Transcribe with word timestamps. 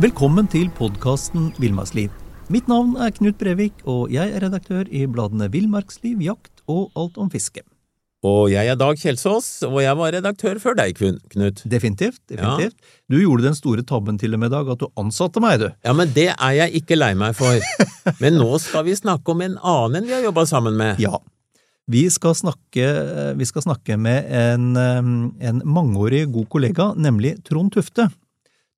Velkommen 0.00 0.46
til 0.48 0.70
podkasten 0.72 1.50
Villmarksliv. 1.60 2.08
Mitt 2.48 2.70
navn 2.70 2.94
er 3.04 3.10
Knut 3.12 3.36
Brevik, 3.36 3.82
og 3.84 4.08
jeg 4.08 4.30
er 4.32 4.40
redaktør 4.46 4.86
i 4.88 5.02
bladene 5.04 5.50
Villmarksliv, 5.52 6.22
Jakt 6.24 6.62
og 6.72 6.94
Alt 6.96 7.18
om 7.20 7.28
fiske. 7.28 7.60
Og 8.24 8.46
jeg 8.48 8.70
er 8.72 8.78
Dag 8.80 8.96
Kjelsås, 8.96 9.50
og 9.68 9.76
jeg 9.84 9.98
var 10.00 10.14
redaktør 10.16 10.56
før 10.62 10.78
deg, 10.78 10.96
Knut. 10.96 11.60
Definitivt. 11.68 12.22
definitivt. 12.32 12.78
Ja. 12.80 12.94
Du 13.12 13.18
gjorde 13.20 13.44
den 13.50 13.58
store 13.58 13.84
tabben 13.84 14.16
til 14.16 14.32
og 14.32 14.40
med, 14.40 14.54
Dag, 14.54 14.70
at 14.72 14.80
du 14.80 14.88
ansatte 14.96 15.42
meg, 15.44 15.58
du. 15.60 15.68
Ja, 15.84 15.92
men 15.92 16.14
det 16.16 16.30
er 16.32 16.56
jeg 16.62 16.80
ikke 16.80 16.96
lei 16.96 17.12
meg 17.12 17.36
for. 17.36 17.60
men 18.22 18.40
nå 18.40 18.56
skal 18.64 18.88
vi 18.88 18.96
snakke 18.96 19.34
om 19.34 19.44
en 19.44 19.58
annen 19.60 20.08
vi 20.08 20.16
har 20.16 20.24
jobba 20.30 20.46
sammen 20.48 20.80
med. 20.80 20.96
Ja. 21.02 21.20
Vi 21.92 22.06
skal 22.08 22.38
snakke, 22.40 22.88
vi 23.36 23.52
skal 23.52 23.68
snakke 23.68 24.00
med 24.00 24.32
en, 24.32 24.72
en 24.80 25.62
mangeårig 25.68 26.24
god 26.32 26.48
kollega, 26.56 26.94
nemlig 26.96 27.36
Trond 27.44 27.76
Tufte. 27.76 28.08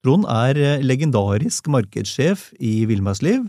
Trond 0.02 0.26
er 0.26 0.58
eh, 0.58 0.82
legendarisk 0.82 1.68
markedssjef 1.70 2.48
i 2.58 2.82
Villmarksliv, 2.90 3.46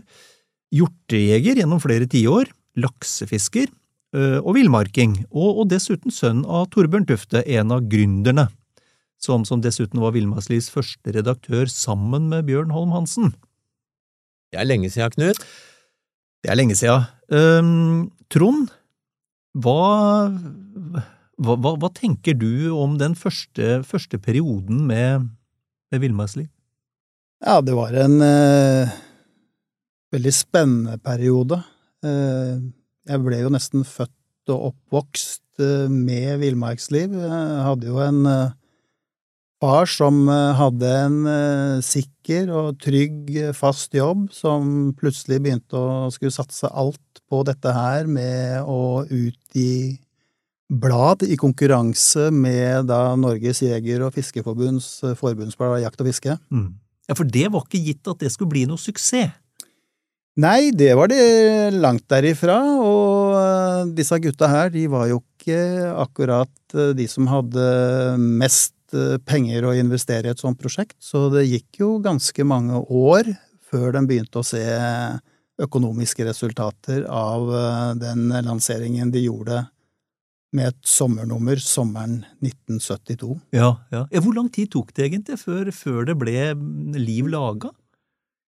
hjortejeger 0.74 1.58
gjennom 1.60 1.82
flere 1.82 2.06
tiår, 2.10 2.50
laksefisker 2.78 3.66
eh, 3.66 4.38
og 4.38 4.54
villmarking, 4.58 5.24
og, 5.30 5.64
dessuten 5.70 6.14
sønn 6.14 6.44
av 6.46 6.68
Torbjørn 6.74 7.08
Tufte, 7.10 7.42
en 7.42 7.74
av 7.74 7.86
gründerne, 7.90 8.48
som, 9.18 9.46
som 9.48 9.62
dessuten 9.64 10.02
var 10.02 10.14
Villmarkslivs 10.14 10.70
første 10.70 11.14
redaktør 11.16 11.70
sammen 11.70 12.30
med 12.30 12.46
Bjørn 12.46 12.74
Holm 12.74 12.94
Hansen. 12.94 13.34
Det 14.54 14.60
er 14.62 14.68
lenge 14.68 14.90
siden, 14.94 15.14
Knut. 15.16 15.40
Det 16.44 16.52
er 16.52 16.58
lenge 16.60 16.76
siden. 16.78 17.06
Um, 17.32 18.12
Trond, 18.30 18.68
hva, 19.58 20.28
hva, 21.40 21.54
hva, 21.56 21.72
hva, 21.80 21.90
tenker 21.94 22.36
du 22.38 22.68
om 22.76 22.98
den 23.00 23.16
første, 23.18 23.80
første 23.86 24.20
perioden 24.22 24.84
med 24.86 25.30
villmarksliv? 26.02 26.48
Ja, 27.44 27.60
det 27.60 27.74
var 27.76 27.92
en 27.98 28.20
eh, 28.24 28.92
veldig 30.14 30.32
spennende 30.34 30.98
periode. 31.02 31.60
Eh, 32.04 32.60
jeg 33.04 33.24
ble 33.24 33.40
jo 33.42 33.52
nesten 33.52 33.84
født 33.84 34.52
og 34.54 34.70
oppvokst 34.70 35.62
eh, 35.62 35.88
med 35.92 36.38
villmarksliv. 36.40 37.16
Jeg 37.20 37.64
hadde 37.68 37.90
jo 37.90 38.00
en 38.04 38.22
eh, 38.30 38.54
far 39.64 39.88
som 39.90 40.24
eh, 40.28 40.54
hadde 40.58 40.92
en 41.02 41.18
eh, 41.30 41.82
sikker 41.84 42.52
og 42.54 42.78
trygg, 42.84 43.30
fast 43.56 43.94
jobb, 43.96 44.28
som 44.34 44.94
plutselig 44.98 45.42
begynte 45.44 45.80
å 45.80 46.10
skulle 46.14 46.34
satse 46.34 46.70
alt 46.70 47.22
på 47.30 47.42
dette 47.48 47.72
her 47.74 48.08
med 48.10 48.64
å 48.68 49.04
utgi 49.04 49.98
blad 50.72 51.24
i 51.26 51.36
konkurranse 51.36 52.30
med 52.32 52.88
da 52.88 53.14
Norges 53.20 53.62
jeger- 53.62 54.04
og 54.06 54.14
fiskeforbunds 54.16 54.88
eh, 55.04 55.16
forbundsblad 55.18 55.82
Jakt 55.82 56.00
og 56.00 56.08
fiske. 56.08 56.36
Mm. 56.50 56.74
Ja, 57.08 57.14
For 57.14 57.28
det 57.28 57.50
var 57.52 57.66
ikke 57.66 57.82
gitt 57.84 58.08
at 58.08 58.22
det 58.22 58.32
skulle 58.32 58.54
bli 58.54 58.64
noe 58.68 58.80
suksess? 58.80 59.34
Nei, 60.34 60.72
det 60.74 60.96
var 60.98 61.12
det 61.12 61.76
langt 61.78 62.08
derifra, 62.10 62.56
og 62.82 63.36
eh, 63.38 63.82
disse 63.94 64.18
gutta 64.18 64.48
her, 64.50 64.72
de 64.74 64.88
var 64.90 65.06
jo 65.06 65.20
ikke 65.20 65.60
akkurat 66.02 66.74
eh, 66.74 66.94
de 66.96 67.06
som 67.10 67.28
hadde 67.30 67.66
mest 68.18 68.72
penger 69.26 69.64
å 69.66 69.72
investere 69.74 70.28
i 70.28 70.30
et 70.30 70.38
sånt 70.38 70.58
prosjekt, 70.60 70.94
så 71.02 71.26
det 71.32 71.48
gikk 71.48 71.80
jo 71.80 71.88
ganske 71.98 72.44
mange 72.46 72.78
år 72.78 73.26
før 73.66 73.88
de 73.96 74.04
begynte 74.06 74.38
å 74.38 74.46
se 74.46 74.62
økonomiske 75.58 76.22
resultater 76.28 77.02
av 77.10 77.50
den 77.98 78.28
lanseringen 78.46 79.10
de 79.10 79.24
gjorde 79.24 79.64
med 80.54 80.70
et 80.70 80.80
sommernummer 80.86 81.60
sommeren 81.62 82.20
1972. 82.44 83.38
Ja, 83.56 83.74
ja. 83.92 84.04
Hvor 84.22 84.36
lang 84.36 84.50
tid 84.54 84.70
tok 84.74 84.92
det 84.96 85.08
egentlig 85.08 85.40
før, 85.42 85.70
før 85.74 86.04
det 86.10 86.18
ble 86.20 86.52
liv 86.98 87.30
laga? 87.32 87.72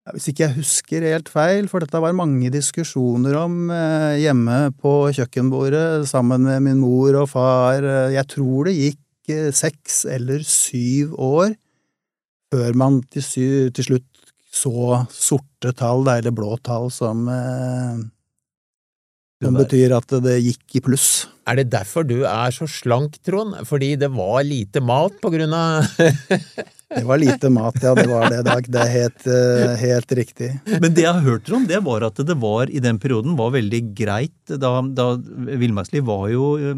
Ja, 0.05 0.12
hvis 0.12 0.28
ikke 0.28 0.45
jeg 0.45 0.56
husker 0.59 1.06
helt 1.09 1.31
feil, 1.33 1.69
for 1.70 1.81
dette 1.81 2.00
var 2.03 2.17
mange 2.17 2.50
diskusjoner 2.53 3.38
om 3.41 3.71
eh, 3.72 4.21
hjemme 4.21 4.59
på 4.77 4.97
kjøkkenbordet 5.16 6.04
sammen 6.10 6.44
med 6.44 6.60
min 6.66 6.83
mor 6.83 7.22
og 7.22 7.31
far. 7.33 7.87
Jeg 8.12 8.28
tror 8.34 8.69
det 8.69 8.77
gikk 8.77 9.33
eh, 9.33 9.53
seks 9.56 10.03
eller 10.12 10.44
syv 10.44 11.15
år 11.16 11.54
før 12.53 12.77
man 12.78 13.00
til, 13.10 13.25
til 13.75 13.88
slutt 13.88 14.10
så 14.54 15.00
sorte 15.10 15.72
tall, 15.75 16.04
eller 16.06 16.34
blå 16.34 16.54
tall, 16.62 16.91
som 16.94 17.25
eh, 17.31 18.04
som 19.44 19.59
betyr 19.59 19.94
at 19.97 20.16
det 20.25 20.38
gikk 20.41 20.78
i 20.81 20.84
pluss. 20.84 21.09
Er 21.44 21.60
det 21.60 21.71
derfor 21.75 22.06
du 22.09 22.22
er 22.25 22.55
så 22.56 22.69
slank, 22.71 23.19
Trond? 23.27 23.59
Fordi 23.69 23.94
det 24.00 24.09
var 24.15 24.41
lite 24.47 24.81
mat 24.84 25.21
på 25.21 25.32
grunn 25.34 25.53
av 25.56 25.84
Det 26.94 27.03
var 27.09 27.19
lite 27.19 27.50
mat, 27.50 27.77
ja. 27.83 27.94
Det 27.94 28.06
var 28.06 28.28
det, 28.31 28.43
Dag. 28.47 28.66
Det 28.71 28.81
er 28.81 28.91
helt, 28.93 29.27
eh, 29.27 29.72
helt, 29.81 30.12
riktig. 30.15 30.50
Men 30.69 30.94
det 30.94 31.03
jeg 31.03 31.16
har 31.16 31.25
hørt 31.25 31.50
om, 31.50 31.65
det 31.66 31.81
var 31.83 32.04
at 32.06 32.21
det 32.22 32.37
var 32.38 32.71
i 32.71 32.83
den 32.83 33.00
perioden 33.03 33.34
var 33.38 33.50
veldig 33.56 33.81
greit 33.99 34.53
da, 34.60 34.77
da 34.83 35.09
Villmarksliv 35.19 36.06
var, 36.06 36.28
eh, 36.31 36.77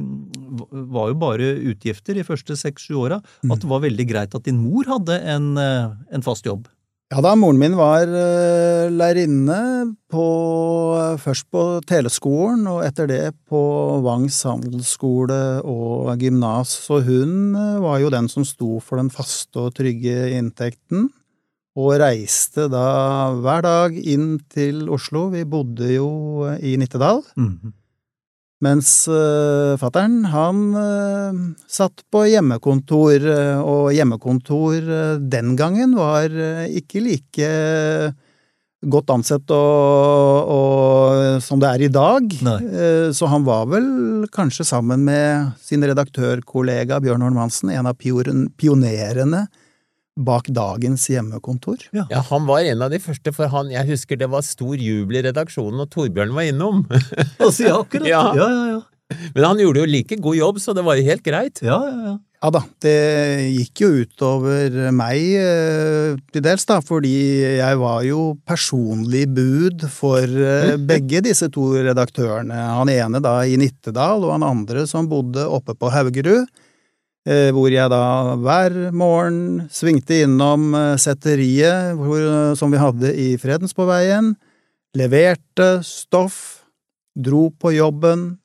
var 0.71 1.13
jo 1.13 1.19
bare 1.21 1.51
utgifter 1.73 2.17
de 2.17 2.25
første 2.25 2.57
seks-sju 2.57 2.97
åra. 3.03 3.21
At 3.45 3.61
det 3.61 3.69
var 3.69 3.85
veldig 3.85 4.09
greit 4.09 4.39
at 4.39 4.49
din 4.49 4.63
mor 4.63 4.89
hadde 4.89 5.21
en, 5.21 5.53
eh, 5.61 5.93
en 6.17 6.25
fast 6.25 6.49
jobb. 6.49 6.65
Ja 7.07 7.21
da, 7.23 7.37
moren 7.39 7.61
min 7.61 7.77
var 7.79 8.11
uh, 8.11 8.91
lærerinne 8.91 9.61
Først 11.23 11.47
på 11.55 11.63
teleskolen, 11.87 12.65
og 12.67 12.81
etter 12.83 13.07
det 13.07 13.21
på 13.47 13.61
Vangs 14.03 14.41
handelsskole 14.49 15.39
og 15.63 16.11
gymnas, 16.19 16.73
så 16.87 16.99
hun 17.07 17.55
uh, 17.55 17.79
var 17.85 18.01
jo 18.03 18.11
den 18.11 18.27
som 18.33 18.47
sto 18.49 18.81
for 18.83 18.99
den 18.99 19.13
faste 19.15 19.69
og 19.69 19.77
trygge 19.79 20.33
inntekten, 20.35 21.07
og 21.79 22.01
reiste 22.03 22.67
da 22.73 22.87
hver 23.39 23.63
dag 23.67 23.99
inn 24.03 24.41
til 24.51 24.89
Oslo. 24.91 25.29
Vi 25.31 25.45
bodde 25.47 25.93
jo 25.93 26.09
i 26.59 26.75
Nittedal. 26.81 27.23
Mm 27.37 27.53
-hmm. 27.53 27.75
Mens 28.65 28.89
uh, 29.13 29.77
fattern, 29.77 30.23
han 30.33 30.61
uh, 30.73 31.41
satt 31.69 32.01
på 32.09 32.23
hjemmekontor, 32.25 33.27
uh, 33.29 33.59
og 33.61 33.91
hjemmekontor 33.93 34.87
uh, 34.89 35.19
den 35.21 35.53
gangen 35.59 35.93
var 35.99 36.33
ikke 36.73 37.03
like 37.05 37.51
godt 38.87 39.13
ansett 39.13 39.51
og, 39.53 40.49
og, 40.53 41.43
som 41.43 41.61
det 41.61 41.69
er 41.69 41.85
i 41.85 41.91
dag. 41.91 42.35
så 43.17 43.29
han 43.33 43.43
var 43.43 43.65
vel 43.73 43.87
kanskje 44.31 44.67
sammen 44.69 45.03
med 45.09 45.57
sin 45.65 45.83
redaktørkollega 45.83 47.01
Bjørn 47.03 47.25
Holm 47.25 47.41
Hansen 47.41 47.73
en 47.73 47.89
av 47.91 47.97
pionerene 47.99 49.47
bak 50.17 50.49
dagens 50.49 51.07
hjemmekontor. 51.13 51.87
Ja. 51.93 52.07
ja. 52.11 52.23
Han 52.31 52.49
var 52.49 52.65
en 52.65 52.85
av 52.87 52.93
de 52.93 53.01
første, 53.03 53.33
for 53.37 53.53
han, 53.53 53.71
jeg 53.73 53.89
husker 53.93 54.21
det 54.21 54.31
var 54.33 54.45
stor 54.47 54.77
jubel 54.81 55.21
i 55.21 55.25
redaksjonen 55.29 55.85
og 55.85 55.91
Torbjørn 55.93 56.35
var 56.37 56.49
innom. 56.49 56.85
altså, 57.45 57.69
ja, 57.69 57.81
akkurat. 57.81 58.09
Ja. 58.11 58.23
ja, 58.37 58.49
ja, 58.49 58.69
ja. 58.77 58.85
Men 59.37 59.45
han 59.45 59.61
gjorde 59.63 59.85
jo 59.85 59.91
like 59.91 60.17
god 60.19 60.35
jobb, 60.35 60.57
så 60.59 60.75
det 60.75 60.83
var 60.87 60.99
jo 60.99 61.07
helt 61.07 61.23
greit. 61.27 61.63
Ja, 61.63 61.79
ja, 61.87 61.99
ja. 62.11 62.17
Ja 62.45 62.51
da, 62.53 62.61
det 62.85 62.97
gikk 63.49 63.81
jo 63.81 63.89
utover 64.05 64.75
meg 64.95 65.23
eh, 65.41 66.19
til 66.31 66.43
dels, 66.45 66.67
da, 66.69 66.77
fordi 66.85 67.15
jeg 67.57 67.79
var 67.81 68.03
jo 68.05 68.35
personlig 68.47 69.25
bud 69.33 69.87
for 69.91 70.21
eh, 70.21 70.77
begge 70.91 71.23
disse 71.25 71.49
to 71.55 71.71
redaktørene. 71.89 72.59
Han 72.77 72.93
ene 72.93 73.23
da 73.25 73.39
i 73.49 73.57
Nittedal, 73.59 74.27
og 74.27 74.35
han 74.37 74.45
andre 74.47 74.85
som 74.91 75.09
bodde 75.11 75.47
oppe 75.49 75.75
på 75.81 75.91
Haugerud. 75.95 76.45
Eh, 77.27 77.51
hvor 77.51 77.73
jeg 77.75 77.91
da 77.91 78.37
hver 78.39 78.75
morgen 78.95 79.65
svingte 79.75 80.21
innom 80.23 80.69
eh, 80.79 80.93
setteriet 81.03 81.97
hvor, 81.99 82.23
som 82.55 82.71
vi 82.71 82.79
hadde 82.79 83.11
i 83.19 83.33
Fredensborgveien, 83.43 84.37
leverte 84.95 85.81
stoff, 85.83 86.69
dro 87.19 87.49
på 87.51 87.75
jobben, 87.75 88.37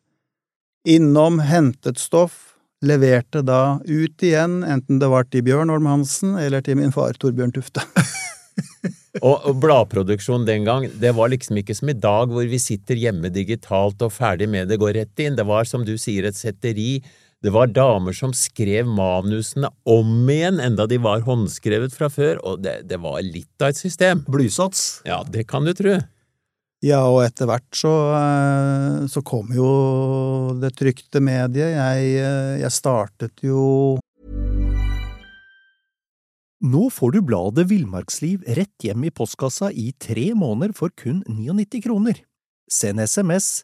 innom, 0.90 1.38
hentet 1.46 2.02
stoff, 2.02 2.56
leverte 2.82 3.44
da 3.46 3.78
ut 3.86 4.26
igjen, 4.26 4.64
enten 4.66 4.98
det 5.02 5.12
var 5.12 5.30
til 5.30 5.46
Bjørn 5.46 5.70
Olm 5.70 5.86
Hansen 5.86 6.34
eller 6.42 6.66
til 6.66 6.80
min 6.82 6.94
far 6.96 7.14
Torbjørn 7.22 7.54
Tufte. 7.54 7.86
og 9.28 9.46
bladproduksjon 9.62 10.48
den 10.48 10.66
gang, 10.66 10.88
det 10.90 11.14
var 11.14 11.30
liksom 11.30 11.62
ikke 11.62 11.78
som 11.78 11.94
i 11.94 11.98
dag 11.98 12.34
hvor 12.34 12.50
vi 12.50 12.58
sitter 12.62 12.98
hjemme 12.98 13.30
digitalt 13.30 14.02
og 14.02 14.16
ferdig 14.16 14.50
med 14.50 14.72
det, 14.72 14.82
går 14.82 14.98
rett 14.98 15.22
inn. 15.22 15.38
Det 15.38 15.46
var 15.46 15.70
som 15.70 15.86
du 15.86 15.94
sier, 16.02 16.26
et 16.26 16.40
setteri 16.40 17.04
det 17.42 17.50
var 17.50 17.72
damer 17.74 18.14
som 18.14 18.34
skrev 18.38 18.86
manusene 18.86 19.72
om 19.90 20.30
igjen, 20.30 20.60
enda 20.62 20.86
de 20.86 21.00
var 21.02 21.24
håndskrevet 21.26 21.96
fra 21.98 22.10
før, 22.14 22.38
og 22.46 22.62
det, 22.62 22.84
det 22.90 23.00
var 23.02 23.18
litt 23.26 23.64
av 23.64 23.74
et 23.74 23.80
system. 23.80 24.22
Blysats. 24.30 25.02
Ja, 25.10 25.24
det 25.26 25.48
kan 25.50 25.66
du 25.66 25.74
tro. 25.78 25.96
Ja, 26.86 27.02
og 27.10 27.24
etter 27.26 27.50
hvert 27.50 27.78
så, 27.78 27.90
eh, 28.18 29.08
så 29.10 29.22
kom 29.26 29.50
jo 29.54 29.72
det 30.62 30.74
trykte 30.78 31.22
mediet. 31.22 31.74
Jeg, 31.74 32.14
eh, 32.22 32.62
jeg 32.62 32.74
startet 32.78 33.46
jo 33.46 34.00
Nå 36.62 36.92
får 36.94 37.16
du 37.16 37.24
bladet 37.26 37.64
Villmarksliv 37.72 38.44
rett 38.54 38.86
hjem 38.86 39.08
i 39.08 39.10
postkassa 39.10 39.72
i 39.74 39.88
tre 39.98 40.28
måneder 40.38 40.76
for 40.78 40.94
kun 40.94 41.24
99 41.26 41.82
kroner. 41.82 42.20
Send 42.70 43.02
SMS 43.02 43.64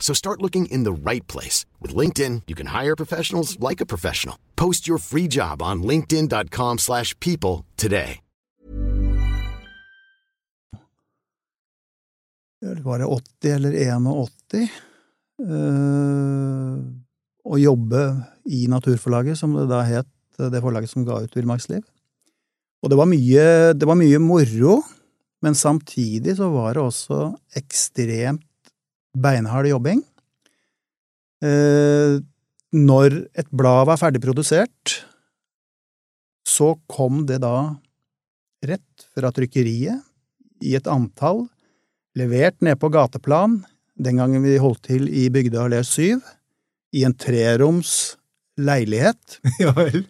So 0.00 0.14
start 0.14 0.40
looking 0.40 0.64
in 0.70 0.84
the 0.84 1.10
right 1.10 1.26
place. 1.26 1.66
With 1.82 1.94
LinkedIn, 1.94 2.42
you 2.46 2.54
can 2.54 2.68
hire 2.68 2.96
professionals 2.96 3.58
like 3.60 3.82
a 3.82 3.86
professional. 3.86 4.36
Post 4.56 4.88
your 4.88 4.98
free 4.98 5.28
job 5.28 5.60
on 5.62 5.82
linkedin.com/people 5.82 6.78
slash 6.78 7.14
people 7.20 7.66
today. 7.76 8.20
Var 12.60 12.98
det 12.98 13.06
80 13.06 13.50
eller 13.54 13.72
81? 13.72 14.70
eh, 15.46 16.78
Å 17.48 17.58
jobbe 17.58 18.00
i 18.50 18.66
Naturforlaget, 18.68 19.38
som 19.38 19.54
det 19.56 19.68
da 19.70 19.82
het, 19.86 20.08
det 20.38 20.60
forlaget 20.62 20.90
som 20.90 21.04
ga 21.06 21.20
ut 21.22 21.36
Villmarksliv. 21.36 21.84
Og 22.82 22.90
det 22.90 22.98
var 22.98 23.08
mye, 23.10 23.44
det 23.74 23.86
var 23.88 23.96
mye 23.98 24.18
moro, 24.22 24.82
men 25.42 25.54
samtidig 25.54 26.36
så 26.36 26.50
var 26.52 26.74
det 26.74 26.82
også 26.82 27.20
ekstremt 27.58 28.44
beinhard 29.22 29.68
jobbing. 29.70 30.02
Eh, 31.44 32.18
når 32.74 33.20
et 33.38 33.48
blad 33.54 33.86
var 33.88 34.00
ferdig 34.00 34.20
produsert, 34.22 34.98
så 36.48 36.74
kom 36.90 37.24
det 37.28 37.40
da 37.44 37.76
rett 38.66 39.08
fra 39.14 39.30
trykkeriet 39.34 40.02
i 40.64 40.74
et 40.74 40.88
antall, 40.90 41.46
levert 42.18 42.58
ned 42.64 42.78
på 42.80 42.90
gateplan, 42.90 43.60
den 43.98 44.18
gangen 44.18 44.42
vi 44.42 44.58
holdt 44.60 44.88
til 44.88 45.06
i 45.10 45.28
Bygdøy 45.32 45.60
allé 45.68 45.82
7, 45.86 46.18
i 46.98 47.04
en 47.06 47.14
treroms 47.14 48.16
leilighet. 48.58 49.38
Ja 49.62 49.72
vel. 49.76 50.04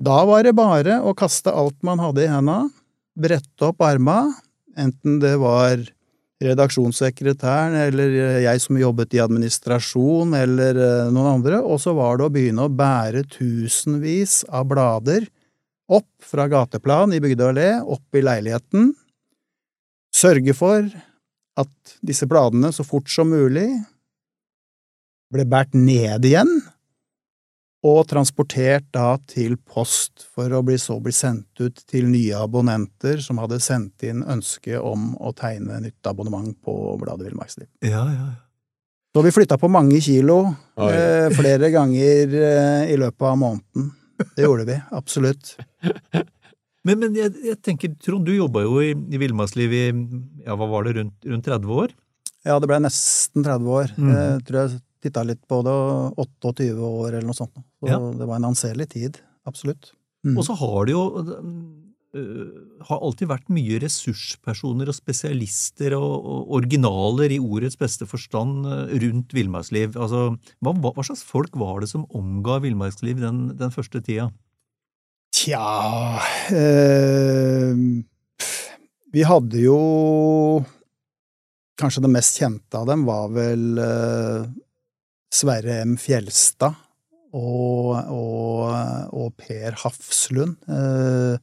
Da 0.00 0.22
var 0.28 0.44
det 0.46 0.56
bare 0.56 1.00
å 1.04 1.14
kaste 1.16 1.52
alt 1.52 1.76
man 1.86 2.00
hadde 2.02 2.24
i 2.24 2.30
henda, 2.30 2.62
brette 3.20 3.68
opp 3.68 3.82
arma, 3.84 4.22
enten 4.78 5.18
det 5.20 5.34
var 5.42 5.82
redaksjonssekretæren 6.40 7.76
eller 7.76 8.14
jeg 8.46 8.62
som 8.62 8.78
jobbet 8.80 9.12
i 9.16 9.20
administrasjon 9.20 10.32
eller 10.38 10.78
eh, 10.80 11.10
noen 11.12 11.34
andre, 11.36 11.60
og 11.60 11.80
så 11.82 11.92
var 11.96 12.16
det 12.16 12.26
å 12.26 12.32
begynne 12.32 12.64
å 12.64 12.72
bære 12.72 13.26
tusenvis 13.28 14.40
av 14.48 14.70
blader 14.70 15.28
opp 15.90 16.08
fra 16.24 16.46
gateplan 16.48 17.12
i 17.12 17.20
Bygdøy 17.22 17.48
allé, 17.50 17.70
opp 17.82 18.16
i 18.16 18.22
leiligheten, 18.24 18.92
sørge 20.14 20.54
for 20.56 20.86
at 21.60 21.96
disse 22.06 22.28
bladene 22.30 22.70
så 22.72 22.86
fort 22.86 23.10
som 23.10 23.28
mulig 23.32 23.68
ble 25.30 25.44
båret 25.46 25.76
ned 25.76 26.24
igjen, 26.26 26.50
og 27.86 28.02
transportert 28.10 28.84
da 28.92 29.14
til 29.30 29.56
post 29.56 30.26
for 30.34 30.52
å 30.52 30.60
bli 30.64 30.76
så 30.80 30.98
bli 31.00 31.12
sendt 31.16 31.62
ut 31.62 31.80
til 31.88 32.10
nye 32.10 32.36
abonnenter 32.36 33.22
som 33.24 33.40
hadde 33.40 33.60
sendt 33.64 34.04
inn 34.04 34.20
ønske 34.20 34.76
om 34.76 35.14
å 35.16 35.32
tegne 35.36 35.80
nytt 35.86 36.10
abonnement 36.10 36.52
på 36.64 36.74
bladet 37.00 37.30
Villmarksliv. 37.30 37.70
Ja, 37.80 38.04
ja. 38.04 38.26
ja. 38.28 38.34
Så 39.10 39.24
vi 39.26 39.32
flytta 39.34 39.56
på 39.58 39.70
mange 39.72 39.98
kilo 40.04 40.42
Oi. 40.78 40.90
eh, 40.94 41.32
flere 41.34 41.72
ganger 41.74 42.36
eh, 42.36 42.92
i 42.92 42.98
løpet 43.00 43.26
av 43.26 43.40
måneden. 43.40 43.88
Det 44.36 44.44
gjorde 44.44 44.68
vi, 44.68 44.76
absolutt. 44.94 45.56
Men, 46.80 46.96
men 46.96 47.12
jeg, 47.12 47.34
jeg 47.44 47.58
tenker, 47.60 47.90
Trond, 48.00 48.24
du 48.24 48.32
jobba 48.32 48.62
jo 48.64 48.78
i, 48.80 48.94
i 48.96 49.18
Villmarksliv 49.20 49.72
i 49.76 49.82
ja, 50.46 50.54
hva 50.56 50.64
var 50.64 50.86
det, 50.86 50.94
rundt, 50.96 51.26
rundt 51.28 51.44
30 51.44 51.74
år? 51.76 51.90
Ja, 52.48 52.54
det 52.56 52.70
ble 52.70 52.78
nesten 52.80 53.44
30 53.44 53.68
år. 53.68 53.90
Mm. 54.00 54.06
Jeg 54.14 54.38
tror 54.48 54.58
jeg 54.62 54.78
titta 55.04 55.24
litt 55.28 55.42
på 55.44 55.58
det, 55.66 55.74
28 56.24 56.70
år 56.88 57.10
eller 57.10 57.28
noe 57.28 57.36
sånt. 57.36 57.60
Så 57.80 57.88
Ja. 57.88 57.98
det 57.98 58.26
var 58.28 58.36
en 58.36 58.50
anselig 58.52 58.88
tid. 58.92 59.20
Absolutt. 59.46 59.92
Mm. 60.24 60.36
Og 60.36 60.44
så 60.44 60.54
har 60.54 60.84
det 60.84 60.92
jo 60.92 61.04
uh, 61.16 62.48
har 62.84 63.00
alltid 63.00 63.28
vært 63.30 63.48
mye 63.54 63.78
ressurspersoner 63.80 64.90
og 64.90 64.96
spesialister 64.96 65.94
og, 65.94 66.26
og 66.26 66.54
originaler 66.58 67.30
i 67.30 67.38
ordets 67.38 67.78
beste 67.78 68.06
forstand 68.10 68.66
øh, 68.66 68.94
rundt 69.04 69.32
villmarksliv. 69.32 69.94
Altså, 69.94 70.36
hva, 70.60 70.74
hva 70.74 71.04
slags 71.06 71.22
folk 71.22 71.54
var 71.54 71.80
det 71.80 71.90
som 71.92 72.08
omga 72.10 72.58
villmarksliv 72.64 73.22
den, 73.22 73.56
den 73.56 73.70
første 73.70 74.02
tida? 74.02 74.26
Tja 75.30 76.18
eh, 76.50 77.70
Vi 79.14 79.22
hadde 79.22 79.62
jo 79.62 79.78
Kanskje 81.80 82.02
det 82.04 82.10
mest 82.12 82.40
kjente 82.42 82.76
av 82.76 82.88
dem 82.90 83.06
var 83.06 83.30
vel 83.32 83.78
eh, 83.80 84.50
Sverre 85.32 85.78
M. 85.86 85.94
Fjelstad 85.94 86.74
og, 87.36 87.94
og, 88.10 88.74
og 89.14 89.32
Per 89.38 89.76
Hafslund. 89.82 90.56
Eh, 90.68 91.38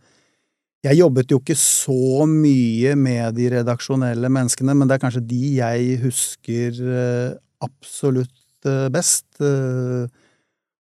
jeg 0.88 1.00
jobbet 1.00 1.31
jo 1.34 1.39
ikke 1.42 1.57
så 1.60 2.28
mye 2.30 2.94
med 3.00 3.36
de 3.39 3.50
redaksjonelle 3.57 4.30
menneskene, 4.31 4.75
men 4.78 4.88
det 4.88 4.98
er 4.98 5.04
kanskje 5.04 5.25
de 5.28 5.42
jeg 5.57 5.98
husker 6.04 6.81
eh, 6.86 7.36
absolutt 7.66 8.69
eh, 8.69 8.88
best. 8.94 9.28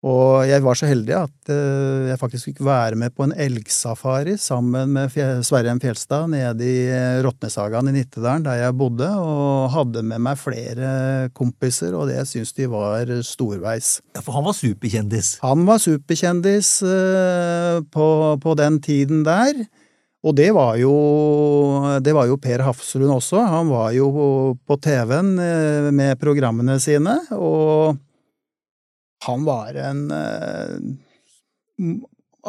Og 0.07 0.47
jeg 0.47 0.63
var 0.63 0.79
så 0.79 0.87
heldig 0.87 1.15
at 1.19 1.51
eh, 1.51 2.11
jeg 2.13 2.21
faktisk 2.21 2.53
fikk 2.53 2.61
være 2.63 2.95
med 3.01 3.11
på 3.17 3.25
en 3.27 3.33
elgsafari 3.35 4.37
sammen 4.39 4.93
med 4.95 5.11
Sverre 5.43 5.75
M. 5.75 5.81
Fjelstad 5.83 6.29
nede 6.31 6.63
i 6.63 6.85
eh, 6.87 7.19
Rotnesagaen 7.27 7.91
i 7.91 7.97
Nittedalen, 7.97 8.47
der 8.47 8.61
jeg 8.61 8.77
bodde, 8.79 9.09
og 9.19 9.73
hadde 9.75 10.05
med 10.07 10.23
meg 10.23 10.39
flere 10.39 10.93
kompiser, 11.35 11.99
og 11.99 12.13
det 12.13 12.23
syns 12.31 12.55
de 12.55 12.71
var 12.71 13.11
storveis. 13.27 13.97
Ja, 14.15 14.23
For 14.23 14.39
han 14.39 14.47
var 14.47 14.55
superkjendis. 14.61 15.35
Han 15.43 15.67
var 15.67 15.83
superkjendis 15.83 16.73
eh, 16.87 17.83
på, 17.91 18.09
på 18.39 18.59
den 18.63 18.79
tiden 18.79 19.27
der. 19.27 19.65
Og 20.23 20.35
det 20.39 20.53
var 20.55 20.77
jo, 20.79 20.95
det 22.03 22.15
var 22.15 22.27
jo 22.31 22.39
Per 22.43 22.63
Hafslund 22.67 23.11
også. 23.19 23.43
Han 23.51 23.71
var 23.71 23.93
jo 23.95 24.11
på 24.67 24.79
TV-en 24.83 25.39
med 25.95 26.19
programmene 26.23 26.75
sine, 26.83 27.15
og 27.35 27.99
han 29.27 29.45
var 29.47 29.75
en 29.81 30.05
uh, 30.13 30.79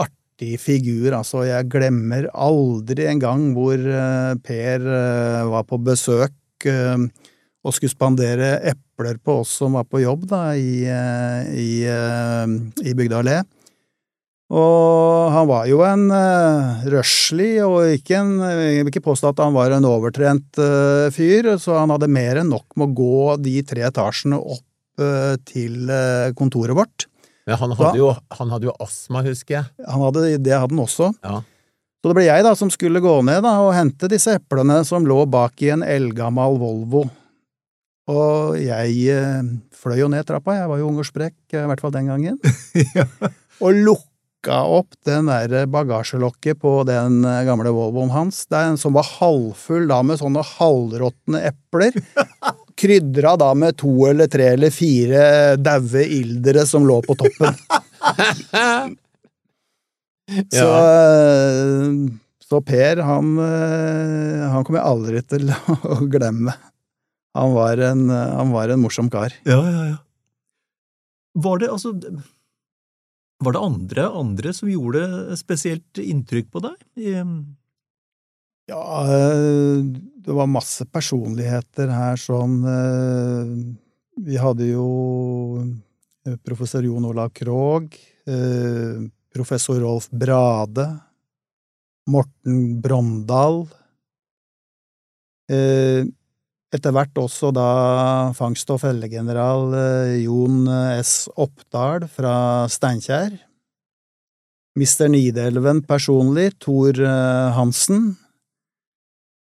artig 0.04 0.60
figur, 0.62 1.14
altså. 1.18 1.44
Jeg 1.48 1.70
glemmer 1.72 2.30
aldri 2.34 3.08
en 3.10 3.22
gang 3.22 3.48
hvor 3.58 3.78
uh, 3.80 4.36
Per 4.46 4.86
uh, 4.86 5.50
var 5.56 5.66
på 5.70 5.82
besøk 5.82 6.36
og 6.60 7.72
skulle 7.72 7.94
spandere 7.94 8.58
epler 8.68 9.16
på 9.24 9.38
oss 9.46 9.54
som 9.62 9.78
var 9.78 9.86
på 9.88 10.02
jobb 10.04 10.26
da, 10.28 10.42
i, 10.60 10.84
i, 11.56 11.88
i 11.88 12.96
Bygda 13.00 13.22
allé. 13.22 13.38
Og 14.50 15.30
han 15.30 15.46
var 15.46 15.68
jo 15.70 15.84
en 15.86 16.08
uh, 16.10 16.82
røslig, 16.90 17.60
og 17.62 17.94
ikke 17.94 18.18
en, 18.18 18.32
jeg 18.42 18.80
vil 18.82 18.90
ikke 18.90 19.06
påstå 19.06 19.30
at 19.30 19.44
han 19.44 19.54
var 19.54 19.76
en 19.76 19.86
overtrent 19.86 20.58
uh, 20.58 21.06
fyr, 21.14 21.52
så 21.62 21.78
han 21.78 21.94
hadde 21.94 22.10
mer 22.10 22.42
enn 22.42 22.50
nok 22.50 22.74
med 22.74 22.90
å 22.90 22.98
gå 22.98 23.36
de 23.46 23.60
tre 23.70 23.86
etasjene 23.86 24.40
opp 24.42 24.66
til 25.50 25.90
eh, 25.94 26.32
kontoret 26.38 26.76
vårt. 26.78 27.06
Men 27.48 27.58
han 27.58 27.72
Da- 27.72 27.78
hadde, 27.80 27.98
jo, 27.98 28.10
han 28.38 28.50
hadde 28.54 28.68
jo 28.70 28.76
astma, 28.84 29.24
husker 29.26 29.56
jeg. 29.60 29.66
Han 29.88 30.02
hadde, 30.06 30.26
det 30.38 30.54
hadde 30.54 30.76
han 30.76 30.84
også. 30.86 31.12
Ja. 31.24 31.40
Så 32.00 32.08
det 32.12 32.16
ble 32.16 32.26
jeg 32.30 32.44
da 32.46 32.54
som 32.56 32.70
skulle 32.72 33.02
gå 33.04 33.16
ned 33.28 33.42
da, 33.44 33.56
og 33.60 33.74
hente 33.76 34.08
disse 34.08 34.38
eplene 34.38 34.84
som 34.88 35.04
lå 35.10 35.24
bak 35.28 35.60
i 35.66 35.72
en 35.74 35.82
eldgammel 35.84 36.60
Volvo. 36.62 37.02
Og 38.10 38.56
jeg 38.58 38.94
eh, 39.14 39.42
fløy 39.76 40.00
jo 40.02 40.08
ned 40.10 40.26
trappa, 40.26 40.56
jeg 40.58 40.70
var 40.72 40.80
jo 40.82 40.88
ung 40.90 40.98
og 41.02 41.06
sprekk, 41.06 41.36
eh, 41.54 41.62
i 41.66 41.68
hvert 41.70 41.82
fall 41.84 41.92
den 41.94 42.08
gangen, 42.10 42.40
og 43.64 43.74
lukka 43.76 44.08
opp 44.48 44.96
den 45.06 45.28
der 45.28 45.66
bagasjelokket 45.68 46.60
på 46.62 46.84
den 46.88 47.26
eh, 47.28 47.44
gamle 47.44 47.74
Volvoen 47.76 48.10
hans, 48.14 48.46
den 48.48 48.78
som 48.80 48.94
var 48.96 49.04
halvfull 49.20 49.88
da 49.90 50.02
med 50.04 50.20
sånne 50.22 50.44
halvråtne 50.56 51.42
epler. 51.52 51.92
Krydra 52.80 53.36
da 53.36 53.52
med 53.54 53.76
to 53.78 54.08
eller 54.08 54.28
tre 54.32 54.54
eller 54.56 54.72
fire 54.72 55.58
daue 55.60 56.06
ildere 56.06 56.66
som 56.70 56.88
lå 56.88 57.02
på 57.04 57.18
toppen. 57.20 57.56
Så, 60.30 60.62
eh, 60.62 61.90
så 62.46 62.60
Per, 62.62 63.00
han, 63.02 63.32
eh, 63.42 64.44
han 64.54 64.62
kommer 64.62 64.78
jeg 64.78 64.86
aldri 64.86 65.22
til 65.26 65.50
å 65.96 66.06
glemme. 66.06 66.54
Han 67.34 67.56
var 67.56 67.82
en, 67.82 68.04
han 68.14 68.54
var 68.54 68.70
en 68.70 68.84
morsom 68.84 69.10
kar. 69.10 69.34
Ja, 69.50 69.58
ja, 69.66 69.88
ja. 69.90 69.98
Var 71.34 71.64
det 71.64 71.72
altså 71.74 71.96
Var 73.40 73.56
det 73.56 73.64
andre, 73.64 74.06
andre 74.20 74.52
som 74.56 74.68
gjorde 74.72 75.38
spesielt 75.40 76.00
inntrykk 76.02 76.50
på 76.52 76.62
deg? 76.66 76.82
Ja, 78.70 78.82
eh, 79.08 79.80
det 80.26 80.36
var 80.36 80.50
masse 80.52 80.86
personligheter 80.86 81.90
her 81.90 82.20
sånn 82.20 82.60
Vi 84.20 84.36
hadde 84.38 84.68
jo 84.68 84.90
eh, 86.28 86.36
professor 86.44 86.84
Jon 86.84 87.08
Olav 87.08 87.32
Krogh, 87.34 87.96
professor 89.34 89.80
Rolf 89.82 90.10
Brade, 90.12 90.86
Morten 92.12 92.82
Brondal. 92.84 93.64
Eh, 96.72 96.76
etter 96.76 96.92
hvert 96.94 97.18
også 97.18 97.52
da 97.54 98.32
fangst- 98.38 98.70
og 98.70 98.82
fellegeneral 98.84 99.74
eh, 99.74 100.24
Jon 100.24 100.68
S. 101.02 101.30
Oppdal 101.36 102.08
fra 102.08 102.68
Steinkjer. 102.70 103.40
Mister 104.78 105.10
Nidelven 105.10 105.82
personlig, 105.82 106.60
Tor 106.60 106.94
eh, 106.94 107.52
Hansen. 107.56 108.18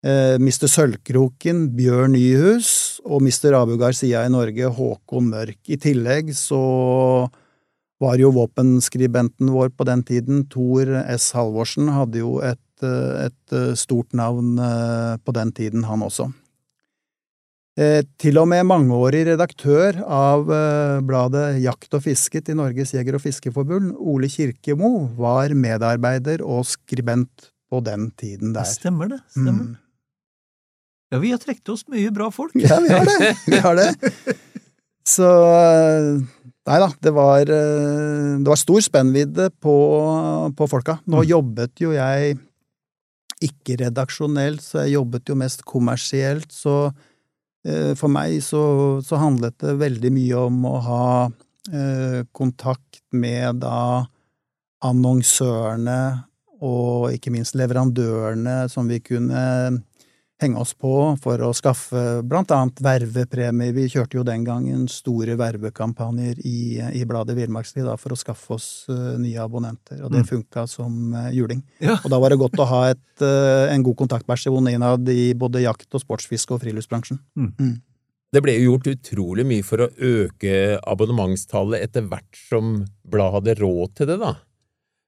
Eh, 0.04 0.38
Mister 0.40 0.66
Sølvkroken, 0.66 1.76
Bjørn 1.76 2.16
Nyhus, 2.16 3.00
og 3.04 3.22
Mister 3.22 3.54
Abu 3.54 3.76
Garcia 3.78 4.24
i 4.24 4.32
Norge, 4.32 4.66
Håkon 4.66 5.28
Mørk. 5.30 5.60
I 5.68 5.76
tillegg 5.76 6.34
så 6.34 7.28
var 8.02 8.18
jo 8.18 8.32
våpenskribenten 8.34 9.52
vår 9.52 9.70
på 9.76 9.84
den 9.86 10.02
tiden, 10.02 10.46
Tor 10.50 10.88
S. 11.06 11.30
Halvorsen, 11.36 11.92
hadde 11.92 12.18
jo 12.24 12.40
et, 12.42 12.82
eh, 12.82 13.28
et 13.28 13.52
eh, 13.54 13.74
stort 13.78 14.10
navn 14.12 14.58
eh, 14.58 15.18
på 15.22 15.32
den 15.36 15.52
tiden, 15.52 15.84
han 15.86 16.02
også. 16.02 16.32
Eh, 17.80 18.02
til 18.20 18.36
og 18.36 18.50
med 18.50 18.66
mangeårig 18.68 19.22
redaktør 19.30 19.96
av 20.04 20.50
eh, 20.52 20.98
bladet 21.08 21.62
Jakt 21.64 21.94
og 21.96 22.02
fisket 22.04 22.50
i 22.52 22.56
Norges 22.58 22.92
jeger- 22.92 23.16
og 23.16 23.22
fiskerforbund, 23.24 23.94
Ole 23.96 24.28
Kirkemo, 24.28 24.90
var 25.16 25.54
medarbeider 25.56 26.44
og 26.44 26.66
skribent 26.68 27.48
på 27.72 27.80
den 27.80 28.10
tiden 28.20 28.52
der. 28.52 28.68
stemmer 28.68 29.08
det. 29.14 29.22
stemmer. 29.32 29.70
Mm. 29.72 29.78
Ja, 31.12 31.18
vi 31.24 31.30
har 31.32 31.40
trukket 31.40 31.72
oss 31.72 31.86
mye 31.92 32.12
bra 32.12 32.28
folk. 32.32 32.52
Ja, 32.60 32.76
vi 32.84 32.92
har 32.92 33.08
det. 33.08 33.32
Vi 33.48 33.60
har 33.64 33.80
det. 33.80 33.88
Så 35.08 35.28
eh, 35.56 36.20
Nei 36.62 36.76
da, 36.78 36.86
det 37.02 37.10
var, 37.10 37.40
det 37.48 38.46
var 38.46 38.58
stor 38.60 38.78
spennvidde 38.84 39.48
på, 39.64 39.72
på 40.54 40.68
folka. 40.70 41.00
Nå 41.10 41.24
Mm. 41.24 41.26
jobbet 41.32 41.80
jo 41.82 41.90
jeg 41.90 42.36
ikke 43.42 43.80
redaksjonelt, 43.80 44.62
så 44.62 44.84
jeg 44.84 44.92
jobbet 44.94 45.26
jo 45.26 45.34
mest 45.40 45.64
kommersielt, 45.66 46.52
så 46.54 46.92
for 47.98 48.10
meg 48.10 48.40
så, 48.42 48.62
så 49.04 49.20
handlet 49.20 49.58
det 49.62 49.76
veldig 49.78 50.10
mye 50.14 50.42
om 50.48 50.64
å 50.66 50.74
ha 50.82 51.06
eh, 51.70 52.22
kontakt 52.34 53.02
med 53.14 53.62
da 53.62 54.02
annonsørene 54.82 56.00
og 56.62 57.12
ikke 57.14 57.32
minst 57.34 57.56
leverandørene 57.58 58.66
som 58.70 58.90
vi 58.90 59.00
kunne 59.02 59.42
henge 60.42 60.60
oss 60.60 60.72
på 60.74 60.90
for 61.22 61.40
å 61.46 61.52
skaffe 61.56 62.22
blant 62.26 62.50
annet 62.54 62.80
vervepremier. 62.82 63.72
Vi 63.76 63.86
kjørte 63.92 64.18
jo 64.18 64.24
den 64.26 64.44
gangen 64.46 64.88
store 64.90 65.36
vervekampanjer 65.40 66.40
i, 66.44 66.80
i 66.98 67.04
bladet 67.08 67.36
Villmarksliv 67.38 67.88
for 68.02 68.14
å 68.14 68.18
skaffe 68.20 68.56
oss 68.58 68.66
uh, 68.90 69.14
nye 69.22 69.38
abonnenter, 69.42 70.02
og 70.02 70.10
det 70.12 70.22
Mm. 70.24 70.28
funka 70.32 70.66
som 70.68 71.14
uh, 71.14 71.30
juling. 71.34 71.62
Ja. 71.82 71.96
Og 72.04 72.10
da 72.12 72.18
var 72.22 72.30
det 72.34 72.38
godt 72.42 72.60
å 72.60 72.68
ha 72.68 72.82
et, 72.90 73.06
uh, 73.22 73.70
en 73.72 73.82
god 73.86 73.96
kontaktperson 74.04 74.68
innad 74.70 75.08
i 75.08 75.32
både 75.34 75.62
jakt- 75.64 75.94
og 75.94 76.02
sportsfiske 76.04 76.54
og 76.54 76.62
friluftsbransjen. 76.62 77.18
Det 78.32 78.40
ble 78.40 78.54
jo 78.56 78.70
gjort 78.72 78.86
utrolig 78.94 79.44
mye 79.44 79.64
for 79.66 79.84
å 79.84 79.90
øke 79.92 80.78
abonnementstallet 80.88 81.82
etter 81.84 82.06
hvert 82.08 82.38
som 82.48 82.78
bladet 83.04 83.34
hadde 83.36 83.56
råd 83.60 83.94
til 83.98 84.08
det, 84.08 84.16
da. 84.22 84.30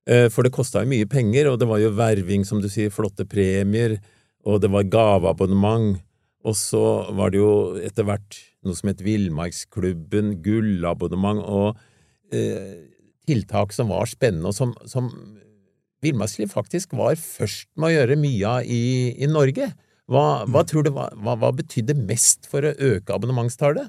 Eh, 0.06 0.26
For 0.28 0.44
det 0.44 0.52
kosta 0.52 0.82
jo 0.84 0.90
mye 0.90 1.06
penger, 1.08 1.48
og 1.48 1.58
det 1.62 1.68
var 1.70 1.78
jo 1.80 1.94
verving, 1.96 2.44
som 2.44 2.60
du 2.60 2.68
sier, 2.68 2.90
flotte 2.92 3.24
premier, 3.24 3.96
og 4.44 4.60
det 4.62 4.70
var 4.72 4.90
gaveabonnement, 4.92 6.02
og 6.44 6.56
så 6.58 6.84
var 7.16 7.32
det 7.32 7.40
jo 7.40 7.52
etter 7.80 8.04
hvert 8.04 8.40
noe 8.64 8.76
som 8.76 8.90
het 8.90 9.00
Villmarksklubben, 9.04 10.38
gullabonnement, 10.44 11.40
og 11.40 11.80
eh, 12.34 12.84
tiltak 13.28 13.72
som 13.72 13.92
var 13.92 14.08
spennende, 14.10 14.52
og 14.52 14.56
som, 14.56 14.74
som 14.88 15.08
Villmarksliv 16.04 16.52
faktisk 16.52 16.92
var 16.98 17.16
først 17.20 17.70
med 17.80 17.90
å 17.90 17.94
gjøre 17.96 18.20
mye 18.20 18.54
av 18.58 18.68
i, 18.68 18.84
i 19.16 19.28
Norge. 19.30 19.72
Hva, 20.10 20.44
hva 20.44 20.64
tror 20.68 20.84
du 20.84 20.92
hva, 20.92 21.08
hva 21.16 21.52
betydde 21.56 21.96
mest 21.96 22.44
for 22.50 22.66
å 22.68 22.74
øke 22.76 23.14
abonnementstallet? 23.16 23.88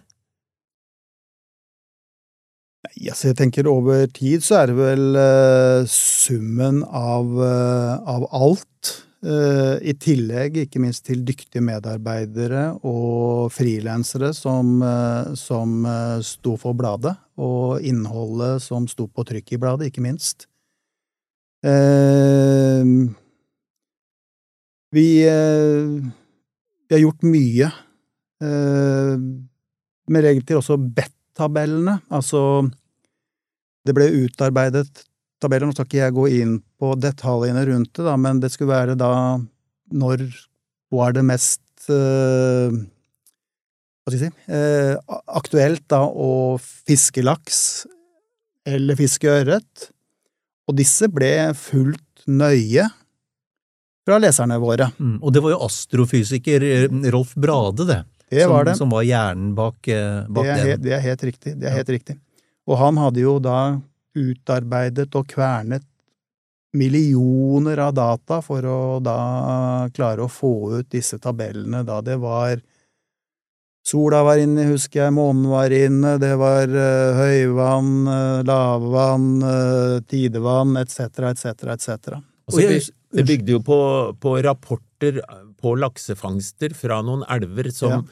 Nei, 2.86 3.10
altså 3.10 3.32
jeg 3.32 3.40
tenker 3.40 3.68
over 3.68 4.06
tid 4.14 4.46
så 4.46 4.62
er 4.62 4.72
det 4.72 4.78
vel 4.78 5.18
uh, 5.18 5.88
summen 5.90 6.84
av, 6.86 7.34
uh, 7.36 7.98
av 8.16 8.28
alt. 8.32 8.94
Eh, 9.26 9.76
I 9.90 9.94
tillegg 10.00 10.58
ikke 10.62 10.80
minst 10.84 11.06
til 11.08 11.24
dyktige 11.26 11.64
medarbeidere 11.66 12.78
og 12.86 13.52
frilansere 13.54 14.32
som, 14.38 14.82
eh, 14.86 15.34
som 15.40 15.86
eh, 15.90 16.20
sto 16.26 16.56
for 16.62 16.78
bladet, 16.78 17.16
og 17.36 17.84
innholdet 17.84 18.64
som 18.64 18.88
sto 18.88 19.08
på 19.08 19.26
trykk 19.28 19.56
i 19.56 19.60
bladet, 19.60 19.90
ikke 19.90 20.06
minst. 20.06 20.48
Vi, 24.96 25.08
vi 25.26 26.94
har 26.94 27.02
gjort 27.02 27.26
mye. 27.26 27.68
Med 30.06 30.28
regel 30.28 30.46
til 30.46 30.62
også 30.62 30.78
BET-tabellene. 30.78 31.98
Altså, 32.14 32.70
det 33.84 33.98
ble 33.98 34.12
utarbeidet 34.22 35.04
tabeller, 35.46 35.70
nå 35.70 35.76
skal 35.78 35.88
ikke 35.88 36.02
jeg 36.04 36.16
gå 36.18 36.26
inn 36.42 36.58
på 36.82 36.92
detaljene 37.00 37.64
rundt 37.70 37.94
det, 37.96 38.06
da, 38.10 38.18
men 38.20 38.42
det 38.44 38.52
skulle 38.54 38.74
være 38.74 38.98
da 39.00 39.12
når 39.94 40.26
var 40.94 41.14
det 41.16 41.24
mest 41.28 41.62
eh, 41.94 42.74
hva 44.06 44.12
skal 44.12 44.20
jeg 44.20 44.30
si, 44.30 44.54
eh, 44.54 44.96
aktuelt 45.38 45.86
da 45.90 46.04
å 46.06 46.58
fiske 46.62 47.24
laks 47.26 47.60
eller 48.66 48.98
fiske 48.98 49.30
ørret, 49.30 49.88
og 50.66 50.78
disse 50.80 51.06
ble 51.14 51.32
fulgt 51.58 52.24
nøye 52.26 52.88
fra 54.06 54.18
leserne 54.22 54.58
våre. 54.62 54.88
Mm. 55.02 55.18
Og 55.22 55.34
det 55.34 55.42
var 55.46 55.54
jo 55.56 55.64
astrofysiker 55.66 56.66
eh, 56.66 56.86
Rolf 57.14 57.34
Brade, 57.38 57.86
det. 57.90 58.00
Det 58.34 58.42
som, 58.46 58.54
var 58.56 58.66
det. 58.66 58.74
som 58.80 58.90
var 58.94 59.06
hjernen 59.06 59.52
bak, 59.58 59.78
eh, 59.94 60.24
bak 60.34 60.46
Det 60.48 60.54
er, 60.56 60.70
den. 60.72 60.82
det 60.86 60.94
er 60.98 61.04
helt 61.06 61.26
riktig. 61.30 61.54
Det 61.60 61.68
er 61.70 61.74
Ja. 61.74 61.76
helt 61.82 61.94
riktig. 61.94 62.16
Og 62.66 62.78
han 62.82 62.98
hadde 62.98 63.22
jo 63.22 63.36
da 63.40 63.58
utarbeidet 64.16 65.12
og 65.16 65.28
kvernet 65.30 65.86
millioner 66.76 67.80
av 67.86 67.94
data 67.96 68.42
for 68.44 68.66
å 68.68 68.80
da 69.04 69.20
klare 69.96 70.26
å 70.26 70.32
få 70.32 70.80
ut 70.80 70.90
disse 70.92 71.20
tabellene 71.24 71.86
da 71.88 72.02
det 72.04 72.18
var 72.22 72.64
Sola 73.86 74.24
var 74.26 74.40
inne, 74.42 74.64
husker 74.66 75.04
jeg, 75.04 75.14
månen 75.14 75.44
var 75.46 75.70
inne, 75.70 76.16
det 76.18 76.32
var 76.42 76.72
uh, 76.74 77.20
høyvann, 77.20 77.92
uh, 78.10 78.40
lavvann, 78.42 79.28
uh, 79.46 80.00
tidevann, 80.10 80.74
etc., 80.82 81.28
etc., 81.30 81.68
etc. 81.76 82.16
Det, 82.50 83.26
bygde 83.30 83.54
jo 83.54 83.60
på, 83.62 83.78
på 84.18 84.34
rapporter 84.42 85.22
på 85.62 85.76
laksefangster 85.78 86.74
fra 86.74 86.98
noen 87.06 87.24
elver 87.32 87.70
som 87.74 88.04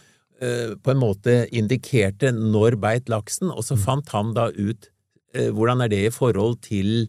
eh, 0.42 0.74
på 0.78 0.94
en 0.94 1.02
måte 1.02 1.36
indikerte 1.54 2.32
når 2.34 2.78
beit 2.82 3.12
laksen, 3.12 3.52
og 3.52 3.62
Mm. 3.64 3.68
så 3.68 3.78
fant 3.78 4.10
han 4.10 4.34
da 4.34 4.50
ut 4.50 4.90
hvordan 5.34 5.82
er 5.86 5.92
det 5.92 6.06
i 6.08 6.14
forhold 6.14 6.60
til 6.66 7.08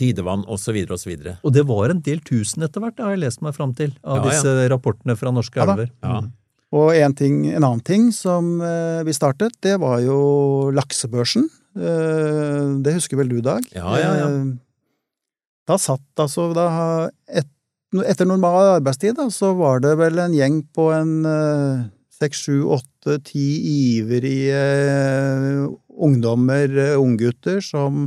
tidevann 0.00 0.44
osv. 0.50 0.76
osv. 0.90 1.12
Og 1.14 1.46
og 1.46 1.54
det 1.54 1.64
var 1.68 1.92
en 1.92 2.02
del 2.04 2.20
tusen 2.26 2.64
etter 2.66 2.82
hvert, 2.82 2.96
det 2.98 3.04
har 3.06 3.14
jeg 3.16 3.22
lest 3.24 3.42
meg 3.44 3.54
fram 3.56 3.74
til, 3.78 3.92
av 4.02 4.20
Ja, 4.20 4.22
ja. 4.22 4.30
disse 4.30 4.68
rapportene 4.72 5.16
fra 5.18 5.32
norske 5.34 5.60
Ja 5.60 5.66
elver. 5.68 5.90
Ja. 6.02 6.20
Mm. 6.20 6.32
Og 6.72 6.94
en, 6.96 7.14
ting, 7.14 7.40
en 7.52 7.60
annen 7.66 7.82
ting 7.84 8.06
som 8.16 8.54
eh, 8.64 9.02
vi 9.04 9.12
startet, 9.12 9.58
det 9.60 9.74
var 9.82 10.00
jo 10.00 10.70
laksebørsen. 10.72 11.44
Eh, 11.76 12.68
det 12.84 12.94
husker 12.96 13.20
vel 13.20 13.28
du, 13.28 13.40
Dag? 13.44 13.66
Ja, 13.76 13.92
ja, 14.00 14.12
ja. 14.22 14.28
Eh, 14.30 14.54
da 15.68 15.76
satt 15.78 16.22
altså 16.24 16.50
da, 16.56 16.68
et, 17.28 17.48
Etter 18.08 18.24
normal 18.24 18.78
arbeidstid 18.78 19.18
da, 19.18 19.26
så 19.28 19.50
var 19.52 19.82
det 19.84 19.92
vel 20.00 20.16
en 20.22 20.32
gjeng 20.32 20.62
på 20.72 20.86
en 20.96 21.10
eh, 21.28 21.82
seks, 22.16 22.46
sju, 22.46 22.62
åtte, 22.64 22.88
ti 23.26 23.46
ivrige 23.98 24.62
eh, 24.62 25.68
ungdommer, 26.02 26.78
eh, 26.78 26.98
unggutter, 27.00 27.60
som 27.60 28.06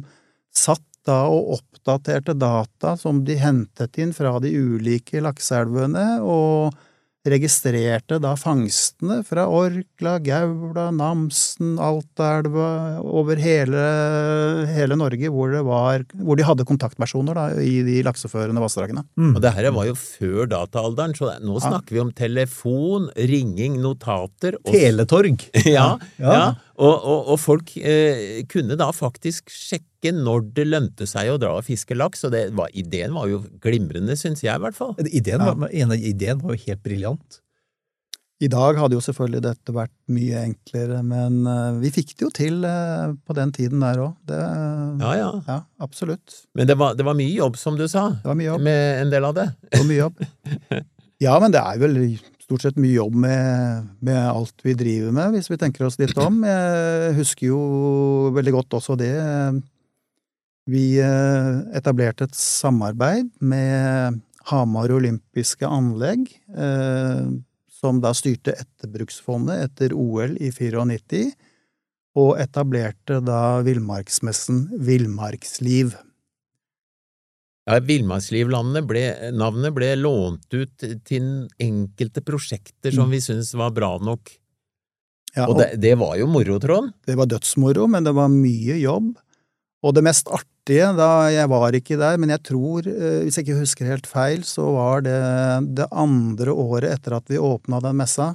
satt 0.56 0.84
da 1.06 1.28
og 1.30 1.60
oppdaterte 1.60 2.34
data 2.34 2.96
som 2.98 3.22
de 3.28 3.36
hentet 3.38 4.00
inn 4.02 4.14
fra 4.16 4.40
de 4.42 4.50
ulike 4.58 5.22
lakseelvene, 5.22 6.08
og 6.26 6.74
registrerte 7.26 8.20
da 8.22 8.36
fangstene 8.38 9.20
fra 9.26 9.48
Orkla, 9.50 10.18
Gaula, 10.24 10.88
Namsen, 10.94 11.76
Altaelva, 11.82 13.00
over 13.02 13.40
hele, 13.42 13.86
hele 14.76 14.98
Norge, 15.00 15.30
hvor, 15.34 15.52
det 15.56 15.64
var, 15.66 16.06
hvor 16.22 16.38
de 16.40 16.46
hadde 16.48 16.68
kontaktpersoner 16.70 17.38
da, 17.38 17.46
i 17.62 17.80
de 17.88 17.98
lakseførende 18.06 18.62
vassdragene. 18.64 19.06
Mm. 19.18 19.34
Og 19.36 19.42
det 19.44 19.54
her 19.58 19.72
var 19.76 19.90
jo 19.90 19.98
før 20.00 20.46
dataalderen, 20.52 21.16
så 21.18 21.34
nå 21.42 21.56
Ja. 21.60 21.70
snakker 21.72 21.96
vi 21.98 22.04
om 22.04 22.12
telefon, 22.16 23.10
ringing, 23.18 23.80
notater 23.82 24.60
og 24.64 24.72
Teletorg! 24.74 25.50
Ja, 25.66 25.98
Ja. 26.20 26.32
ja. 26.32 26.46
Og, 26.76 26.92
og, 26.92 27.30
og 27.32 27.40
folk 27.40 27.72
eh, 27.80 28.42
kunne 28.52 28.76
da 28.80 28.90
faktisk 28.96 29.52
sjekke 29.54 30.12
når 30.16 30.50
det 30.58 30.68
lønte 30.68 31.08
seg 31.08 31.32
å 31.32 31.40
dra 31.40 31.54
og 31.56 31.66
fiske 31.68 31.96
laks, 31.96 32.26
og 32.28 32.36
det 32.36 32.50
var, 32.58 32.74
ideen 32.76 33.16
var 33.16 33.30
jo 33.32 33.42
glimrende, 33.64 34.18
syns 34.20 34.44
jeg 34.44 34.52
i 34.52 34.64
hvert 34.64 34.78
fall. 34.78 34.94
Ideen, 35.08 35.44
var, 35.46 35.72
ja. 35.72 35.88
ideen 35.96 36.44
var 36.44 36.56
jo 36.56 36.64
helt 36.68 36.84
briljant. 36.84 37.40
I 38.44 38.50
dag 38.52 38.76
hadde 38.76 38.98
jo 38.98 39.04
selvfølgelig 39.04 39.46
dette 39.46 39.74
vært 39.74 39.94
mye 40.12 40.42
enklere, 40.50 41.00
men 41.08 41.46
eh, 41.48 41.78
vi 41.80 41.92
fikk 41.96 42.18
det 42.18 42.26
jo 42.26 42.32
til 42.36 42.66
eh, 42.68 43.14
på 43.24 43.36
den 43.38 43.54
tiden 43.56 43.86
der 43.86 44.02
òg. 44.04 44.18
Ja, 44.28 45.14
ja. 45.16 45.30
ja, 45.48 45.62
absolutt. 45.80 46.42
Men 46.58 46.68
det 46.68 46.76
var, 46.82 46.98
det 47.00 47.08
var 47.08 47.16
mye 47.16 47.32
jobb, 47.32 47.56
som 47.62 47.80
du 47.80 47.88
sa, 47.88 48.10
Det 48.20 48.28
var 48.28 48.36
mye 48.36 48.50
jobb. 48.50 48.68
med 48.68 49.06
en 49.06 49.16
del 49.16 49.30
av 49.32 49.40
det. 49.40 49.48
Det 49.70 49.80
var 49.80 49.90
mye 49.94 50.02
jobb. 50.04 50.28
Ja, 51.24 51.38
men 51.40 51.54
det 51.54 51.62
er 51.64 51.78
vel 51.80 51.94
stort 52.46 52.62
sett 52.62 52.78
mye 52.78 52.94
jobb 53.00 53.16
med, 53.26 53.88
med 54.06 54.20
alt 54.22 54.62
vi 54.66 54.76
driver 54.78 55.14
med, 55.16 55.34
hvis 55.34 55.50
vi 55.50 55.58
tenker 55.62 55.88
oss 55.88 55.98
litt 56.02 56.18
om. 56.22 56.44
Jeg 56.46 57.16
husker 57.18 57.50
jo 57.50 57.62
veldig 58.36 58.54
godt 58.60 58.78
også 58.78 58.98
det. 59.00 59.16
Vi 60.70 60.86
eh, 61.02 61.50
etablerte 61.78 62.26
et 62.26 62.38
samarbeid 62.38 63.30
med 63.42 64.22
Hamar 64.50 64.94
olympiske 64.94 65.66
anlegg, 65.66 66.30
eh, 66.58 67.28
som 67.70 68.02
da 68.02 68.14
styrte 68.18 68.56
Etterbruksfondet 68.58 69.68
etter 69.68 69.94
OL 69.98 70.38
i 70.42 70.52
94, 70.54 71.28
og 72.16 72.38
etablerte 72.40 73.20
da 73.26 73.60
villmarksmessen 73.66 74.68
Villmarksliv. 74.86 75.94
Ja, 77.66 77.80
Villmarkslivlandet 77.82 78.86
ble, 78.86 79.04
navnet 79.34 79.74
ble 79.74 79.96
lånt 79.98 80.54
ut 80.54 80.86
til 81.08 81.30
enkelte 81.58 82.22
prosjekter 82.22 82.94
som 82.94 83.10
vi 83.10 83.22
syntes 83.24 83.56
var 83.58 83.74
bra 83.74 83.96
nok. 83.98 84.30
Ja, 85.36 85.48
Og 85.50 85.58
det, 85.60 85.72
det 85.84 85.96
var 86.00 86.14
jo 86.20 86.30
moro, 86.32 86.60
Trond. 86.62 86.94
Det 87.04 87.18
var 87.18 87.28
dødsmoro, 87.28 87.90
men 87.92 88.06
det 88.06 88.14
var 88.16 88.30
mye 88.32 88.78
jobb. 88.80 89.16
Og 89.86 89.94
det 89.98 90.06
mest 90.06 90.30
artige, 90.34 90.88
da 90.98 91.28
jeg 91.34 91.50
var 91.52 91.76
ikke 91.78 91.98
der, 92.00 92.22
men 92.22 92.32
jeg 92.34 92.44
tror, 92.48 92.88
eh, 92.88 93.26
hvis 93.26 93.38
jeg 93.38 93.46
ikke 93.46 93.60
husker 93.60 93.90
helt 93.90 94.08
feil, 94.10 94.46
så 94.48 94.70
var 94.78 95.04
det 95.06 95.18
det 95.78 95.90
andre 95.92 96.54
året 96.54 96.90
etter 96.94 97.18
at 97.18 97.28
vi 97.30 97.42
åpna 97.42 97.82
den 97.84 98.00
messa. 98.00 98.32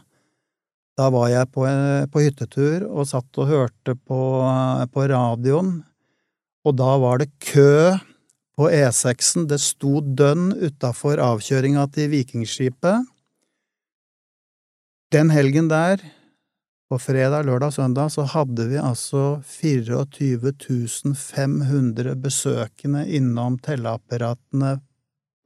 Da 0.99 1.09
var 1.15 1.31
jeg 1.33 1.49
på, 1.55 1.65
eh, 1.71 2.05
på 2.13 2.23
hyttetur 2.27 2.85
og 2.91 3.09
satt 3.09 3.41
og 3.41 3.49
hørte 3.49 3.97
på, 3.97 4.21
eh, 4.45 4.85
på 4.93 5.09
radioen, 5.09 5.73
og 6.67 6.77
da 6.77 6.93
var 7.01 7.23
det 7.23 7.31
kø 7.41 7.97
på 8.61 8.69
E6-en. 8.69 9.47
Det 9.49 9.57
sto 9.63 10.03
dønn 10.05 10.51
utafor 10.53 11.21
avkjøringa 11.25 11.87
til 11.95 12.11
Vikingskipet. 12.13 13.07
Den 15.15 15.33
helgen 15.33 15.71
der 15.73 16.03
på 16.91 16.99
fredag, 17.01 17.47
lørdag, 17.47 17.73
søndag 17.73 18.11
så 18.13 18.27
hadde 18.29 18.67
vi 18.69 18.77
altså 18.77 19.41
24 19.47 21.15
500 21.17 22.15
besøkende 22.21 23.07
innom 23.09 23.57
telleapparatene 23.65 24.77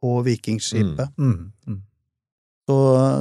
på 0.03 0.15
Vikingskipet. 0.27 1.15
Mm, 1.15 1.53
mm. 1.69 1.83
Så, 2.65 2.75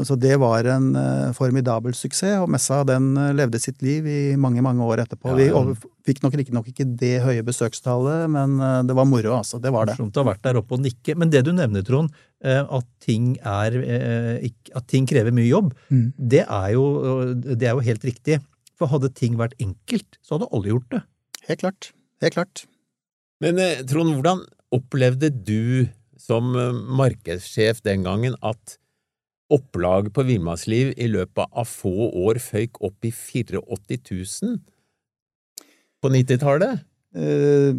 så 0.07 0.15
det 0.15 0.37
var 0.39 0.63
en 0.71 0.85
uh, 0.95 1.33
formidabel 1.35 1.91
suksess, 1.97 2.37
og 2.39 2.47
messa 2.53 2.77
den 2.87 3.09
uh, 3.19 3.33
levde 3.35 3.59
sitt 3.59 3.81
liv 3.83 4.05
i 4.07 4.19
mange, 4.39 4.61
mange 4.63 4.85
år 4.87 5.01
etterpå. 5.03 5.33
Ja, 5.33 5.35
Vi 5.35 5.47
ja. 5.49 5.63
Vi 5.67 6.13
fikk 6.13 6.21
nok 6.23 6.35
riktignok 6.39 6.69
ikke 6.71 6.85
det 6.99 7.17
høye 7.25 7.43
besøkstallet, 7.43 8.29
men 8.31 8.53
uh, 8.63 8.79
det 8.87 8.95
var 8.95 9.03
moro, 9.07 9.33
altså. 9.41 9.59
Det 9.59 9.71
var 9.75 9.89
det. 9.89 9.97
Morsomt 9.97 10.15
å 10.15 10.23
ha 10.23 10.29
vært 10.29 10.45
der 10.47 10.59
oppe 10.61 10.77
og 10.77 10.85
nikke. 10.85 11.15
Men 11.19 11.31
det 11.33 11.41
du 11.43 11.51
nevner, 11.55 11.83
Trond, 11.83 12.11
at 12.43 12.87
ting, 13.03 13.37
er, 13.47 13.75
at 14.75 14.87
ting 14.91 15.05
krever 15.07 15.31
mye 15.31 15.47
jobb, 15.47 15.69
Mm. 15.87 16.09
det 16.19 16.41
er, 16.43 16.69
jo, 16.75 16.83
det 17.39 17.69
er 17.69 17.77
jo 17.77 17.83
helt 17.85 18.03
riktig. 18.03 18.37
For 18.79 18.91
hadde 18.91 19.11
ting 19.15 19.37
vært 19.39 19.55
enkelt, 19.63 20.17
så 20.19 20.35
hadde 20.35 20.49
alle 20.51 20.71
gjort 20.73 20.89
det. 20.91 21.01
Helt 21.47 21.63
klart. 21.63 21.89
Helt 22.23 22.35
klart. 22.35 22.63
Men 23.43 23.59
Trond, 23.87 24.11
hvordan 24.17 24.43
opplevde 24.75 25.31
du 25.31 25.87
som 26.19 26.51
markedssjef 26.99 27.79
den 27.87 28.03
gangen 28.07 28.35
at 28.43 28.77
opplag 29.53 30.09
på 30.13 30.25
Villmarksliv 30.27 30.93
i 30.97 31.07
løpet 31.11 31.49
av 31.53 31.69
få 31.69 32.09
år 32.25 32.39
føyk 32.41 32.81
opp 32.83 33.05
i 33.05 33.11
84 33.13 33.61
000 33.63 34.57
på 36.03 36.11
90-tallet? 36.11 36.83
Eh, 37.15 37.71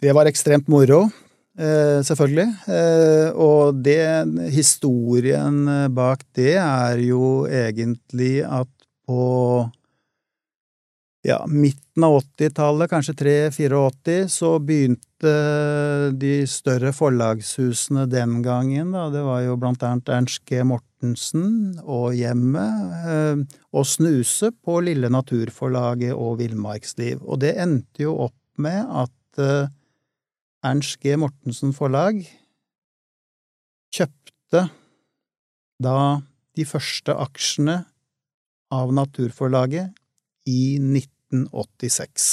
Det 0.00 0.12
var 0.12 0.26
ekstremt 0.28 0.68
moro, 0.68 1.04
eh, 1.58 2.00
selvfølgelig. 2.04 2.48
Eh, 2.68 3.28
Og 3.34 3.82
det, 3.82 4.00
historien 4.52 5.64
bak 5.94 6.24
det 6.34 6.56
er 6.56 6.98
jo 6.98 7.46
egentlig 7.46 8.44
at 8.44 8.68
på 9.06 9.70
ja, 11.24 11.38
midten 11.48 12.04
av 12.04 12.18
80-tallet, 12.18 12.90
kanskje 12.90 13.14
3-84, 13.16 14.16
så 14.28 14.50
begynte 14.60 15.30
de 16.20 16.32
større 16.50 16.92
forlagshusene 16.92 18.04
den 18.12 18.42
gangen, 18.44 18.92
da, 18.92 19.06
det 19.12 19.22
var 19.24 19.40
jo 19.46 19.54
blant 19.60 19.82
annet 19.88 20.10
Ernst 20.12 20.42
G. 20.44 20.60
Mortensen 20.68 21.78
og 21.80 22.12
Hjemmet, 22.18 22.92
eh, 23.08 23.40
å 23.72 23.86
snuse 23.88 24.52
på 24.52 24.82
Lille 24.84 25.08
Naturforlaget 25.08 26.12
og 26.12 26.42
Villmarksliv. 26.42 27.24
Og 27.24 27.40
det 27.40 27.54
endte 27.64 28.04
jo 28.04 28.18
opp 28.26 28.36
med 28.60 28.84
at 28.84 29.40
eh, 29.40 29.72
Ernst 30.64 31.00
G. 31.00 31.16
Mortensen 31.20 31.72
forlag 31.76 32.20
kjøpte 33.94 34.68
da 35.80 35.98
de 36.54 36.68
første 36.68 37.16
aksjene 37.16 37.80
av 38.74 38.92
Naturforlaget 38.92 39.94
i 40.50 40.76
1986. 41.34 42.28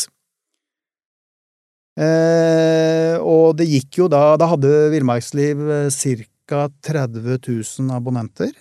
Eh, 1.99 3.17
og 3.19 3.57
det 3.59 3.67
gikk 3.67 3.97
jo 3.99 4.05
da 4.07 4.37
Da 4.39 4.47
hadde 4.53 4.69
Villmarksliv 4.93 5.59
ca. 5.91 6.61
30 6.83 7.37
000 7.47 7.91
abonnenter. 7.95 8.51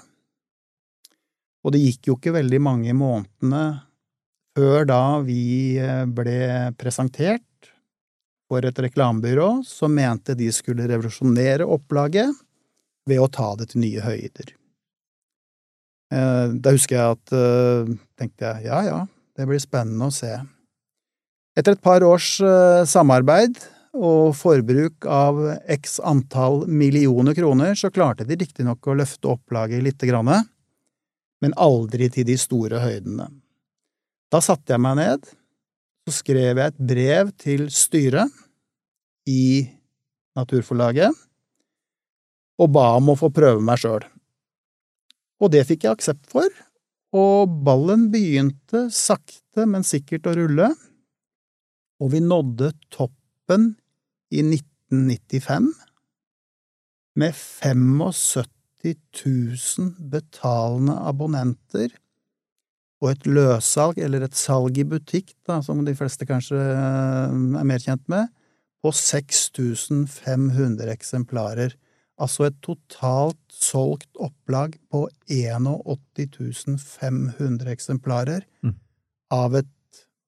Og 1.64 1.74
det 1.74 1.82
gikk 1.82 2.10
jo 2.10 2.16
ikke 2.18 2.34
veldig 2.38 2.60
mange 2.62 2.94
månedene 2.96 3.64
før 4.56 4.86
da 4.88 5.02
vi 5.24 5.78
eh, 5.78 6.04
ble 6.06 6.72
presentert 6.80 7.44
for 8.50 8.66
et 8.66 8.78
reklamebyrå 8.82 9.60
som 9.66 9.94
mente 9.94 10.34
de 10.38 10.48
skulle 10.54 10.88
revolusjonere 10.90 11.66
opplaget 11.70 12.34
ved 13.08 13.22
å 13.22 13.30
ta 13.30 13.52
det 13.58 13.70
til 13.70 13.84
nye 13.84 14.02
høyder. 14.02 14.54
Eh, 16.10 16.46
Da 16.58 16.74
husker 16.74 16.98
jeg 16.98 17.18
at 17.18 17.34
eh, 17.36 17.94
tenkte 18.18 18.48
jeg 18.48 18.70
ja 18.70 18.82
ja, 18.88 19.00
det 19.36 19.46
blir 19.48 19.60
spennende 19.62 20.08
å 20.10 20.14
se. 20.14 20.32
Etter 21.58 21.76
et 21.76 21.82
par 21.82 22.04
års 22.06 22.38
eh, 22.44 22.82
samarbeid 22.88 23.58
og 23.96 24.36
forbruk 24.38 25.06
av 25.10 25.40
x 25.70 25.98
antall 26.06 26.62
millioner 26.70 27.34
kroner, 27.34 27.74
så 27.74 27.90
klarte 27.90 28.26
de 28.26 28.38
riktignok 28.38 28.86
å 28.86 28.96
løfte 29.00 29.32
opplaget 29.32 29.82
lite 29.82 30.06
grann, 30.06 30.30
men 31.42 31.56
aldri 31.58 32.10
til 32.12 32.28
de 32.28 32.36
store 32.38 32.82
høydene. 32.84 33.26
Da 34.30 34.38
satte 34.44 34.76
jeg 34.76 34.82
meg 34.82 35.00
ned, 35.00 35.26
så 36.06 36.14
skrev 36.20 36.60
jeg 36.60 36.70
et 36.70 36.78
brev 36.92 37.34
til 37.40 37.66
styret 37.74 38.30
i 39.28 39.66
Naturforlaget 40.38 41.10
og 42.60 42.70
ba 42.70 42.92
om 42.98 43.10
å 43.10 43.18
få 43.18 43.30
prøve 43.34 43.62
meg 43.64 43.80
sjøl. 43.82 44.04
Og 45.40 45.50
det 45.52 45.64
fikk 45.66 45.86
jeg 45.86 45.96
aksept 45.96 46.28
for, 46.30 46.46
og 47.16 47.50
ballen 47.66 48.08
begynte 48.12 48.86
sakte, 48.94 49.66
men 49.66 49.86
sikkert 49.86 50.28
å 50.30 50.36
rulle, 50.38 50.70
og 52.00 52.12
vi 52.14 52.20
nådde 52.24 52.72
toppen 52.94 53.74
i 54.30 54.44
1995 54.44 55.72
med 57.20 57.34
75 57.34 58.46
000 58.80 59.90
betalende 60.12 60.94
abonnenter 61.10 61.90
og 63.00 63.10
et 63.14 63.26
løssalg, 63.28 63.98
eller 64.00 64.26
et 64.26 64.36
salg 64.36 64.76
i 64.78 64.84
butikk, 64.84 65.32
da, 65.48 65.60
som 65.64 65.80
de 65.84 65.94
fleste 65.96 66.26
kanskje 66.28 66.58
eh, 66.60 67.32
er 67.60 67.68
mer 67.68 67.80
kjent 67.80 68.04
med, 68.12 68.28
på 68.80 68.92
6500 68.96 70.92
eksemplarer. 70.92 71.74
Altså 72.20 72.46
et 72.50 72.56
totalt 72.62 73.38
solgt 73.48 74.08
opplag 74.20 74.74
på 74.92 75.06
81 75.32 76.78
500 76.84 77.70
eksemplarer 77.72 78.42
Mm. 78.62 78.74
av 79.32 79.54
et 79.56 79.66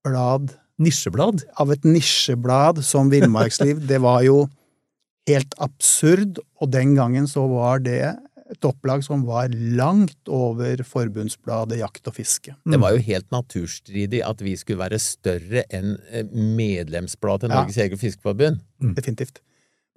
blad 0.05 0.55
Nisjeblad. 0.79 1.43
av 1.61 1.71
et 1.71 1.85
nisjeblad 1.85 2.83
som 2.85 3.11
Villmarksliv. 3.11 3.87
Det 3.87 4.01
var 4.01 4.23
jo 4.25 4.49
helt 5.29 5.55
absurd, 5.63 6.39
og 6.61 6.71
den 6.73 6.95
gangen 6.97 7.27
så 7.31 7.45
var 7.49 7.79
det 7.79 8.01
et 8.53 8.61
opplag 8.69 9.03
som 9.05 9.23
var 9.25 9.49
langt 9.49 10.29
over 10.29 10.77
forbundsbladet 10.85 11.79
Jakt 11.79 12.07
og 12.11 12.15
fiske. 12.19 12.55
Det 12.69 12.81
var 12.81 12.93
jo 12.93 12.99
helt 13.07 13.31
naturstridig 13.33 14.21
at 14.27 14.43
vi 14.45 14.57
skulle 14.57 14.83
være 14.83 14.99
større 15.01 15.63
enn 15.73 15.95
eh, 16.11 16.25
medlemsbladet 16.25 17.47
til 17.47 17.51
Ja. 17.51 17.61
Norges 17.63 17.77
Jeger- 17.79 17.93
og 17.95 17.99
Fiskerforbund. 18.03 18.61
Definitivt. 18.95 19.41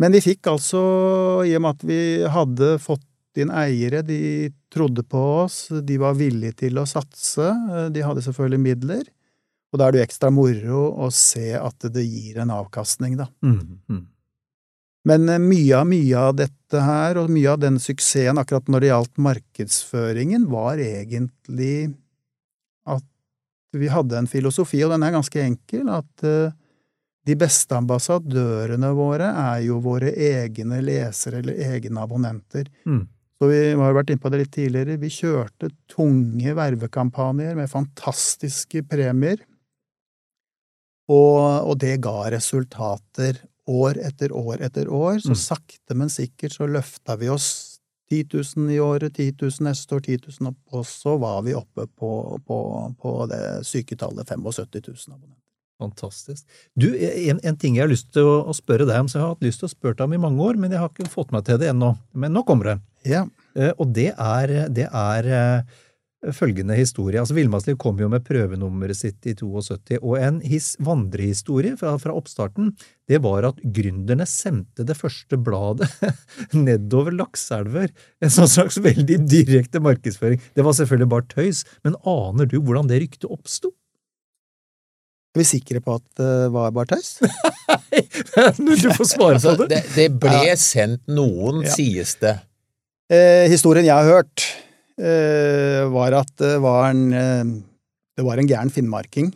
Men 0.01 0.15
vi 0.15 0.23
fikk 0.23 0.49
altså, 0.51 0.79
i 1.47 1.53
og 1.55 1.63
med 1.63 1.77
at 1.77 1.85
vi 1.87 1.99
hadde 2.31 2.71
fått 2.83 3.39
inn 3.39 3.51
eiere, 3.51 4.01
de 4.03 4.49
trodde 4.71 5.03
på 5.07 5.21
oss, 5.43 5.67
de 5.83 5.99
var 5.99 6.17
villige 6.19 6.55
til 6.65 6.79
å 6.79 6.87
satse, 6.87 7.51
de 7.91 8.03
hadde 8.03 8.23
selvfølgelig 8.23 8.63
midler, 8.63 9.05
og 9.71 9.79
da 9.79 9.87
er 9.87 9.95
det 9.95 10.01
jo 10.01 10.07
ekstra 10.07 10.31
moro 10.31 10.81
å 11.03 11.09
se 11.11 11.49
at 11.59 11.87
det 11.91 12.03
gir 12.07 12.39
en 12.43 12.53
avkastning, 12.55 13.17
da. 13.19 13.27
Mm, 13.43 13.79
mm. 13.91 14.03
Men 15.05 15.29
eh, 15.29 15.41
mye 15.41 15.79
av 15.79 15.89
mye 15.89 16.21
av 16.29 16.37
dette 16.39 16.81
her, 16.81 17.19
og 17.21 17.33
mye 17.33 17.51
av 17.53 17.61
den 17.61 17.79
suksessen 17.81 18.39
akkurat 18.41 18.71
når 18.71 18.83
det 18.83 18.91
gjaldt 18.91 19.23
markedsføringen, 19.27 20.47
var 20.51 20.81
egentlig 20.81 21.93
at 22.89 23.05
vi 23.75 23.91
hadde 23.91 24.21
en 24.21 24.31
filosofi, 24.31 24.81
og 24.85 24.95
den 24.95 25.03
er 25.03 25.15
ganske 25.17 25.41
enkel, 25.43 25.89
at 25.91 26.23
uh, 26.23 26.53
de 27.25 27.35
beste 27.41 27.73
ambassadørene 27.77 28.91
våre 28.97 29.31
er 29.41 29.63
jo 29.65 29.79
våre 29.81 30.11
egne 30.13 30.77
lesere 30.85 31.39
eller 31.41 31.57
egne 31.73 32.03
abonnenter. 32.03 32.67
Mm. 32.85 33.03
Så 33.35 33.49
vi 33.49 33.57
har 33.75 33.95
vært 33.97 34.13
inne 34.13 34.21
på 34.23 34.29
det 34.31 34.39
litt 34.43 34.53
tidligere. 34.55 34.99
Vi 35.01 35.09
kjørte 35.11 35.71
tunge 35.91 36.53
vervekampanjer 36.55 37.57
med 37.57 37.71
fantastiske 37.71 38.83
premier. 38.87 39.41
Og, 41.11 41.67
og 41.69 41.75
det 41.81 41.97
ga 42.05 42.29
resultater 42.33 43.41
år 43.69 43.99
etter 44.05 44.33
år 44.33 44.61
etter 44.65 44.89
år. 44.89 45.19
Så 45.21 45.33
Mm. 45.33 45.41
sakte, 45.41 45.95
men 45.95 46.09
sikkert 46.09 46.53
så 46.53 46.67
løfta 46.69 47.17
vi 47.17 47.29
oss 47.29 47.79
10 48.09 48.23
000 48.55 48.69
i 48.71 48.79
året, 48.79 49.13
10 49.17 49.31
000 49.41 49.65
neste 49.67 49.95
år, 49.97 50.01
10 50.05 50.17
000 50.41 50.47
opp, 50.51 50.59
og 50.73 50.85
så 50.85 51.17
var 51.19 51.41
vi 51.41 51.53
oppe 51.57 51.87
på, 51.87 52.11
på, 52.45 52.59
på 53.01 53.13
det 53.29 53.65
syketallet 53.65 54.27
75 54.29 54.87
000 54.87 55.15
abonnenter. 55.17 55.41
Fantastisk. 55.81 56.45
Du, 56.79 56.87
en, 56.95 57.39
en 57.43 57.57
ting 57.59 57.75
jeg 57.75 57.83
har 57.83 57.91
lyst 57.91 58.13
til 58.15 58.27
å, 58.27 58.35
å 58.47 58.53
spørre 58.55 58.87
deg 58.87 59.01
om, 59.03 59.09
som 59.11 59.19
jeg 59.19 59.25
har 59.25 59.33
hatt 59.33 59.43
lyst 59.43 59.59
til 59.63 59.67
å 59.67 59.73
spørre 59.73 59.99
deg 59.99 60.07
om 60.07 60.15
i 60.15 60.21
mange 60.23 60.45
år, 60.45 60.59
men 60.59 60.71
jeg 60.71 60.83
har 60.83 60.91
ikke 60.91 61.11
fått 61.11 61.33
meg 61.35 61.43
til 61.47 61.59
det 61.59 61.73
ennå. 61.73 61.95
Men 62.15 62.35
nå 62.35 62.45
kommer 62.47 62.71
det. 62.71 62.77
Ja. 63.11 63.25
Uh, 63.57 63.73
Og 63.75 63.91
det 63.95 64.13
er, 64.13 64.55
det 64.71 64.87
er 64.87 65.29
uh, 65.35 65.81
følgende 66.35 66.77
historie. 66.79 67.19
Altså, 67.19 67.35
Villmarksliv 67.37 67.77
kom 67.81 67.99
jo 67.99 68.07
med 68.11 68.23
prøvenummeret 68.25 68.97
sitt 68.97 69.27
i 69.27 69.35
72, 69.35 69.99
og 69.99 70.17
en 70.19 70.39
his, 70.47 70.73
vandrehistorie 70.83 71.75
fra, 71.79 71.95
fra 72.01 72.15
oppstarten, 72.15 72.71
det 73.11 73.19
var 73.25 73.49
at 73.51 73.59
gründerne 73.75 74.25
sendte 74.29 74.87
det 74.87 74.97
første 74.97 75.37
bladet 75.37 75.91
nedover 76.55 77.13
lakseelver. 77.19 77.91
En 78.23 78.33
sånn 78.33 78.51
slags 78.51 78.79
veldig 78.81 79.21
direkte 79.27 79.83
markedsføring. 79.83 80.41
Det 80.55 80.65
var 80.65 80.77
selvfølgelig 80.79 81.11
bare 81.11 81.33
tøys, 81.35 81.65
men 81.85 81.99
aner 82.07 82.49
du 82.49 82.61
hvordan 82.61 82.89
det 82.89 83.03
ryktet 83.03 83.29
oppsto? 83.29 83.75
Er 85.35 85.41
vi 85.41 85.45
sikre 85.49 85.81
på 85.83 85.97
at 85.99 86.03
det 86.15 86.29
var 86.55 86.71
bare 86.71 86.95
tøys? 86.95 87.17
Nei! 87.91 88.03
du 88.55 88.89
får 88.95 89.09
svare 89.09 89.35
Altså, 89.35 89.55
på 89.59 89.65
det. 89.67 89.81
det, 89.83 89.95
det 89.97 90.05
ble 90.23 90.53
sendt 90.61 91.03
noen, 91.11 91.63
Ja. 91.65 91.73
sies 91.75 92.15
det. 92.21 92.37
Eh, 93.11 93.45
historien 93.51 93.85
jeg 93.85 93.93
har 93.93 94.07
hørt, 94.07 94.45
eh, 94.97 95.83
var 95.91 96.15
at 96.21 96.31
det 96.39 96.53
var 96.63 96.87
en, 96.93 97.03
eh, 97.13 97.43
det 98.15 98.23
var 98.25 98.39
en 98.41 98.47
gæren 98.49 98.71
finnmarking 98.73 99.33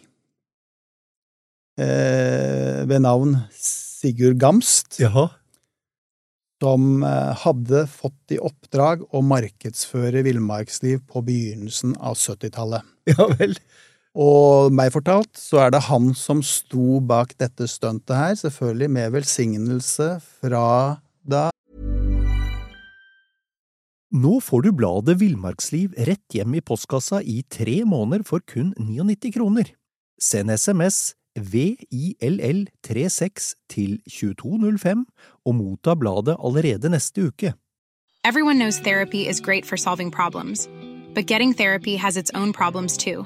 eh, 1.80 2.86
ved 2.90 3.04
navn 3.04 3.36
Sigurd 3.54 4.40
Gamst, 4.42 4.98
Jaha. 5.04 5.28
som 6.64 7.04
eh, 7.04 7.34
hadde 7.44 7.84
fått 7.92 8.36
i 8.36 8.40
oppdrag 8.40 9.04
å 9.16 9.22
markedsføre 9.26 10.24
villmarksliv 10.26 11.04
på 11.12 11.24
begynnelsen 11.28 11.96
av 12.00 12.16
70-tallet. 12.20 12.88
Ja 13.10 13.26
vel. 13.40 13.56
Og 14.20 14.74
meg 14.76 14.92
fortalt 14.92 15.32
så 15.40 15.62
er 15.64 15.72
det 15.72 15.86
han 15.88 16.10
som 16.18 16.42
sto 16.44 17.00
bak 17.00 17.38
dette 17.40 17.64
stuntet 17.72 18.18
her, 18.18 18.36
selvfølgelig 18.36 18.90
med 18.92 19.14
velsignelse 19.16 20.20
fra 20.42 21.00
da 21.24 21.48
Nå 24.10 24.40
får 24.42 24.66
du 24.66 24.74
bladet 24.74 25.22
Villmarksliv 25.22 25.94
rett 26.08 26.34
hjem 26.34 26.56
i 26.58 26.62
postkassa 26.66 27.20
i 27.22 27.46
tre 27.46 27.86
måneder 27.86 28.26
for 28.26 28.42
kun 28.42 28.74
99 28.82 29.30
kroner. 29.36 29.70
Send 30.18 30.50
SMS 30.50 31.14
VILL36 31.38 33.54
til 33.70 34.02
2205 34.10 35.06
og 35.46 35.56
motta 35.56 35.94
bladet 35.94 36.42
allerede 36.42 36.90
neste 36.90 37.22
uke. 37.30 37.54
Everyone 38.26 38.58
knows 38.58 38.80
therapy 38.80 39.28
is 39.30 39.40
great 39.40 39.66
for 39.66 39.78
solving 39.78 40.12
problems, 40.12 40.68
but 41.14 41.28
getting 41.28 41.54
therapy 41.54 41.96
has 41.96 42.18
its 42.18 42.32
own 42.34 42.52
problems 42.52 42.98
too, 42.98 43.26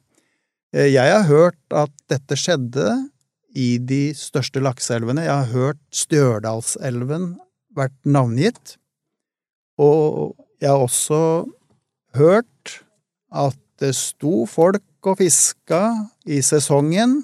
Eh, 0.73 0.87
Jeg 0.93 1.11
har 1.11 1.27
hørt 1.27 1.59
at 1.75 1.91
dette 2.09 2.37
skjedde 2.39 2.87
i 3.51 3.75
de 3.77 4.13
største 4.15 4.61
lakseelvene. 4.63 5.25
Jeg 5.25 5.33
har 5.33 5.49
hørt 5.51 5.81
Stjørdalselven 5.91 7.33
vært 7.75 7.97
navngitt. 8.07 8.77
Og 9.81 10.37
jeg 10.61 10.69
har 10.71 10.79
også 10.85 11.19
hørt 12.15 12.77
at 13.31 13.57
det 13.81 13.95
sto 13.97 14.45
folk 14.47 14.83
og 15.07 15.17
fiska 15.19 15.81
i 16.29 16.39
sesongen, 16.45 17.23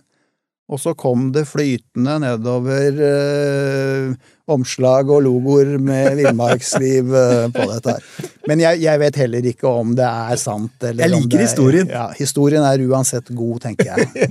og 0.68 0.82
så 0.84 0.92
kom 1.00 1.30
det 1.32 1.46
flytende 1.48 2.18
nedover 2.20 2.98
eh, 3.08 4.10
omslag 4.52 5.08
og 5.16 5.22
logoer 5.24 5.78
med 5.80 6.18
villmarksliv 6.20 7.14
eh, 7.16 7.46
på 7.56 7.68
dette 7.72 7.96
her. 7.96 8.32
Men 8.52 8.64
jeg, 8.66 8.82
jeg 8.84 9.02
vet 9.04 9.20
heller 9.24 9.48
ikke 9.54 9.72
om 9.72 9.96
det 9.96 10.08
er 10.08 10.42
sant. 10.42 10.76
Eller 10.82 11.08
Jeg 11.08 11.14
liker 11.16 11.38
det, 11.38 11.46
historien. 11.48 11.92
Ja, 11.92 12.10
historien 12.20 12.68
er 12.68 12.84
uansett 12.88 13.32
god, 13.36 13.62
tenker 13.68 13.94
jeg. 13.94 14.28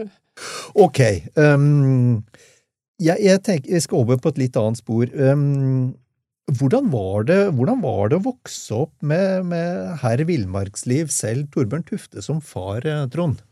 Ok. 0.80 1.00
Um, 1.36 2.22
jeg, 3.00 3.20
jeg 3.24 3.42
tenker 3.44 3.74
jeg 3.74 3.84
skal 3.84 4.02
over 4.02 4.20
på 4.20 4.32
et 4.32 4.40
litt 4.40 4.56
annet 4.56 4.80
spor. 4.80 5.10
Um, 5.12 5.92
hvordan, 6.58 6.88
var 6.92 7.26
det, 7.28 7.38
hvordan 7.56 7.82
var 7.84 8.10
det 8.10 8.20
å 8.20 8.26
vokse 8.30 8.78
opp 8.86 8.94
med, 9.06 9.46
med 9.50 10.00
herr 10.02 10.22
Villmarksliv, 10.26 11.12
selv 11.14 11.50
Torbjørn 11.54 11.86
Tufte, 11.86 12.24
som 12.24 12.40
far, 12.40 12.86
eh, 12.88 13.06
Trond? 13.12 13.42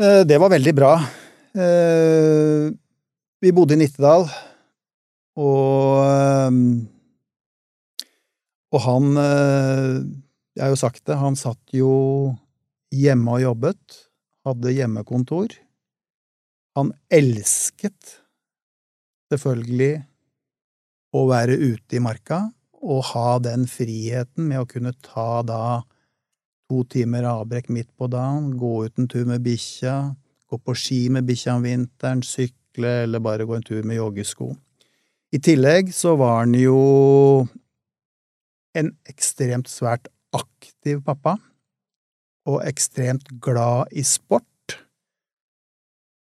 Eh, 0.00 0.24
Det 0.24 0.38
var 0.40 0.50
veldig 0.50 0.74
bra. 0.74 0.94
Eh, 1.52 2.72
Vi 3.40 3.52
bodde 3.52 3.74
i 3.74 3.80
Nittedal, 3.80 4.26
og 5.36 6.00
eh, 6.04 6.58
Og 8.70 8.80
han 8.84 9.16
Jeg 10.56 10.62
har 10.62 10.70
jo 10.70 10.78
sagt 10.78 11.04
det, 11.06 11.16
han 11.16 11.36
satt 11.36 11.72
jo 11.72 12.36
hjemme 12.92 13.36
og 13.36 13.42
jobbet, 13.42 13.98
hadde 14.44 14.72
hjemmekontor. 14.74 15.52
Han 16.76 16.92
elsket 17.10 18.18
selvfølgelig 19.30 20.02
å 21.14 21.22
være 21.30 21.54
ute 21.56 21.96
i 21.96 22.02
marka 22.02 22.50
og 22.82 23.04
ha 23.12 23.38
den 23.38 23.66
friheten 23.70 24.48
med 24.48 24.60
å 24.62 24.68
kunne 24.68 24.92
ta 25.02 25.42
da 25.46 25.82
to 26.70 26.84
timer 26.86 27.26
avbrekk 27.26 27.68
midt 27.74 27.90
på 27.98 28.06
dagen, 28.10 28.52
gå 28.58 28.86
ut 28.86 28.98
en 29.02 29.10
tur 29.10 29.26
med 29.26 29.42
bikkja, 29.42 30.14
gå 30.46 30.58
på 30.62 30.74
ski 30.78 31.02
med 31.10 31.26
bikkja 31.26 31.56
om 31.58 31.66
vinteren, 31.66 32.22
sykle 32.22 33.00
eller 33.04 33.22
bare 33.22 33.46
gå 33.48 33.56
en 33.58 33.66
tur 33.66 33.82
med 33.82 33.98
joggesko. 33.98 34.52
I 35.34 35.38
tillegg 35.42 35.90
så 35.94 36.14
var 36.18 36.44
han 36.44 36.54
jo 36.58 36.78
en 38.78 38.92
ekstremt 39.10 39.70
svært 39.70 40.06
aktiv 40.34 41.02
pappa, 41.06 41.36
og 42.48 42.62
ekstremt 42.66 43.28
glad 43.42 43.90
i 43.92 44.04
sport. 44.06 44.46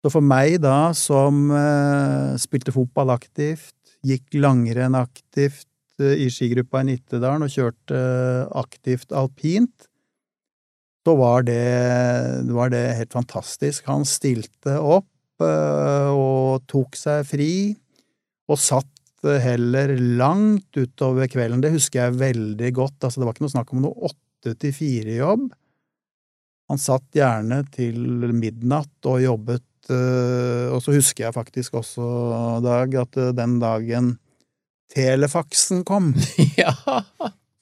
Så 0.02 0.12
for 0.14 0.24
meg 0.24 0.60
da, 0.62 0.94
som 0.94 1.48
eh, 1.50 2.38
spilte 2.40 2.74
fotball 2.74 3.12
aktivt, 3.12 3.74
gikk 4.06 4.38
langrenn 4.38 4.96
aktivt 4.98 5.66
eh, 6.00 6.14
i 6.24 6.28
skigruppa 6.32 6.84
i 6.84 6.92
Nittedalen 6.92 7.44
og 7.44 7.52
kjørte 7.52 7.98
eh, 7.98 8.44
aktivt 8.62 9.12
alpint, 9.12 9.88
så 11.06 11.14
var 11.16 11.44
det, 11.46 11.62
var 12.52 12.72
det 12.74 12.82
helt 12.98 13.14
fantastisk. 13.16 13.86
Han 13.88 14.04
stilte 14.08 14.76
opp 14.80 15.44
eh, 15.44 16.10
og 16.12 16.64
tok 16.68 16.98
seg 16.98 17.24
fri, 17.28 17.52
og 18.48 18.60
satt 18.60 18.94
heller 19.42 19.94
langt 19.98 20.76
utover 20.78 21.26
kvelden. 21.30 21.62
Det 21.64 21.72
husker 21.74 22.04
jeg 22.04 22.18
veldig 22.20 22.68
godt. 22.76 22.98
Altså, 23.02 23.20
det 23.20 23.26
var 23.26 23.34
ikke 23.34 23.46
noe 23.46 23.54
snakk 23.56 23.72
om 23.74 23.82
noe 23.82 24.10
åtte 24.10 24.54
til 24.62 24.74
fire-jobb. 24.76 25.48
Han 26.68 26.80
satt 26.80 27.06
gjerne 27.16 27.62
til 27.72 27.98
midnatt 28.36 29.08
og 29.08 29.22
jobbet, 29.24 29.64
eh, 29.88 30.68
og 30.68 30.82
så 30.84 30.94
husker 30.94 31.26
jeg 31.26 31.36
faktisk 31.36 31.78
også, 31.80 32.08
Dag, 32.64 32.94
at 33.00 33.16
eh, 33.16 33.34
den 33.36 33.56
dagen 33.62 34.16
telefaksen 34.92 35.84
kom, 35.88 36.12
ja. 36.60 36.72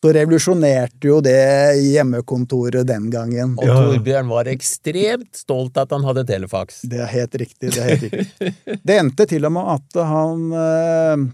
Så 0.04 0.12
revolusjonerte 0.12 1.08
jo 1.08 1.20
det 1.24 1.78
hjemmekontoret 1.80 2.86
den 2.86 3.08
gangen. 3.10 3.56
Og 3.58 3.64
Torbjørn 3.66 4.28
var 4.30 4.50
ekstremt 4.52 5.40
stolt 5.40 5.78
at 5.80 5.94
han 5.94 6.04
hadde 6.06 6.26
telefaks. 6.28 6.82
Det 6.86 7.00
er 7.02 7.10
helt 7.10 7.34
riktig. 7.40 7.72
Det 7.72 7.80
er 7.80 7.90
helt 7.94 8.06
riktig. 8.12 8.52
Det 8.86 9.00
endte 9.00 9.26
til 9.30 9.48
og 9.48 9.56
med 9.56 9.72
at 9.76 9.98
han 10.12 10.46
eh, 10.52 11.26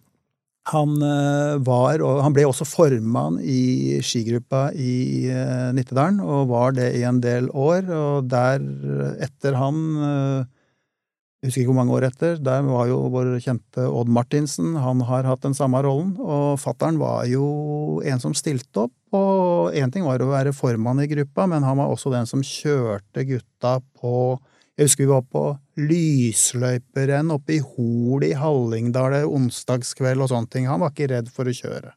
Han 0.70 0.90
eh, 1.02 1.56
var, 1.66 2.00
og 2.06 2.22
han 2.22 2.34
ble 2.36 2.46
også 2.46 2.64
formann 2.64 3.40
i 3.42 3.98
skigruppa 3.98 4.68
i 4.78 5.26
eh, 5.26 5.72
Nittedalen, 5.74 6.20
og 6.22 6.52
var 6.54 6.76
det 6.78 6.92
i 7.00 7.02
en 7.02 7.18
del 7.20 7.50
år. 7.50 7.90
Og 7.90 8.30
der, 8.30 8.62
etter 9.26 9.58
han 9.58 10.46
Jeg 11.42 11.50
husker 11.50 11.64
ikke 11.64 11.72
hvor 11.72 11.78
mange 11.80 11.94
år 11.96 12.04
etter. 12.06 12.36
Der 12.38 12.62
var 12.62 12.86
jo 12.86 13.00
vår 13.10 13.32
kjente 13.42 13.82
Odd 13.90 14.10
Martinsen. 14.14 14.76
Han 14.78 15.02
har 15.08 15.26
hatt 15.26 15.42
den 15.42 15.56
samme 15.58 15.80
rollen. 15.82 16.12
Og 16.22 16.60
fattern 16.62 17.00
var 17.00 17.26
jo 17.26 17.98
en 18.06 18.22
som 18.22 18.36
stilte 18.38 18.84
opp. 18.84 18.94
Og 19.10 19.74
én 19.74 19.90
ting 19.90 20.06
var 20.06 20.22
å 20.22 20.30
være 20.30 20.54
formann 20.54 21.02
i 21.02 21.08
gruppa, 21.10 21.48
men 21.50 21.66
han 21.66 21.80
var 21.82 21.90
også 21.90 22.14
den 22.14 22.30
som 22.30 22.46
kjørte 22.46 23.26
gutta 23.26 23.80
på 23.98 24.38
jeg 24.72 24.88
husker 24.88 25.04
vi 25.04 25.10
var 25.10 25.24
på 25.28 25.40
lysløyperenn 25.84 27.28
oppe 27.34 27.58
i 27.58 27.60
Hol 27.60 28.24
i 28.24 28.32
Hallingdal 28.40 29.18
onsdagskveld 29.28 30.24
og 30.24 30.30
sånne 30.32 30.48
ting. 30.48 30.68
Han 30.70 30.80
var 30.80 30.94
ikke 30.94 31.10
redd 31.12 31.28
for 31.32 31.44
å 31.44 31.52
kjøre. 31.52 31.92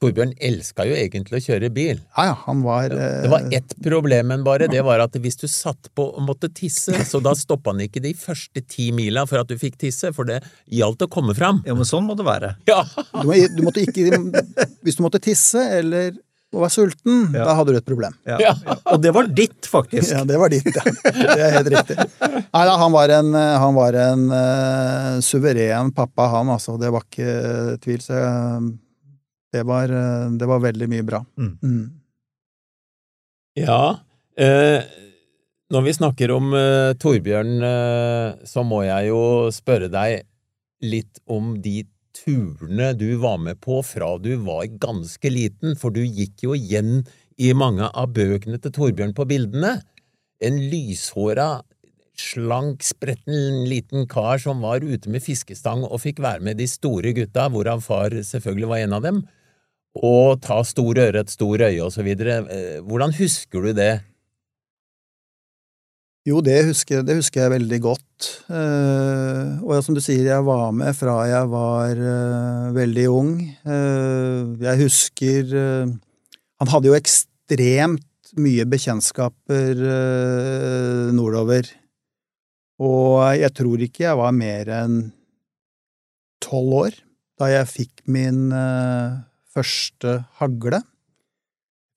Torbjørn 0.00 0.30
elska 0.40 0.86
jo 0.88 0.94
egentlig 0.96 1.42
å 1.42 1.44
kjøre 1.44 1.68
bil. 1.76 1.98
Ja, 2.16 2.30
ja, 2.30 2.36
han 2.46 2.62
var 2.64 2.88
Det 2.88 3.28
var 3.28 3.44
ett 3.52 3.74
problem 3.84 4.30
men 4.32 4.44
bare, 4.46 4.68
det 4.72 4.80
var 4.86 5.02
at 5.04 5.16
hvis 5.20 5.36
du 5.42 5.44
satt 5.50 5.90
på 5.96 6.06
og 6.14 6.22
måtte 6.24 6.48
tisse, 6.56 6.94
så 7.04 7.20
da 7.20 7.34
stoppa 7.36 7.74
han 7.74 7.82
ikke 7.84 8.00
de 8.04 8.14
første 8.16 8.62
ti 8.64 8.90
mila 8.96 9.26
for 9.28 9.42
at 9.42 9.50
du 9.50 9.58
fikk 9.60 9.76
tisse, 9.84 10.08
for 10.16 10.24
det 10.28 10.40
gjaldt 10.72 11.04
å 11.04 11.10
komme 11.12 11.36
fram. 11.36 11.60
Ja, 11.68 11.76
men 11.76 11.84
sånn 11.88 12.08
må 12.08 12.16
det 12.16 12.24
være. 12.24 12.54
Ja! 12.70 12.80
du, 12.96 13.22
må, 13.28 13.36
du 13.36 13.62
måtte 13.66 13.84
ikke 13.84 14.08
Hvis 14.86 14.96
du 14.96 15.04
måtte 15.04 15.20
tisse 15.20 15.60
eller 15.80 16.16
var 16.50 16.72
sulten, 16.72 17.28
Ja. 17.36 17.44
da 17.46 17.52
hadde 17.54 17.76
du 17.76 17.78
et 17.78 17.86
problem. 17.86 18.14
Ja. 18.26 18.40
Ja. 18.42 18.54
Og 18.90 18.98
det 19.04 19.12
var 19.14 19.28
ditt, 19.30 19.68
faktisk. 19.70 20.10
Ja, 20.16 20.24
det 20.26 20.38
var 20.40 20.50
ditt, 20.50 20.66
ja. 20.66 20.82
Det 21.04 21.36
er 21.36 21.52
helt 21.60 21.68
riktig. 21.76 21.96
Nei 22.24 22.64
da, 22.66 22.72
han 22.80 22.90
var 22.96 23.12
en, 23.20 23.34
han 23.36 23.76
var 23.76 23.94
en 24.00 24.24
uh, 24.32 25.20
suveren 25.22 25.92
pappa, 25.94 26.26
han 26.32 26.50
altså. 26.50 26.74
Det 26.80 26.90
var 26.90 27.04
ikke 27.06 27.76
tvil. 27.84 28.00
Så 28.02 28.16
jeg, 28.18 28.72
det, 29.52 29.64
var, 29.66 29.90
eh, 29.90 30.30
det 30.38 30.48
var 30.48 30.62
veldig 30.62 30.88
mye 30.90 31.06
bra. 31.06 31.24
Mm. 31.38 31.52
Mm. 31.62 31.86
Ja, 33.58 33.84
eh, 34.38 34.82
når 35.70 35.86
vi 35.86 35.94
snakker 35.94 36.32
om 36.34 36.52
eh, 36.56 36.92
Torbjørn, 36.98 37.56
eh, 37.62 38.44
så 38.46 38.64
må 38.66 38.82
jeg 38.86 39.10
jo 39.10 39.22
spørre 39.54 39.90
deg 39.92 40.24
litt 40.82 41.20
om 41.30 41.56
de 41.62 41.84
turene 42.16 42.92
du 42.98 43.08
var 43.22 43.38
med 43.42 43.60
på 43.62 43.80
fra 43.86 44.16
du 44.18 44.32
var 44.44 44.66
ganske 44.82 45.30
liten, 45.30 45.76
for 45.78 45.94
du 45.94 46.02
gikk 46.02 46.46
jo 46.46 46.56
igjen 46.56 47.04
i 47.40 47.52
mange 47.56 47.86
av 47.86 48.12
bøkene 48.16 48.60
til 48.60 48.74
Torbjørn 48.76 49.14
på 49.16 49.26
bildene. 49.30 49.78
En 50.42 50.58
lyshåra, 50.72 51.62
slank, 52.20 52.84
spretten 52.84 53.64
liten 53.68 54.06
kar 54.10 54.40
som 54.42 54.60
var 54.64 54.84
ute 54.84 55.10
med 55.12 55.24
fiskestang 55.24 55.84
og 55.86 56.02
fikk 56.02 56.20
være 56.24 56.44
med 56.44 56.60
de 56.60 56.66
store 56.68 57.14
gutta, 57.16 57.48
hvorav 57.52 57.84
far 57.84 58.14
selvfølgelig 58.26 58.72
var 58.72 58.84
en 58.84 58.98
av 58.98 59.06
dem, 59.06 59.22
og 59.98 60.38
ta 60.44 60.60
stor 60.66 60.98
ørret, 61.02 61.30
stor 61.32 61.66
øye 61.66 62.04
videre. 62.04 62.44
Eh, 62.50 62.80
Hvordan 62.86 63.14
husker 63.16 63.60
du 63.62 63.72
det? 63.74 64.00
Jo, 66.28 66.42
det 66.44 66.66
husker, 66.68 67.00
det 67.02 67.16
husker 67.16 67.40
jeg 67.46 67.52
veldig 67.54 67.80
godt. 67.80 68.28
Eh, 68.52 69.56
og 69.64 69.72
ja, 69.72 69.80
som 69.80 69.96
du 69.96 70.02
sier, 70.04 70.26
jeg 70.28 70.44
var 70.44 70.70
med 70.76 70.92
fra 70.94 71.24
jeg 71.26 71.48
var 71.48 71.96
eh, 71.96 72.66
veldig 72.76 73.06
ung. 73.08 73.32
Eh, 73.64 74.52
jeg 74.60 74.82
husker 74.82 75.54
eh, 75.56 75.94
Han 76.60 76.68
hadde 76.68 76.90
jo 76.90 76.98
ekstremt 76.98 78.34
mye 78.36 78.66
bekjentskaper 78.68 79.80
eh, 79.80 81.08
nordover. 81.16 81.72
Og 82.84 83.24
jeg 83.40 83.56
tror 83.56 83.80
ikke 83.88 84.04
jeg 84.04 84.20
var 84.20 84.36
mer 84.36 84.70
enn 84.76 85.00
tolv 86.44 86.76
år 86.84 87.00
da 87.40 87.48
jeg 87.48 87.68
fikk 87.68 88.04
min 88.12 88.52
første 89.54 90.20
hagle. 90.40 90.82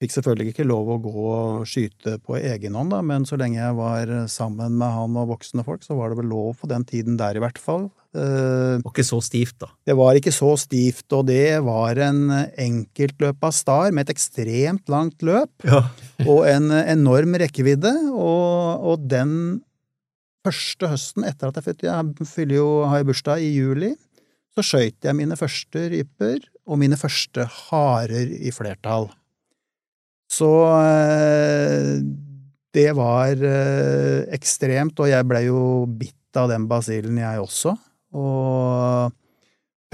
Fikk 0.02 0.10
selvfølgelig 0.16 0.50
ikke 0.52 0.66
lov 0.66 0.88
å 0.90 0.96
gå 1.00 1.12
og 1.32 1.66
skyte 1.70 2.16
på 2.20 2.34
egen 2.40 2.74
hånd, 2.76 2.90
da, 2.92 2.98
men 3.06 3.22
så 3.24 3.38
lenge 3.40 3.60
jeg 3.60 3.76
var 3.78 4.10
sammen 4.28 4.74
med 4.80 4.90
han 4.92 5.14
og 5.20 5.30
voksne 5.30 5.62
folk, 5.64 5.84
så 5.86 5.94
var 5.96 6.10
det 6.10 6.18
vel 6.18 6.32
lov 6.32 6.56
på 6.60 6.68
den 6.68 6.82
tiden 6.88 7.14
der, 7.20 7.38
i 7.38 7.42
hvert 7.44 7.60
fall. 7.62 7.86
Eh, 8.14 8.82
Og 8.82 8.90
ikke 8.90 9.06
så 9.06 9.20
stivt, 9.24 9.54
da. 9.62 9.70
Det 9.86 9.94
var 9.96 10.18
ikke 10.18 10.34
så 10.34 10.50
stivt, 10.60 11.06
og 11.14 11.24
det 11.30 11.60
var 11.64 11.98
en 12.10 12.26
enkeltløpa 12.34 13.52
star 13.54 13.94
med 13.94 14.04
et 14.08 14.16
ekstremt 14.16 14.90
langt 14.92 15.22
løp 15.24 15.50
Ja. 15.70 15.84
og 16.26 16.42
en 16.50 16.68
enorm 16.74 17.38
rekkevidde, 17.40 17.94
og, 18.12 18.84
og 18.90 19.06
den 19.08 19.62
første 20.44 20.90
høsten 20.90 21.24
etter 21.24 21.48
at 21.48 21.56
jeg 21.62 21.68
fødte, 21.70 21.86
jeg 21.88 22.28
fyller 22.28 22.58
jo, 22.58 22.68
har 22.90 23.00
jo 23.00 23.08
bursdag 23.08 23.46
i 23.46 23.54
juli, 23.56 23.94
så 24.54 24.62
skøyt 24.62 25.06
jeg 25.06 25.18
mine 25.18 25.36
første 25.38 25.88
ryper 25.90 26.44
og 26.64 26.78
mine 26.80 26.96
første 26.98 27.46
harer 27.50 28.30
i 28.38 28.52
flertall. 28.54 29.08
Så 30.30 30.50
eh, 30.78 31.98
det 32.74 32.88
var 32.96 33.34
eh, 33.38 34.24
ekstremt, 34.34 34.98
og 34.98 35.10
jeg 35.10 35.26
blei 35.28 35.44
jo 35.46 35.84
bitt 35.86 36.38
av 36.38 36.48
den 36.50 36.66
basillen, 36.70 37.20
jeg 37.20 37.42
også. 37.42 37.74
Og 38.18 39.12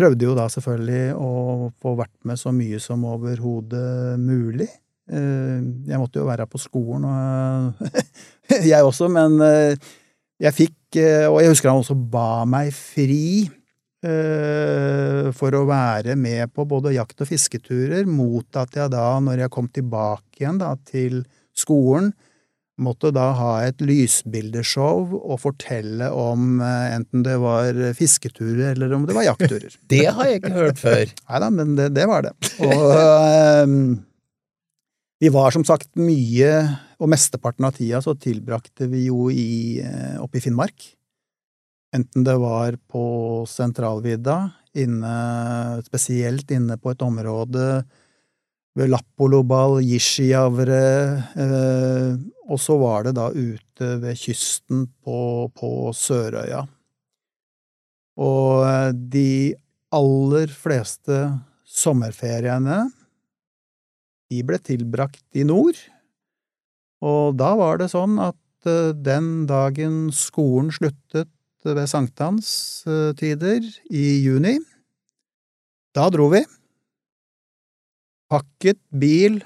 prøvde 0.00 0.28
jo 0.28 0.36
da 0.36 0.46
selvfølgelig 0.52 1.16
å 1.20 1.32
få 1.80 1.96
vært 1.98 2.14
med 2.28 2.40
så 2.40 2.52
mye 2.56 2.80
som 2.80 3.04
overhodet 3.08 4.16
mulig. 4.20 4.68
Eh, 5.10 5.58
Jeg 5.90 6.00
måtte 6.00 6.22
jo 6.22 6.28
være 6.28 6.48
på 6.48 6.60
skolen, 6.62 7.08
og 7.08 7.90
jeg 8.70 8.80
også, 8.80 9.10
men 9.12 9.40
jeg 10.40 10.56
fikk 10.56 10.76
Og 11.30 11.36
jeg 11.38 11.52
husker 11.52 11.68
han 11.70 11.84
også 11.84 11.94
ba 11.94 12.42
meg 12.50 12.72
fri 12.74 13.46
for 14.00 15.52
å 15.52 15.66
være 15.68 16.14
med 16.16 16.48
på 16.56 16.64
både 16.64 16.94
jakt- 16.94 17.20
og 17.20 17.28
fisketurer, 17.28 18.06
mot 18.08 18.56
at 18.56 18.72
jeg 18.78 18.88
da, 18.94 19.04
når 19.20 19.42
jeg 19.44 19.52
kom 19.52 19.68
tilbake 19.68 20.40
igjen 20.40 20.60
da, 20.62 20.70
til 20.88 21.20
skolen, 21.52 22.08
måtte 22.80 23.12
da 23.14 23.30
ha 23.36 23.54
et 23.66 23.80
lysbildeshow 23.84 25.16
og 25.20 25.40
fortelle 25.42 26.10
om 26.16 26.60
eh, 26.64 26.92
enten 26.96 27.24
det 27.26 27.36
var 27.42 27.76
fisketurer 27.96 28.72
eller 28.72 28.94
om 28.96 29.06
det 29.08 29.16
var 29.16 29.28
jaktturer. 29.28 29.74
Det 29.92 30.06
har 30.06 30.28
jeg 30.28 30.40
ikke 30.40 30.54
hørt 30.56 30.80
før. 30.80 31.02
Nei 31.30 31.42
da, 31.44 31.50
men 31.54 31.74
det, 31.78 31.90
det 31.96 32.06
var 32.08 32.24
det. 32.26 32.32
Og 32.64 32.86
um, 33.66 33.82
vi 35.20 35.32
var 35.32 35.52
som 35.52 35.66
sagt 35.68 35.90
mye, 36.00 36.54
og 37.00 37.10
mesteparten 37.12 37.66
av 37.68 37.76
tida 37.76 38.00
så 38.04 38.14
tilbrakte 38.16 38.88
vi 38.88 39.06
jo 39.08 39.28
i, 39.32 39.80
eh, 39.84 40.16
oppe 40.22 40.40
i 40.40 40.44
Finnmark. 40.44 40.90
Enten 41.90 42.22
det 42.22 42.36
var 42.38 42.76
på 42.90 43.04
sentralvidda, 43.50 44.36
inne, 44.78 45.14
spesielt 45.82 46.50
inne 46.54 46.76
på 46.78 46.92
et 46.92 47.02
område 47.02 47.82
ved 48.78 48.92
Lappolobal, 48.92 49.80
Jishijavre, 49.82 50.84
eh, 51.34 52.12
og 52.46 52.60
så 52.62 52.76
var 52.78 53.08
det 53.08 53.16
da 53.18 53.26
ute 53.34 53.88
ved 54.02 54.18
kysten 54.18 54.86
på, 55.02 55.50
på 55.50 55.90
Sørøya. 55.96 56.62
Og 58.22 58.62
eh, 58.68 58.92
de 58.94 59.32
aller 59.90 60.54
fleste 60.54 61.24
sommerferiene 61.66 62.84
de 64.30 64.44
ble 64.46 64.60
tilbrakt 64.62 65.26
i 65.34 65.42
nord, 65.42 65.74
og 67.02 67.34
da 67.40 67.50
var 67.58 67.80
det 67.82 67.90
sånn 67.90 68.14
at 68.22 68.70
eh, 68.70 68.94
den 68.94 69.48
dagen 69.50 70.12
skolen 70.14 70.70
sluttet 70.70 71.32
ved 71.66 71.86
sankthanstider 71.90 73.66
i 73.90 74.04
juni, 74.24 74.56
da 75.94 76.06
dro 76.12 76.30
vi, 76.32 76.44
pakket 78.30 78.78
bil 78.94 79.40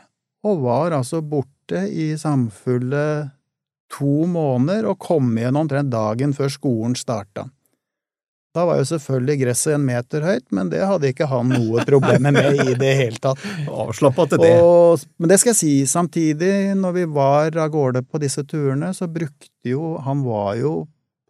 og 0.45 0.61
var 0.67 0.95
altså 0.99 1.23
borte 1.25 1.87
i 1.89 2.13
samfulle 2.21 3.05
to 3.95 4.25
måneder 4.29 4.91
og 4.91 5.01
kom 5.01 5.33
igjen 5.39 5.57
omtrent 5.57 5.93
dagen 5.93 6.35
før 6.37 6.53
skolen 6.53 6.97
starta. 6.99 7.49
Da 8.55 8.63
var 8.69 8.79
jo 8.79 8.87
selvfølgelig 8.87 9.35
gresset 9.41 9.75
en 9.75 9.83
meter 9.83 10.23
høyt, 10.23 10.45
men 10.55 10.69
det 10.71 10.85
hadde 10.87 11.09
ikke 11.11 11.27
han 11.27 11.49
noe 11.51 11.83
problemer 11.89 12.31
med 12.37 12.61
i 12.63 12.77
det 12.79 12.93
hele 13.01 13.19
tatt. 13.19 13.41
Avslappa 13.67 14.29
til 14.31 14.45
det. 14.45 14.53
Og, 14.63 15.03
men 15.19 15.33
det 15.33 15.41
skal 15.43 15.51
jeg 15.51 15.59
si, 15.59 15.73
samtidig, 15.91 16.53
når 16.79 16.95
vi 17.01 17.07
var 17.17 17.59
av 17.59 17.73
gårde 17.75 18.05
på 18.07 18.21
disse 18.23 18.45
turene, 18.47 18.93
så 18.95 19.11
brukte 19.11 19.51
jo 19.67 19.97
Han 20.05 20.23
var 20.23 20.55
jo 20.61 20.75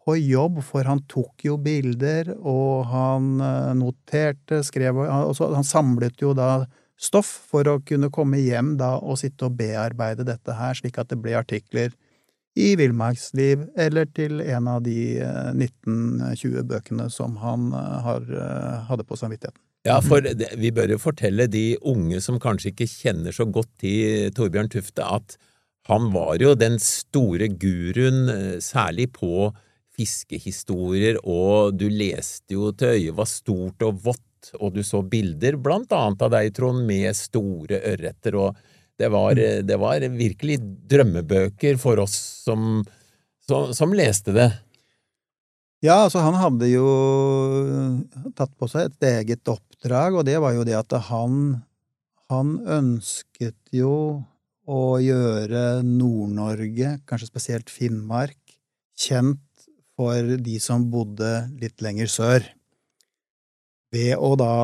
på 0.05 0.15
jobb, 0.19 0.61
for 0.63 0.85
han 0.85 1.01
tok 1.09 1.45
jo 1.47 1.57
bilder, 1.61 2.31
og 2.37 2.85
han 2.91 3.35
eh, 3.41 3.71
noterte, 3.77 4.61
skrev 4.63 5.01
så, 5.33 5.51
Han 5.55 5.65
samlet 5.67 6.21
jo 6.21 6.33
da 6.37 6.65
stoff 6.95 7.31
for 7.49 7.67
å 7.67 7.79
kunne 7.83 8.11
komme 8.13 8.39
hjem 8.39 8.75
da 8.79 8.95
og 9.01 9.19
sitte 9.19 9.49
og 9.49 9.57
bearbeide 9.59 10.27
dette 10.27 10.55
her, 10.55 10.77
slik 10.77 10.99
at 11.01 11.09
det 11.11 11.19
ble 11.19 11.35
artikler 11.35 11.91
i 12.55 12.71
Villmarksliv, 12.79 13.65
eller 13.75 14.07
til 14.15 14.39
en 14.45 14.69
av 14.71 14.83
de 14.85 15.17
eh, 15.19 15.51
1920 15.57 16.63
bøkene 16.69 17.09
som 17.11 17.35
han 17.41 17.71
eh, 17.75 17.97
har, 18.05 18.29
eh, 18.29 18.85
hadde 18.87 19.07
på 19.07 19.17
samvittigheten. 19.19 19.59
Ja, 19.85 19.99
for 20.01 20.23
det, 20.23 20.47
vi 20.57 20.71
bør 20.73 20.95
jo 20.95 21.01
fortelle 21.01 21.45
de 21.51 21.75
unge 21.85 22.17
som 22.23 22.39
kanskje 22.41 22.71
ikke 22.71 22.87
kjenner 22.89 23.35
så 23.35 23.45
godt 23.45 23.69
til 23.83 24.31
Torbjørn 24.33 24.71
Tufte, 24.73 25.05
at 25.05 25.35
han 25.85 26.09
var 26.15 26.39
jo 26.41 26.55
den 26.57 26.79
store 26.81 27.51
guruen, 27.61 28.29
eh, 28.31 28.55
særlig 28.63 29.11
på 29.13 29.51
fiskehistorier, 29.95 31.19
og 31.23 31.75
du 31.79 31.87
leste 31.89 32.55
jo 32.57 32.71
til 32.75 32.95
øyet 32.95 33.17
var 33.17 33.29
stort 33.31 33.85
og 33.87 33.99
vått 34.05 34.23
og 34.59 34.75
du 34.75 34.83
så 34.85 35.01
bilder 35.01 35.57
blant 35.61 35.93
annet 35.95 36.21
av 36.25 36.33
deg, 36.35 36.51
Trond, 36.55 36.83
med 36.87 37.15
store 37.17 37.79
ørreter, 37.93 38.37
og 38.37 38.59
det 38.99 39.09
var, 39.11 39.35
det 39.35 39.79
var 39.79 40.05
virkelig 40.13 40.59
drømmebøker 40.91 41.79
for 41.81 41.99
oss 42.03 42.15
som, 42.45 42.83
som, 43.47 43.73
som 43.75 43.95
leste 43.95 44.35
det. 44.35 44.49
Ja, 45.83 46.05
altså 46.05 46.23
han 46.23 46.37
hadde 46.39 46.69
jo 46.71 46.85
tatt 48.37 48.53
på 48.57 48.69
seg 48.71 48.89
et 48.89 49.09
eget 49.09 49.51
oppdrag, 49.51 50.15
og 50.15 50.25
det 50.27 50.37
var 50.41 50.55
jo 50.55 50.63
det 50.67 50.77
at 50.79 50.95
han, 51.09 51.59
han 52.31 52.55
ønsket 52.63 53.59
jo 53.75 54.23
å 54.65 54.81
gjøre 54.97 55.83
Nord-Norge, 55.85 56.95
kanskje 57.05 57.29
spesielt 57.29 57.69
Finnmark, 57.69 58.39
kjent 58.97 59.43
for 59.95 60.35
de 60.43 60.57
som 60.59 60.89
bodde 60.91 61.31
litt 61.61 61.81
lenger 61.83 62.11
sør. 62.11 62.45
Ved 63.95 64.15
å 64.19 64.33
da 64.39 64.55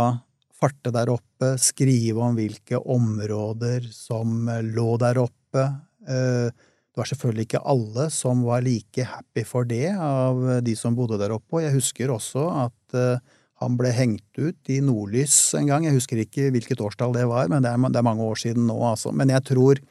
farte 0.62 0.94
der 0.94 1.10
oppe, 1.10 1.56
skrive 1.62 2.22
om 2.22 2.36
hvilke 2.38 2.80
områder 2.80 3.88
som 3.96 4.50
lå 4.76 4.90
der 5.02 5.22
oppe. 5.24 5.64
Eh, 6.06 6.52
det 6.92 7.00
var 7.00 7.08
selvfølgelig 7.08 7.48
ikke 7.48 7.64
alle 7.72 8.10
som 8.12 8.44
var 8.44 8.66
like 8.66 9.06
happy 9.08 9.46
for 9.48 9.68
det 9.68 9.94
av 9.96 10.42
de 10.66 10.76
som 10.76 10.98
bodde 10.98 11.22
der 11.22 11.32
oppe, 11.34 11.56
og 11.56 11.64
jeg 11.64 11.78
husker 11.78 12.12
også 12.12 12.50
at 12.66 12.98
eh, 13.00 13.38
han 13.62 13.78
ble 13.78 13.94
hengt 13.94 14.42
ut 14.42 14.72
i 14.74 14.80
Nordlys 14.84 15.54
en 15.58 15.70
gang. 15.70 15.86
Jeg 15.86 16.00
husker 16.00 16.20
ikke 16.24 16.50
hvilket 16.54 16.82
årstall 16.82 17.14
det 17.16 17.28
var, 17.30 17.48
men 17.52 17.64
det 17.64 17.72
er, 17.72 18.06
mange 18.06 18.26
år 18.26 18.40
siden 18.42 18.66
nå, 18.68 18.78
altså. 18.90 19.14
Men 19.14 19.30
jeg 19.30 19.46
tror, 19.52 19.82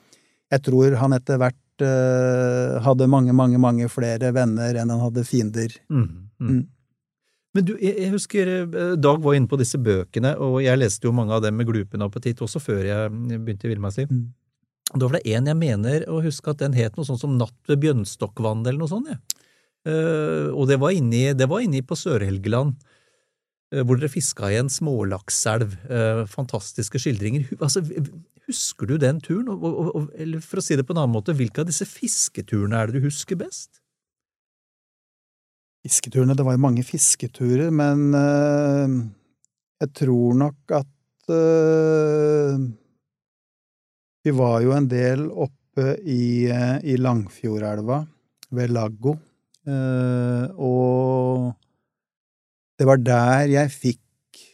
jeg 0.51 0.65
tror 0.67 0.97
han 0.99 1.15
etter 1.15 1.39
hvert 1.41 1.61
hadde 2.85 3.09
mange, 3.11 3.33
mange, 3.37 3.59
mange 3.63 3.89
flere 3.93 4.33
venner 4.37 4.77
enn 4.81 4.93
han 4.93 5.03
hadde 5.03 5.25
fiender. 5.29 5.73
Mm, 5.89 6.07
mm. 6.41 6.51
Mm. 6.51 6.61
Men 7.57 7.67
du, 7.67 7.73
jeg, 7.83 7.97
jeg, 7.99 8.11
husker 8.15 8.51
eh, 8.53 8.93
Dag 9.01 9.23
var 9.25 9.37
inne 9.37 9.51
på 9.51 9.59
disse 9.61 9.79
bøkene, 9.83 10.37
og 10.39 10.61
jeg 10.63 10.79
leste 10.79 11.09
jo 11.09 11.15
mange 11.17 11.35
av 11.35 11.43
dem 11.45 11.57
med 11.59 11.69
glupen 11.71 12.05
appetitt 12.07 12.43
også 12.45 12.63
før 12.63 12.85
jeg 12.87 13.11
begynte 13.33 13.67
i 13.67 13.73
Villmarksliv. 13.73 14.13
Mm. 14.13 14.29
Da 14.91 15.07
var 15.07 15.19
det 15.19 15.35
en 15.37 15.51
jeg 15.51 15.59
mener 15.59 16.07
å 16.11 16.21
huske 16.25 16.51
at 16.53 16.63
den 16.63 16.75
het 16.79 16.97
noe 16.99 17.07
sånt 17.07 17.23
som 17.23 17.37
Natt 17.39 17.71
ved 17.71 17.83
Bjønnstokkvann, 17.83 18.65
eller 18.67 18.81
noe 18.81 18.91
sånt. 18.91 19.11
Ja. 19.11 19.21
Uh, 19.81 20.51
og 20.53 20.67
det 20.69 20.77
var 20.83 20.93
inni, 20.93 21.23
det 21.33 21.47
var 21.49 21.63
inni 21.65 21.81
på 21.87 21.97
Sør-Helgeland, 21.97 22.75
hvor 23.71 24.01
dere 24.01 24.11
fiska 24.11 24.49
i 24.51 24.59
en 24.59 24.71
smålakselv. 24.73 25.77
Uh, 25.87 26.25
fantastiske 26.27 26.99
skildringer. 26.99 27.47
Altså, 27.61 27.85
Husker 28.51 28.89
du 28.89 28.97
den 28.99 29.21
turen? 29.23 29.47
Eller 30.19 30.43
for 30.43 30.59
å 30.59 30.65
si 30.65 30.75
det 30.79 30.87
på 30.87 30.95
en 30.95 31.05
annen 31.05 31.15
måte, 31.15 31.37
hvilke 31.37 31.63
av 31.63 31.69
disse 31.69 31.87
fisketurene 31.87 32.81
er 32.81 32.91
det 32.91 32.99
du 32.99 33.07
husker 33.07 33.39
best? 33.39 33.79
Fisketurene 35.87 36.35
Det 36.37 36.45
var 36.45 36.57
jo 36.57 36.65
mange 36.67 36.85
fisketurer, 36.85 37.71
men 37.73 38.11
øh, 38.17 38.97
jeg 39.81 39.93
tror 40.03 40.37
nok 40.43 40.75
at 40.81 41.31
øh, 41.33 42.67
Vi 44.27 44.35
var 44.37 44.61
jo 44.67 44.75
en 44.77 44.91
del 44.91 45.29
oppe 45.31 45.95
i, 46.03 46.51
øh, 46.51 46.77
i 46.85 46.99
Langfjordelva, 46.99 48.03
ved 48.51 48.75
Laggo, 48.75 49.15
og 50.59 51.53
det 52.81 52.87
var 52.89 53.01
der 53.05 53.51
jeg 53.53 53.73
fikk 53.75 54.45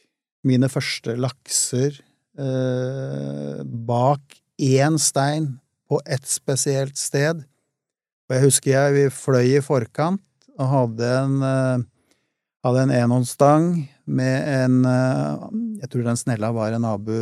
mine 0.46 0.66
første 0.70 1.14
lakser 1.14 1.94
eh, 2.38 3.60
bak 3.62 4.40
én 4.58 4.96
stein 4.98 5.52
på 5.86 6.00
ett 6.02 6.26
spesielt 6.26 6.98
sted. 6.98 7.44
Og 8.26 8.34
jeg 8.34 8.42
husker 8.48 8.72
jeg 8.72 8.94
vi 8.96 9.04
fløy 9.14 9.52
i 9.58 9.62
forkant 9.62 10.22
og 10.56 10.72
hadde 10.72 11.10
en 11.20 11.36
eh, 11.46 11.84
hadde 12.66 12.82
en 12.82 12.94
enhåndsstang 12.96 13.68
med 14.06 14.48
en 14.50 14.80
eh, 14.90 15.46
Jeg 15.84 15.90
tror 15.92 16.06
den 16.08 16.18
snella 16.18 16.50
var 16.56 16.74
en 16.74 16.88
Abu 16.88 17.14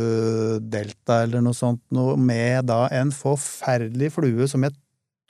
Delta 0.73 1.21
eller 1.25 1.43
noe 1.45 1.53
sånt 1.53 1.83
noe, 1.93 2.15
med 2.17 2.65
da 2.71 2.87
en 2.89 3.13
forferdelig 3.13 4.13
flue 4.15 4.49
som 4.49 4.65
jeg 4.65 4.73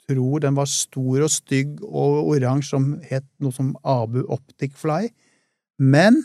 tror 0.06 0.40
den 0.40 0.56
var 0.56 0.70
stor 0.70 1.26
og 1.26 1.32
stygg 1.34 1.80
og 1.84 2.30
oransje, 2.32 2.70
som 2.70 2.92
het 3.10 3.26
noe 3.42 3.52
som 3.52 3.74
Abu 3.84 4.22
Optic 4.30 4.76
Fly. 4.78 5.10
Men 5.78 6.22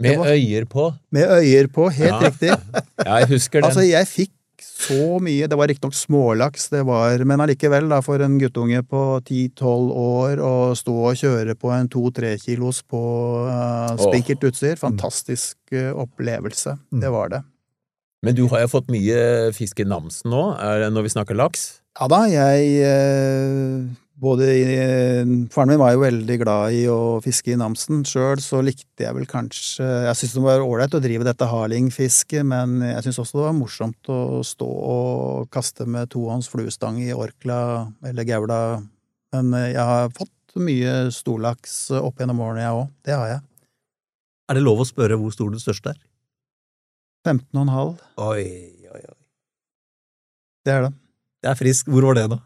med 0.00 0.18
var, 0.18 0.32
øyer 0.32 0.64
på? 0.64 0.90
Med 1.12 1.28
øyer 1.28 1.68
på, 1.68 1.88
helt 1.92 2.08
ja. 2.08 2.20
riktig. 2.28 2.52
ja, 3.06 3.14
jeg 3.20 3.28
husker 3.34 3.60
den. 3.60 3.68
Altså, 3.68 3.84
jeg 3.84 4.08
fikk 4.08 4.36
så 4.60 5.18
mye 5.20 5.48
Det 5.48 5.56
var 5.56 5.68
riktignok 5.68 5.96
smålaks, 5.96 6.68
det 6.72 6.82
var, 6.88 7.22
men 7.28 7.40
allikevel, 7.40 7.88
da, 7.88 8.00
for 8.04 8.20
en 8.24 8.38
guttunge 8.40 8.80
på 8.88 9.02
10-12 9.20 9.92
år 10.02 10.42
å 10.44 10.52
stå 10.76 10.94
og 11.10 11.20
kjøre 11.20 11.56
på 11.56 11.72
en 11.72 11.88
2-3 11.92 12.34
kilos 12.40 12.82
på 12.88 13.00
uh, 13.44 13.92
spinkert 14.00 14.44
utstyr, 14.48 14.76
fantastisk 14.80 15.56
uh, 15.76 15.92
opplevelse. 16.00 16.76
Mm. 16.92 17.00
Det 17.04 17.12
var 17.12 17.32
det. 17.32 17.42
Men 18.24 18.36
du 18.36 18.46
har 18.52 18.64
jo 18.64 18.72
fått 18.72 18.92
mye 18.92 19.48
fisk 19.56 19.80
i 19.80 19.88
Namsen 19.88 20.32
nå, 20.32 20.44
når 20.92 21.08
vi 21.08 21.12
snakker 21.16 21.40
laks? 21.40 21.68
Ja 22.00 22.08
da, 22.12 22.24
jeg 22.28 22.72
uh, 22.84 23.84
både 24.20 24.46
i, 24.52 24.64
Faren 25.52 25.72
min 25.72 25.80
var 25.80 25.94
jo 25.94 26.02
veldig 26.02 26.36
glad 26.42 26.76
i 26.76 26.82
å 26.92 27.18
fiske 27.24 27.54
i 27.54 27.58
Namsen. 27.60 28.02
Sjøl 28.08 28.42
så 28.44 28.60
likte 28.64 29.06
jeg 29.06 29.16
vel 29.16 29.28
kanskje 29.28 29.86
Jeg 30.06 30.18
syntes 30.18 30.36
det 30.36 30.44
var 30.44 30.64
ålreit 30.64 30.96
å 30.96 31.02
drive 31.02 31.26
dette 31.26 31.48
harlingfisket, 31.48 32.44
men 32.46 32.78
jeg 32.84 33.04
syntes 33.06 33.20
også 33.24 33.38
det 33.40 33.46
var 33.46 33.56
morsomt 33.58 34.12
å 34.12 34.40
stå 34.46 34.68
og 34.68 35.48
kaste 35.54 35.86
med 35.88 36.12
tohånds 36.12 36.50
fluestang 36.52 37.00
i 37.02 37.12
Orkla 37.16 37.60
eller 38.06 38.28
Gaula. 38.28 38.60
Men 39.34 39.54
jeg 39.70 39.86
har 39.92 40.12
fått 40.16 40.58
mye 40.60 40.94
storlaks 41.14 41.78
opp 42.00 42.20
gjennom 42.20 42.42
årene, 42.42 42.66
jeg 42.66 42.76
òg. 42.76 42.92
Det 43.06 43.16
har 43.16 43.32
jeg. 43.36 43.42
Er 44.50 44.58
det 44.58 44.66
lov 44.66 44.82
å 44.82 44.88
spørre 44.88 45.18
hvor 45.20 45.32
stor 45.34 45.52
den 45.54 45.62
største 45.62 45.94
er? 45.94 46.04
15,5. 47.28 47.96
Oi, 48.24 48.44
oi, 48.90 49.00
oi. 49.00 49.18
Det 50.66 50.72
er 50.74 50.86
det. 50.88 50.94
Det 51.40 51.50
er 51.52 51.58
frisk. 51.58 51.88
Hvor 51.88 52.10
var 52.10 52.18
det, 52.18 52.28
da? 52.32 52.40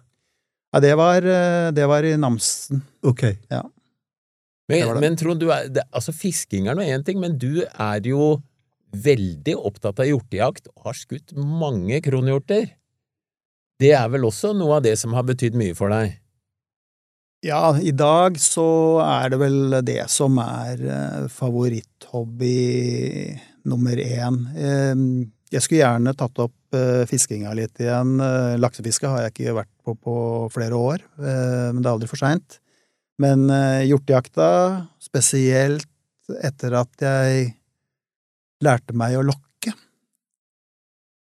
Ja, 0.75 0.81
det 0.83 0.95
var, 0.99 1.23
eh, 1.23 1.71
det 1.71 1.87
var 1.87 2.03
i 2.03 2.17
Namsen. 2.19 2.83
Ok. 3.07 3.23
Ja. 3.49 3.63
Men, 4.69 4.99
men 4.99 5.17
Trond, 5.17 5.39
du 5.39 5.53
er, 5.55 5.69
det, 5.71 5.85
altså 5.95 6.11
fisking 6.11 6.67
er 6.67 6.75
nå 6.75 6.83
én 6.83 7.05
ting, 7.07 7.21
men 7.23 7.37
du 7.39 7.63
er 7.63 8.01
jo 8.09 8.41
veldig 8.91 9.55
opptatt 9.55 10.03
av 10.03 10.09
hjortejakt 10.09 10.67
og 10.73 10.89
har 10.89 10.99
skutt 10.99 11.31
mange 11.37 12.01
kronhjorter. 12.03 12.67
Det 13.79 13.93
er 13.95 14.11
vel 14.11 14.27
også 14.27 14.51
noe 14.57 14.81
av 14.81 14.83
det 14.87 14.97
som 14.99 15.15
har 15.15 15.27
betydd 15.29 15.55
mye 15.59 15.77
for 15.79 15.95
deg? 15.95 16.17
Ja, 17.45 17.77
i 17.79 17.93
dag 17.95 18.41
så 18.41 18.67
er 19.05 19.31
det 19.31 19.39
vel 19.45 19.79
det 19.87 20.09
som 20.11 20.41
er 20.43 20.81
eh, 20.81 21.31
favoritthobby 21.31 22.59
nummer 23.69 24.01
én. 24.01 24.43
Jeg 25.55 25.63
skulle 25.63 25.85
gjerne 25.85 26.11
tatt 26.19 26.39
opp 26.43 26.75
uh, 26.75 27.05
fiskinga 27.07 27.53
litt 27.55 27.79
igjen. 27.83 28.17
Uh, 28.19 28.59
laksefiske 28.59 29.07
har 29.07 29.23
jeg 29.23 29.35
ikke 29.35 29.57
vært 29.61 29.71
på 29.87 29.95
på 29.95 30.15
flere 30.51 30.75
år, 30.75 30.99
uh, 31.21 31.71
men 31.71 31.79
det 31.79 31.87
er 31.87 31.95
aldri 31.95 32.11
for 32.11 32.19
seint. 32.19 32.59
Men 33.23 33.47
hjortejakta, 33.87 34.47
spesielt 34.99 35.87
etter 36.43 36.75
at 36.75 37.05
jeg 37.05 37.53
lærte 38.65 38.97
meg 38.99 39.15
å 39.15 39.23
lokke 39.23 39.71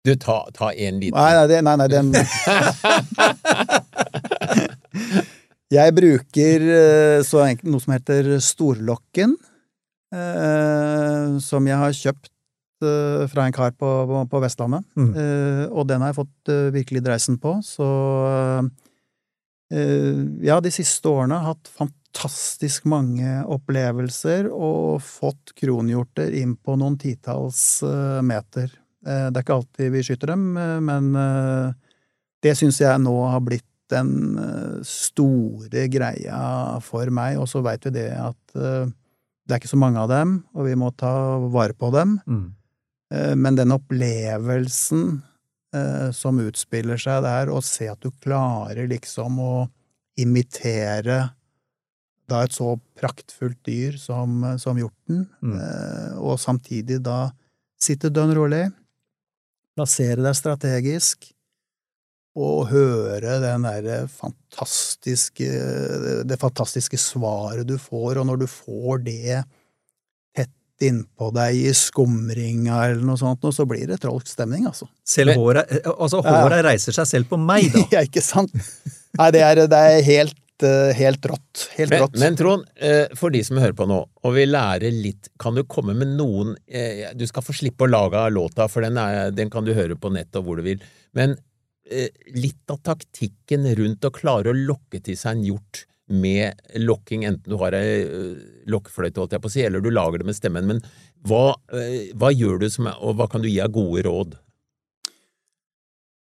Du, 0.07 0.13
ta, 0.15 0.47
ta 0.55 0.71
en 0.71 1.01
liten 1.01 1.17
Nei, 1.17 1.33
nei, 1.35 1.47
det, 1.51 1.59
nei, 1.67 1.75
nei 1.81 1.89
den 1.91 2.13
Jeg 5.75 5.95
bruker 5.97 6.65
så 7.27 7.43
enkelt 7.49 7.67
noe 7.73 7.83
som 7.83 7.95
heter 7.97 8.31
storlokken, 8.45 9.35
som 11.43 11.67
jeg 11.67 11.81
har 11.83 11.99
kjøpt 11.99 12.32
fra 13.31 13.45
en 13.47 13.55
kar 13.55 13.73
på, 13.77 13.89
på, 14.09 14.21
på 14.31 14.39
Vestlandet, 14.43 14.85
mm. 14.97 15.11
uh, 15.15 15.65
og 15.71 15.87
den 15.89 16.03
har 16.03 16.11
jeg 16.11 16.19
fått 16.21 16.51
uh, 16.51 16.71
virkelig 16.75 17.03
dreisen 17.05 17.39
på, 17.41 17.57
så 17.65 17.89
ja, 19.73 20.59
de 20.61 20.69
siste 20.69 21.09
årene 21.09 21.39
har 21.39 21.55
hatt 21.55 21.69
fantastisk 21.73 22.83
mange 22.91 23.39
opplevelser 23.49 24.45
og 24.53 24.99
fått 25.01 25.55
kronhjorter 25.57 26.35
inn 26.37 26.51
på 26.61 26.75
noen 26.77 26.93
titalls 27.01 27.81
meter. 28.21 28.67
Det 29.01 29.31
er 29.31 29.39
ikke 29.41 29.55
alltid 29.55 29.89
vi 29.95 30.03
skyter 30.05 30.29
dem, 30.35 30.43
men 30.85 31.09
det 32.45 32.53
syns 32.59 32.83
jeg 32.83 33.01
nå 33.01 33.15
har 33.31 33.41
blitt 33.41 33.65
den 33.89 34.37
store 34.85 35.87
greia 35.89 36.43
for 36.85 37.09
meg, 37.09 37.39
og 37.41 37.49
så 37.49 37.63
veit 37.65 37.89
vi 37.89 37.95
det 37.97 38.11
at 38.13 38.53
det 39.43 39.55
er 39.55 39.59
ikke 39.59 39.73
så 39.73 39.79
mange 39.79 39.99
av 39.99 40.11
dem, 40.11 40.37
og 40.55 40.69
vi 40.69 40.75
må 40.79 40.91
ta 40.95 41.13
vare 41.51 41.75
på 41.75 41.89
dem. 41.95 42.19
Mm. 42.29 42.51
Eh, 43.13 43.35
men 43.35 43.55
den 43.55 43.73
opplevelsen 43.75 45.21
eh, 45.75 46.09
som 46.15 46.41
utspiller 46.41 46.99
seg 47.01 47.23
der, 47.25 47.51
å 47.53 47.61
se 47.61 47.89
at 47.91 48.01
du 48.01 48.11
klarer 48.23 48.89
liksom 48.89 49.39
å 49.43 49.53
imitere 50.19 51.21
da 52.29 52.43
et 52.45 52.55
så 52.55 52.75
praktfullt 52.97 53.59
dyr 53.67 53.97
som, 53.99 54.41
som 54.61 54.79
hjorten, 54.79 55.25
mm. 55.43 55.55
Eh, 55.59 56.11
og 56.23 56.39
samtidig 56.41 57.01
da 57.03 57.27
sitte 57.81 58.11
dønn 58.13 58.33
rolig, 58.35 58.65
plassere 59.75 60.23
deg 60.23 60.37
strategisk, 60.37 61.29
og 62.33 62.71
høre 62.71 63.35
den 63.43 63.65
derre 63.67 63.97
fantastiske 64.09 65.45
det 66.25 66.37
fantastiske 66.41 66.97
svaret 66.97 67.67
du 67.69 67.75
får, 67.77 68.17
og 68.17 68.25
når 68.25 68.41
du 68.41 68.47
får 68.49 69.03
det 69.05 69.43
innpå 70.87 71.29
deg 71.35 71.57
i 71.57 71.73
skumringa 71.77 72.79
eller 72.89 73.03
noe 73.07 73.19
sånt, 73.19 73.43
og 73.47 73.55
så 73.55 73.65
blir 73.69 73.85
det 73.89 73.99
trolsk 74.03 74.29
stemning, 74.31 74.67
altså. 74.69 74.87
Selv 75.07 75.37
håret, 75.39 75.69
altså 75.93 76.21
håret 76.25 76.63
reiser 76.65 76.95
seg 76.95 77.09
selv 77.09 77.29
på 77.31 77.39
meg, 77.41 77.69
da. 77.73 77.83
ja, 77.97 78.03
ikke 78.07 78.23
sant? 78.23 78.53
Nei, 79.19 79.29
det 79.35 79.43
er, 79.45 79.61
det 79.69 79.79
er 79.93 80.01
helt, 80.07 80.65
eh, 80.65 80.91
helt 80.97 81.27
rått. 81.29 81.67
Helt 81.77 81.93
Men, 81.93 82.03
rått. 82.05 82.19
men 82.23 82.37
Trond, 82.39 82.67
eh, 82.75 83.13
for 83.19 83.33
de 83.33 83.43
som 83.45 83.61
hører 83.61 83.77
på 83.77 83.87
nå, 83.89 84.01
og 84.23 84.35
vil 84.37 84.53
lære 84.55 84.91
litt, 84.95 85.31
kan 85.41 85.55
du 85.57 85.63
komme 85.69 85.95
med 85.97 86.15
noen 86.17 86.55
eh, 86.67 87.09
Du 87.17 87.25
skal 87.29 87.45
få 87.45 87.55
slippe 87.55 87.85
å 87.87 87.91
lage 87.91 88.25
låta, 88.33 88.67
for 88.71 88.85
den, 88.85 88.97
er, 88.97 89.31
den 89.35 89.53
kan 89.53 89.65
du 89.67 89.73
høre 89.77 89.99
på 89.99 90.11
nett 90.13 90.33
og 90.39 90.47
hvor 90.47 90.61
du 90.61 90.65
vil. 90.65 90.83
Men 91.13 91.37
eh, 91.89 92.09
litt 92.35 92.73
av 92.73 92.81
taktikken 92.85 93.69
rundt 93.77 94.05
å 94.07 94.13
klare 94.15 94.51
å 94.51 94.57
lokke 94.57 95.03
til 95.03 95.19
seg 95.19 95.37
en 95.37 95.49
hjort 95.51 95.85
med 96.11 96.53
lokking, 96.75 97.23
enten 97.25 97.53
du 97.53 97.57
har 97.61 97.75
ei 97.77 98.03
eh, 98.03 98.39
lokkefløyte, 98.71 99.21
holdt 99.21 99.35
jeg 99.37 99.43
på 99.43 99.51
å 99.51 99.53
si, 99.53 99.63
eller 99.63 99.83
du 99.83 99.91
lager 99.93 100.19
det 100.21 100.27
med 100.27 100.37
stemmen, 100.37 100.67
men 100.67 100.81
hva, 101.27 101.55
eh, 101.71 102.11
hva 102.19 102.31
gjør 102.33 102.63
du 102.63 102.69
som 102.71 102.89
og 102.93 103.15
hva 103.19 103.29
kan 103.31 103.43
du 103.43 103.49
gi 103.49 103.61
av 103.63 103.71
gode 103.75 104.03
råd? 104.07 104.37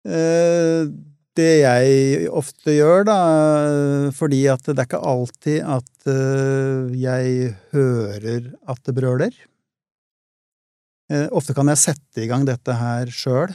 Eh, 0.07 0.93
det 1.33 1.53
jeg 1.63 2.27
ofte 2.31 2.77
gjør, 2.77 3.07
da, 3.09 3.21
fordi 4.15 4.43
at 4.53 4.67
det 4.69 4.77
er 4.77 4.89
ikke 4.91 5.07
alltid 5.13 5.63
at 5.65 6.11
jeg 6.93 7.55
hører 7.73 8.51
at 8.69 8.83
det 8.85 8.95
brøler. 8.99 9.39
Ofte 11.33 11.57
kan 11.57 11.73
jeg 11.73 11.81
sette 11.81 12.21
i 12.21 12.29
gang 12.29 12.45
dette 12.45 12.77
her 12.77 13.09
sjøl, 13.09 13.49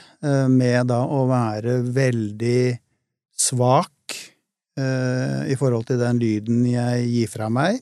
med 0.50 0.90
da 0.90 1.04
å 1.06 1.28
være 1.30 1.84
veldig 1.86 2.80
svak 3.38 3.94
i 4.78 5.56
forhold 5.58 5.88
til 5.90 5.98
den 5.98 6.20
lyden 6.22 6.66
jeg 6.70 7.08
gir 7.10 7.32
fra 7.32 7.48
meg. 7.50 7.80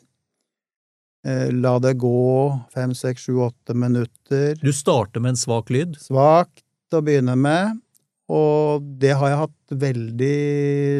Eh, 1.25 1.49
La 1.51 1.77
det 1.81 1.95
gå 1.97 2.53
fem, 2.73 2.93
seks, 2.97 3.25
sju, 3.25 3.39
åtte 3.47 3.73
minutter. 3.77 4.53
Du 4.61 4.71
starter 4.73 5.23
med 5.23 5.33
en 5.33 5.41
svak 5.41 5.71
lyd. 5.73 5.97
Svakt 6.01 6.63
å 6.93 7.01
begynne 7.03 7.33
med, 7.39 7.79
og 8.31 8.85
det 9.01 9.15
har 9.17 9.31
jeg 9.31 9.41
hatt 9.41 9.77
veldig 9.85 10.35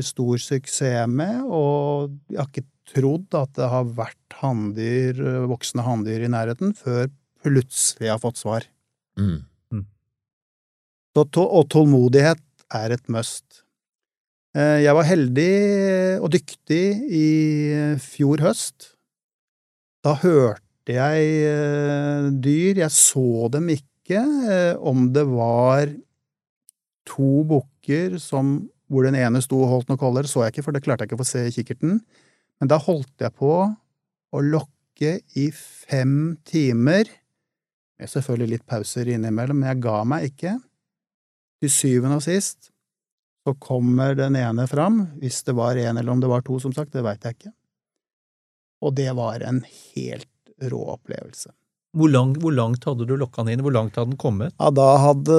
stor 0.05 0.41
suksess 0.41 1.11
med, 1.11 1.43
og 1.45 2.15
jeg 2.33 2.41
har 2.41 2.49
ikke 2.49 2.65
trodd 2.95 3.37
at 3.37 3.53
det 3.57 3.69
har 3.69 3.91
vært 3.97 4.39
handdyr, 4.41 5.21
voksne 5.49 5.85
hanndyr 5.85 6.25
i 6.25 6.31
nærheten, 6.31 6.73
før 6.77 7.07
plutselig 7.45 8.09
jeg 8.09 8.13
har 8.13 8.21
fått 8.21 8.41
svar. 8.41 8.65
Mm. 9.17 9.45
Så, 11.15 11.23
og 11.45 11.69
tålmodighet 11.71 12.41
er 12.75 12.97
et 12.97 13.05
must. 13.13 13.61
Eh, 14.55 14.81
Jeg 14.85 14.95
var 14.95 15.07
heldig 15.07 15.53
og 16.23 16.29
dyktig 16.31 16.83
i 17.11 17.25
fjor 17.99 18.43
høst. 18.45 18.93
Da 20.05 20.13
hørte 20.21 20.95
jeg 20.95 21.25
eh, 21.49 22.29
dyr, 22.45 22.79
jeg 22.85 22.93
så 22.93 23.49
dem 23.51 23.67
ikke. 23.73 24.21
eh, 24.21 24.75
Om 24.79 25.09
det 25.15 25.25
var 25.27 25.91
to 27.09 27.43
bukker 27.49 28.15
som 28.21 28.69
hvor 28.87 29.03
den 29.07 29.17
ene 29.17 29.41
sto 29.41 29.57
og 29.63 29.71
holdt 29.71 29.89
noe 29.89 29.97
koller, 29.99 30.27
så 30.29 30.43
jeg 30.45 30.53
ikke, 30.53 30.63
for 30.67 30.75
det 30.75 30.83
klarte 30.85 31.03
jeg 31.03 31.09
ikke 31.09 31.17
å 31.17 31.23
få 31.23 31.27
se 31.27 31.41
i 31.47 31.53
kikkerten. 31.53 31.97
Men 32.61 32.69
da 32.69 32.77
holdt 32.79 33.25
jeg 33.25 33.33
på 33.33 33.49
å 33.65 34.41
lokke 34.45 35.17
i 35.35 35.47
fem 35.51 36.37
timer, 36.45 37.09
med 37.97 38.11
selvfølgelig 38.11 38.51
litt 38.53 38.65
pauser 38.69 39.09
innimellom, 39.09 39.57
men 39.63 39.71
jeg 39.73 39.81
ga 39.83 39.97
meg 40.05 40.29
ikke. 40.29 40.53
Til 41.63 41.71
syvende 41.71 42.19
og 42.19 42.25
sist 42.27 42.69
så 43.45 43.53
kommer 43.61 44.15
den 44.17 44.35
ene 44.35 44.65
fram, 44.67 45.03
hvis 45.21 45.43
det 45.45 45.53
var 45.53 45.77
en 45.77 45.99
eller 46.01 46.11
om 46.11 46.21
det 46.23 46.31
var 46.31 46.41
to, 46.41 46.57
som 46.59 46.73
sagt, 46.73 46.95
det 46.95 47.03
veit 47.05 47.25
jeg 47.25 47.37
ikke. 47.37 47.51
Og 48.81 48.95
det 48.97 49.11
var 49.17 49.45
en 49.45 49.61
helt 49.69 50.31
rå 50.65 50.81
opplevelse. 50.95 51.53
Hvor, 51.95 52.09
lang, 52.11 52.33
hvor 52.41 52.51
langt 52.51 52.83
hadde 52.89 53.05
du 53.07 53.13
lokka 53.15 53.45
den 53.45 53.55
inn? 53.55 53.63
Hvor 53.63 53.75
langt 53.75 53.95
hadde 53.95 54.11
den 54.11 54.19
kommet? 54.19 54.55
Ja, 54.57 54.71
da 54.73 54.87
hadde 54.99 55.35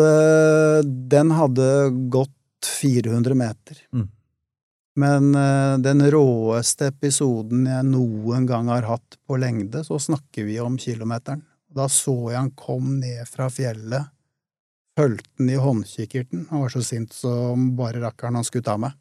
Den 0.86 1.34
hadde 1.36 1.66
gått 2.12 2.32
400 2.80 3.36
meter. 3.36 3.82
Mm. 3.92 4.06
Men 4.96 5.34
eh, 5.36 5.74
den 5.84 6.00
råeste 6.10 6.88
episoden 6.88 7.66
jeg 7.68 7.88
noen 7.90 8.46
gang 8.48 8.70
har 8.72 8.86
hatt 8.88 9.18
på 9.28 9.36
lengde, 9.36 9.82
så 9.84 9.98
snakker 10.00 10.46
vi 10.48 10.56
om 10.62 10.78
kilometeren. 10.80 11.42
Da 11.68 11.90
så 11.92 12.14
jeg 12.30 12.38
han 12.38 12.54
kom 12.56 12.94
ned 13.02 13.26
fra 13.28 13.50
fjellet, 13.52 14.08
fulgte 14.96 15.28
den 15.38 15.50
i 15.52 15.58
håndkikkerten, 15.60 16.46
han 16.50 16.62
var 16.64 16.72
så 16.72 16.82
sint 16.84 17.12
som 17.16 17.72
bare 17.78 18.00
rakkeren 18.02 18.38
han 18.38 18.46
skulle 18.46 18.66
ta 18.66 18.76
meg. 18.80 18.96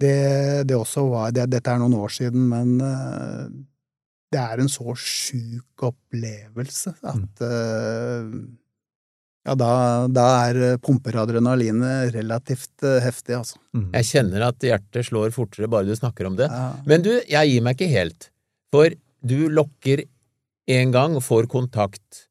Det, 0.00 0.66
det 0.68 0.76
også 0.76 1.06
var 1.08 1.32
det, 1.32 1.46
Dette 1.54 1.72
er 1.72 1.80
noen 1.80 1.96
år 1.96 2.12
siden, 2.12 2.50
men 2.50 2.76
uh, 2.84 3.48
det 4.32 4.42
er 4.42 4.60
en 4.60 4.70
så 4.70 4.92
sjuk 5.00 5.86
opplevelse 5.88 6.92
at 7.00 7.42
uh, 7.42 8.30
Ja, 9.46 9.54
da, 9.54 9.70
da 10.10 10.26
er 10.48 10.76
pumper 10.82 11.20
adrenalinet 11.22 12.10
relativt 12.16 12.82
eh, 12.82 12.96
heftig, 12.98 13.36
altså. 13.36 13.60
Mm. 13.78 13.92
Jeg 13.94 14.08
kjenner 14.08 14.44
at 14.48 14.64
hjertet 14.66 15.06
slår 15.06 15.30
fortere 15.30 15.68
bare 15.70 15.86
du 15.86 15.94
snakker 15.94 16.26
om 16.26 16.34
det. 16.34 16.48
Ja. 16.50 16.72
Men 16.82 17.04
du, 17.04 17.12
jeg 17.30 17.52
gir 17.52 17.62
meg 17.62 17.78
ikke 17.78 17.92
helt, 17.92 18.26
for 18.74 18.90
du 19.22 19.36
lokker 19.54 20.02
en 20.66 20.90
gang 20.90 21.14
og 21.14 21.22
får 21.22 21.46
kontakt. 21.52 22.25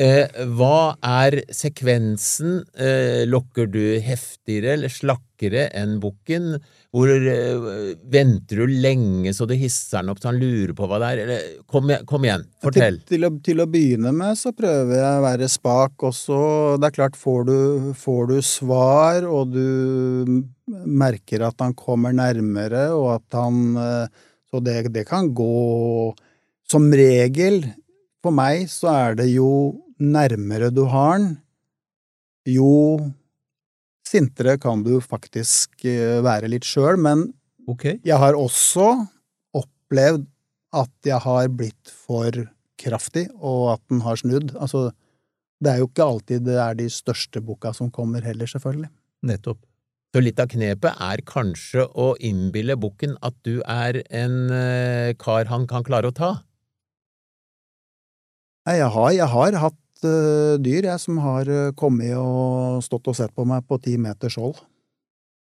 Eh, 0.00 0.44
hva 0.56 0.94
er 1.04 1.42
sekvensen? 1.52 2.62
Eh, 2.72 3.26
lokker 3.28 3.66
du 3.68 3.82
heftigere 4.00 4.78
eller 4.78 4.92
slakkere 4.92 5.66
enn 5.76 5.98
bukken? 6.00 6.54
Hvor 6.94 7.10
eh, 7.10 7.66
Venter 8.08 8.62
du 8.62 8.72
lenge 8.80 9.34
så 9.36 9.44
du 9.50 9.52
hisser 9.60 10.00
den 10.00 10.14
opp 10.14 10.22
så 10.22 10.30
han 10.30 10.38
lurer 10.40 10.72
på 10.78 10.88
hva 10.88 11.00
det 11.02 11.10
er? 11.10 11.20
Eller, 11.26 11.50
kom, 11.68 11.92
kom 12.08 12.24
igjen, 12.24 12.46
fortell. 12.64 12.96
Til, 13.02 13.10
til, 13.12 13.26
å, 13.28 13.30
til 13.44 13.60
å 13.60 13.66
begynne 13.68 14.14
med 14.16 14.40
så 14.40 14.54
prøver 14.56 14.94
jeg 15.02 15.18
å 15.18 15.26
være 15.26 15.50
spak 15.52 16.06
også. 16.08 16.40
Det 16.80 16.88
er 16.88 16.96
klart, 16.96 17.20
får 17.20 17.44
du, 17.50 17.58
får 18.00 18.32
du 18.32 18.34
svar, 18.46 19.28
og 19.28 19.52
du 19.52 20.40
merker 20.88 21.44
at 21.44 21.60
han 21.60 21.76
kommer 21.76 22.16
nærmere, 22.16 22.88
og 22.96 23.18
at 23.18 23.40
han 23.42 23.76
Så 24.50 24.58
det, 24.64 24.88
det 24.90 25.04
kan 25.06 25.28
gå 25.34 26.14
Som 26.70 26.88
regel, 26.94 27.60
for 28.22 28.34
meg, 28.34 28.66
så 28.68 28.90
er 28.92 29.14
det 29.20 29.30
jo 29.32 29.50
nærmere 30.00 30.70
du 30.74 30.86
har 30.90 31.20
den, 31.20 31.34
jo 32.48 32.98
sintere 34.08 34.56
kan 34.58 34.82
du 34.82 34.96
faktisk 35.04 35.84
eh, 35.86 36.18
være 36.24 36.50
litt 36.50 36.66
sjøl, 36.66 36.98
men 36.98 37.28
okay. 37.68 37.98
jeg 38.06 38.18
har 38.18 38.38
også 38.38 38.88
opplevd 39.56 40.26
at 40.76 40.92
jeg 41.06 41.20
har 41.22 41.50
blitt 41.52 41.92
for 41.92 42.32
kraftig, 42.80 43.28
og 43.36 43.74
at 43.76 43.82
den 43.92 44.02
har 44.04 44.18
snudd. 44.18 44.54
Altså, 44.56 44.88
det 45.60 45.72
er 45.72 45.82
jo 45.82 45.90
ikke 45.90 46.06
alltid 46.06 46.46
det 46.46 46.56
er 46.62 46.78
de 46.78 46.86
største 46.92 47.42
boka 47.44 47.74
som 47.76 47.90
kommer 47.92 48.24
heller, 48.24 48.48
selvfølgelig. 48.48 48.88
Nettopp. 49.28 49.60
Så 50.10 50.22
litt 50.24 50.40
av 50.42 50.48
knepet 50.50 51.02
er 51.06 51.20
kanskje 51.22 51.84
å 51.94 52.12
innbille 52.18 52.74
bukken 52.80 53.12
at 53.22 53.36
du 53.46 53.60
er 53.62 54.00
en 54.08 54.38
eh, 54.50 55.12
kar 55.20 55.46
han 55.52 55.68
kan 55.70 55.86
klare 55.86 56.10
å 56.10 56.16
ta. 56.16 56.30
Nei, 58.66 58.80
jeg 58.80 58.90
har, 58.96 59.12
jeg 59.14 59.30
har 59.30 59.58
hatt 59.62 59.78
eh, 60.06 60.56
dyr, 60.62 60.86
jeg, 60.88 61.00
som 61.02 61.20
har 61.24 61.48
eh, 61.50 61.72
kommet 61.78 62.14
og 62.18 62.82
stått 62.84 63.10
og 63.10 63.16
sett 63.18 63.34
på 63.36 63.46
meg 63.48 63.66
på 63.68 63.80
ti 63.82 63.96
meters 64.00 64.38
hold. 64.40 64.60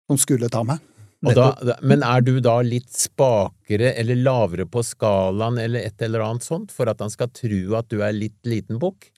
Som 0.06 0.20
skulle 0.22 0.50
ta 0.52 0.62
meg. 0.66 0.82
Da, 1.26 1.48
men 1.82 2.04
er 2.04 2.22
du 2.22 2.36
da 2.44 2.60
litt 2.62 2.92
spakere 2.92 3.94
eller 3.98 4.18
lavere 4.20 4.66
på 4.68 4.82
skalaen 4.84 5.56
eller 5.58 5.88
et 5.88 6.02
eller 6.04 6.22
annet 6.22 6.44
sånt 6.44 6.74
for 6.74 6.90
at 6.92 7.00
han 7.02 7.10
skal 7.10 7.32
tro 7.34 7.78
at 7.78 7.88
du 7.90 8.02
er 8.04 8.14
litt 8.14 8.38
liten 8.46 8.78
bukk? 8.78 9.08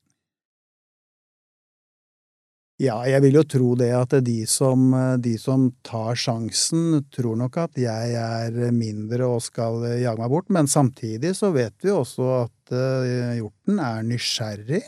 Ja, 2.78 3.00
jeg 3.10 3.24
vil 3.24 3.40
jo 3.40 3.42
tro 3.42 3.72
det 3.74 3.90
at 3.98 4.12
de 4.22 4.44
som, 4.46 4.92
de 5.18 5.32
som 5.42 5.64
tar 5.82 6.14
sjansen, 6.14 7.02
tror 7.10 7.34
nok 7.40 7.58
at 7.64 7.80
jeg 7.82 8.14
er 8.14 8.70
mindre 8.70 9.26
og 9.26 9.42
skal 9.42 9.82
jage 9.98 10.22
meg 10.22 10.30
bort, 10.30 10.46
men 10.54 10.70
samtidig 10.70 11.34
så 11.34 11.50
vet 11.56 11.74
vi 11.82 11.90
også 11.90 12.28
at 12.44 12.72
eh, 12.78 13.34
hjorten 13.40 13.82
er 13.82 14.06
nysgjerrig 14.06 14.84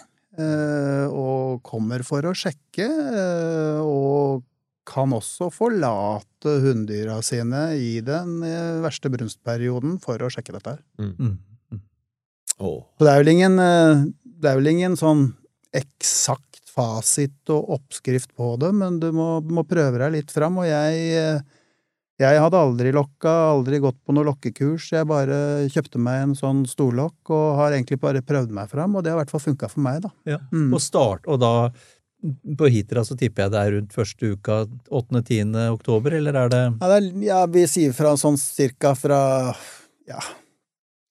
og 1.10 1.60
kommer 1.66 2.04
for 2.06 2.26
å 2.28 2.36
sjekke, 2.36 2.86
eh, 2.86 3.80
og 3.82 4.46
kan 4.90 5.12
også 5.14 5.50
forlate 5.54 6.56
hunndyra 6.64 7.20
sine 7.24 7.70
i 7.78 8.00
den 8.04 8.40
eh, 8.46 8.80
verste 8.82 9.10
brunstperioden 9.12 9.98
for 10.02 10.22
å 10.22 10.30
sjekke 10.32 10.56
dette 10.56 10.76
her. 10.76 10.82
Mm. 10.98 11.36
Oh. 12.60 12.82
Så 12.98 13.06
det 13.06 13.12
er 13.12 13.22
vel 13.22 13.32
ingen, 13.34 13.58
eh, 13.62 14.06
det 14.40 14.50
er 14.50 14.58
vel 14.58 14.72
ingen 14.72 14.96
sånn 15.00 15.30
eksakt 15.76 16.60
fasit 16.70 17.52
og 17.52 17.74
oppskrift 17.76 18.32
på 18.38 18.54
det, 18.62 18.72
men 18.76 18.98
du 19.02 19.10
må, 19.14 19.32
må 19.42 19.64
prøve 19.68 20.00
deg 20.02 20.16
litt 20.18 20.34
fram, 20.34 20.58
og 20.62 20.68
jeg, 20.68 21.06
eh, 21.18 21.59
jeg 22.20 22.40
hadde 22.42 22.58
aldri 22.60 22.90
lokka, 22.92 23.32
aldri 23.54 23.78
gått 23.80 23.96
på 24.04 24.12
noe 24.12 24.26
lokkekurs, 24.28 24.90
jeg 24.92 25.08
bare 25.08 25.68
kjøpte 25.72 26.00
meg 26.02 26.26
en 26.26 26.34
sånn 26.36 26.66
storlokk 26.68 27.32
og 27.32 27.46
har 27.60 27.76
egentlig 27.76 28.00
bare 28.02 28.20
prøvd 28.26 28.52
meg 28.56 28.68
fram, 28.72 28.96
og 28.96 29.04
det 29.04 29.12
har 29.12 29.18
i 29.18 29.22
hvert 29.22 29.32
fall 29.32 29.46
funka 29.46 29.70
for 29.72 29.84
meg, 29.86 30.02
da. 30.04 30.12
Ja. 30.36 30.40
Mm. 30.52 30.68
Og 30.76 30.82
start, 30.84 31.24
og 31.30 31.40
da 31.40 31.54
på 32.58 32.68
Hitra 32.68 33.04
så 33.06 33.16
tipper 33.16 33.46
jeg 33.46 33.54
det 33.54 33.60
er 33.60 33.74
rundt 33.76 33.96
første 33.96 34.34
uka, 34.34 34.58
8.-10. 34.92 35.56
oktober, 35.72 36.18
eller 36.18 36.36
er 36.42 36.52
det 36.52 36.62
Ja, 36.66 36.90
det 36.92 36.98
er, 36.98 37.08
ja, 37.24 37.40
vi 37.48 37.64
sier 37.70 37.96
fra 37.96 38.12
sånn 38.20 38.36
cirka 38.40 38.92
fra 38.98 39.20
ja, 40.08 40.20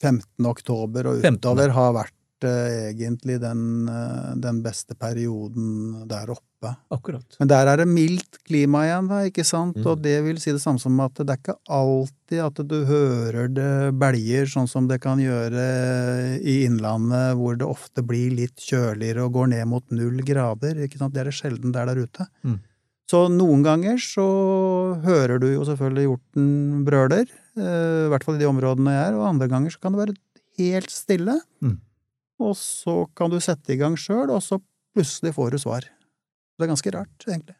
15. 0.03 0.45
oktober 0.45 1.09
og 1.09 1.23
15.. 1.23 1.39
utover 1.39 1.73
har 1.75 1.95
vært 1.97 2.45
uh, 2.45 2.91
egentlig 2.91 3.39
den, 3.41 3.63
uh, 3.89 4.35
den 4.37 4.61
beste 4.65 4.97
perioden 4.99 6.05
der 6.09 6.35
oppe. 6.35 6.48
Akkurat. 6.91 7.37
Men 7.39 7.47
der 7.47 7.69
er 7.71 7.79
det 7.79 7.87
mildt 7.87 8.39
klima 8.43 8.81
igjen, 8.83 9.07
da, 9.07 9.19
ikke 9.29 9.45
sant? 9.47 9.77
Mm. 9.79 9.85
Og 9.87 10.01
det 10.03 10.15
vil 10.25 10.39
si 10.43 10.51
det 10.51 10.61
samme 10.61 10.81
som 10.81 10.97
at 11.03 11.15
det 11.21 11.31
er 11.31 11.39
ikke 11.39 11.55
alltid 11.71 12.41
at 12.43 12.61
du 12.67 12.77
hører 12.89 13.51
det 13.53 13.73
belger, 13.99 14.49
sånn 14.51 14.67
som 14.67 14.89
det 14.89 14.99
kan 15.03 15.21
gjøre 15.23 15.67
i 16.43 16.57
Innlandet, 16.67 17.37
hvor 17.39 17.55
det 17.59 17.67
ofte 17.67 18.03
blir 18.05 18.33
litt 18.35 18.59
kjøligere 18.59 19.23
og 19.27 19.37
går 19.37 19.53
ned 19.53 19.69
mot 19.71 19.85
null 19.95 20.19
grader. 20.27 20.81
ikke 20.83 20.99
sant? 20.99 21.15
Det 21.15 21.23
er 21.23 21.31
det 21.31 21.37
sjelden 21.37 21.75
der 21.75 21.87
der 21.89 22.03
ute. 22.03 22.27
Mm. 22.43 22.59
Så 23.09 23.23
noen 23.33 23.63
ganger 23.65 23.97
så 24.03 24.25
hører 25.01 25.39
du 25.41 25.47
jo 25.49 25.63
selvfølgelig 25.65 26.09
hjorten 26.09 26.49
brøler, 26.85 27.29
eh, 27.57 28.03
i 28.05 28.09
hvert 28.11 28.25
fall 28.25 28.37
i 28.37 28.41
de 28.43 28.49
områdene 28.49 28.93
jeg 28.93 29.05
er, 29.07 29.15
og 29.17 29.29
andre 29.31 29.47
ganger 29.49 29.73
så 29.73 29.81
kan 29.81 29.95
det 29.95 30.03
være 30.03 30.19
helt 30.59 30.93
stille. 30.93 31.39
Mm. 31.63 31.79
Og 32.43 32.53
så 32.59 33.07
kan 33.17 33.31
du 33.31 33.39
sette 33.43 33.73
i 33.73 33.79
gang 33.79 33.97
sjøl, 33.99 34.29
og 34.29 34.43
så 34.45 34.59
plutselig 34.93 35.33
får 35.39 35.55
du 35.55 35.63
svar. 35.63 35.87
Det 36.59 36.65
er 36.67 36.71
ganske 36.73 36.91
rart, 36.91 37.23
egentlig. 37.23 37.55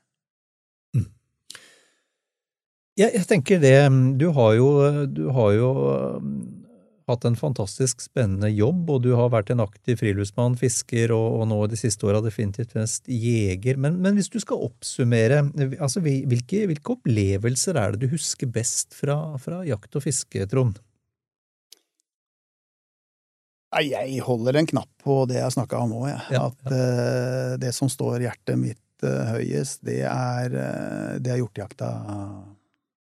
Jeg, 2.99 3.13
jeg 3.15 3.27
tenker 3.29 3.61
det, 3.63 3.77
du 4.19 4.25
har 4.35 4.55
jo, 4.57 4.71
du 5.07 5.29
har 5.31 5.53
jo 5.55 5.67
um, 6.19 6.33
hatt 7.07 7.23
en 7.25 7.37
fantastisk 7.39 8.03
spennende 8.03 8.49
jobb, 8.51 8.89
og 8.91 9.05
du 9.05 9.13
har 9.15 9.31
vært 9.31 9.53
en 9.53 9.63
aktiv 9.63 10.01
friluftsmann, 10.01 10.57
fisker, 10.59 11.13
og, 11.15 11.39
og 11.39 11.47
nå 11.49 11.61
de 11.71 11.79
siste 11.79 12.03
åra 12.09 12.19
definitivt 12.25 12.75
mest 12.77 13.07
jeger. 13.07 13.79
Men, 13.79 14.01
men, 14.03 14.19
hvis 14.19 14.31
du 14.33 14.35
skal 14.43 14.65
oppsummere, 14.67 15.45
altså 15.79 16.03
hvilke, 16.03 16.65
hvilke 16.69 16.97
opplevelser 16.97 17.79
er 17.79 17.95
det 17.95 18.03
du 18.03 18.11
husker 18.17 18.51
best 18.51 18.91
fra, 18.97 19.17
fra 19.39 19.63
jakt 19.67 19.95
og 19.95 20.03
fiske, 20.05 20.43
Trond? 20.51 20.83
Jeg 23.79 24.21
holder 24.25 24.57
en 24.57 24.67
knapp 24.69 24.89
på 25.05 25.23
det 25.29 25.37
jeg 25.37 25.53
snakka 25.53 25.85
om 25.85 25.91
nå, 25.93 26.05
jeg. 26.09 26.21
Ja, 26.35 26.47
At 26.49 26.69
Uh, 26.69 27.55
det 27.61 27.71
som 27.77 27.89
står 27.89 28.25
hjertet 28.25 28.57
mitt 28.59 28.81
eh, 29.07 29.29
høyest, 29.35 29.83
det 29.87 30.01
er, 30.07 30.55
uh, 30.55 31.13
det 31.21 31.33
er 31.33 31.39
hjortejakta 31.41 31.91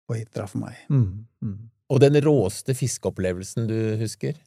på 0.06 0.18
Hitra 0.18 0.46
for 0.50 0.64
meg. 0.66 0.82
Mm, 0.92 1.26
mm. 1.42 1.56
Og 1.92 2.02
den 2.02 2.18
råeste 2.24 2.74
fiskeopplevelsen 2.74 3.68
du 3.70 3.78
husker? 4.00 4.38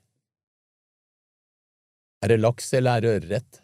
Er 2.19 2.33
det 2.33 2.41
laks 2.43 2.73
eller 2.75 2.97
er 2.97 3.05
det 3.05 3.15
ørret? 3.19 3.61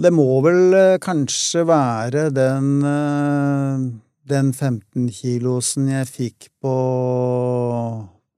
Det 0.00 0.12
må 0.14 0.38
vel 0.44 0.76
eh, 0.76 0.98
kanskje 1.02 1.66
være 1.68 2.28
den, 2.32 2.68
eh, 2.86 3.82
den 4.30 4.52
15-kilosen 4.54 5.90
jeg 5.90 6.08
fikk 6.08 6.48
på 6.62 6.74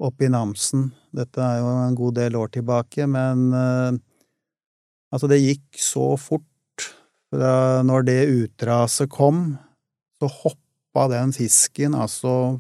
oppe 0.03 0.27
i 0.27 0.31
Namsen. 0.33 0.89
Dette 1.15 1.45
er 1.45 1.61
jo 1.61 1.69
en 1.85 1.99
god 1.99 2.17
del 2.19 2.39
år 2.41 2.51
tilbake, 2.57 3.07
men 3.07 3.53
eh, 3.55 4.01
altså, 5.13 5.31
det 5.31 5.43
gikk 5.45 5.79
så 5.79 6.15
fort. 6.19 6.49
Fra 7.33 7.53
når 7.89 8.05
det 8.05 8.19
utraset 8.29 9.09
kom, 9.13 9.55
så 10.21 10.29
hoppa 10.29 11.07
den 11.15 11.33
fisken 11.33 11.95
altså 11.97 12.59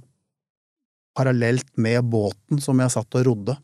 parallelt 1.16 1.68
med 1.76 2.00
båten 2.08 2.60
som 2.64 2.80
jeg 2.80 2.94
satt 2.94 3.18
og 3.20 3.26
rodde. 3.28 3.58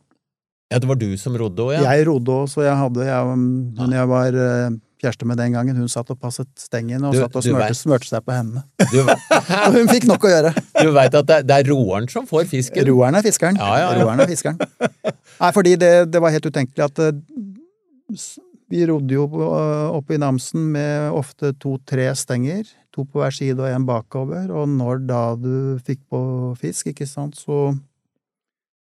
Ja, 0.68 0.76
det 0.82 0.88
var 0.90 0.98
du 1.00 1.06
som 1.16 1.32
rodde 1.40 1.64
òg, 1.64 1.78
ja? 1.78 1.94
Jeg 1.94 2.04
rodde 2.10 2.34
òg, 2.42 2.50
så 2.52 2.60
jeg 2.66 2.74
hadde 2.76 3.06
jeg, 3.06 3.38
Hun 3.78 3.94
jeg 3.96 4.08
var 4.10 4.36
eh, 4.36 4.66
kjæreste 5.00 5.24
med 5.30 5.38
den 5.40 5.54
gangen, 5.56 5.78
hun 5.80 5.88
satt 5.88 6.10
og 6.12 6.18
passet 6.20 6.48
stengene 6.60 7.08
og 7.08 7.14
Du- 7.16 7.22
satt 7.22 7.38
og 7.40 7.46
smørte, 7.46 7.78
smørte 7.78 8.10
seg 8.10 8.26
på 8.26 8.34
hendene. 8.36 8.66
Og 9.64 9.78
hun 9.78 9.88
fikk 9.88 10.04
nok 10.10 10.26
å 10.28 10.32
gjøre. 10.34 10.52
du 10.82 10.90
veit 10.92 11.14
at 11.16 11.26
det, 11.30 11.38
det 11.48 11.56
er 11.56 11.70
roeren 11.72 12.08
som 12.12 12.26
får 12.28 12.44
fisken? 12.50 12.84
Roeren 12.90 13.16
er 13.16 13.24
fiskeren. 13.24 13.56
Ja, 13.56 13.70
ja, 13.80 13.88
ja. 13.96 14.02
Roeren 14.04 14.20
er 14.20 14.28
fiskeren. 14.28 14.60
Nei, 15.40 15.50
fordi 15.56 15.72
det, 15.80 15.92
det 16.12 16.20
var 16.20 16.34
helt 16.36 16.50
utenkelig 16.52 16.84
at 16.90 17.00
eh, 17.06 17.16
vi 18.68 18.82
rodde 18.88 19.14
jo 19.16 19.24
eh, 19.26 19.88
oppe 19.96 20.14
i 20.16 20.20
Namsen 20.20 20.66
med 20.74 21.12
ofte 21.16 21.54
to-tre 21.60 22.10
stenger. 22.18 22.68
To 22.96 23.04
på 23.08 23.20
hver 23.22 23.32
side 23.34 23.60
og 23.62 23.68
en 23.70 23.86
bakover. 23.88 24.50
Og 24.52 24.68
når 24.68 25.04
da 25.08 25.22
du 25.38 25.78
fikk 25.86 26.02
på 26.10 26.20
fisk, 26.60 26.90
ikke 26.92 27.06
sant, 27.08 27.36
så 27.38 27.70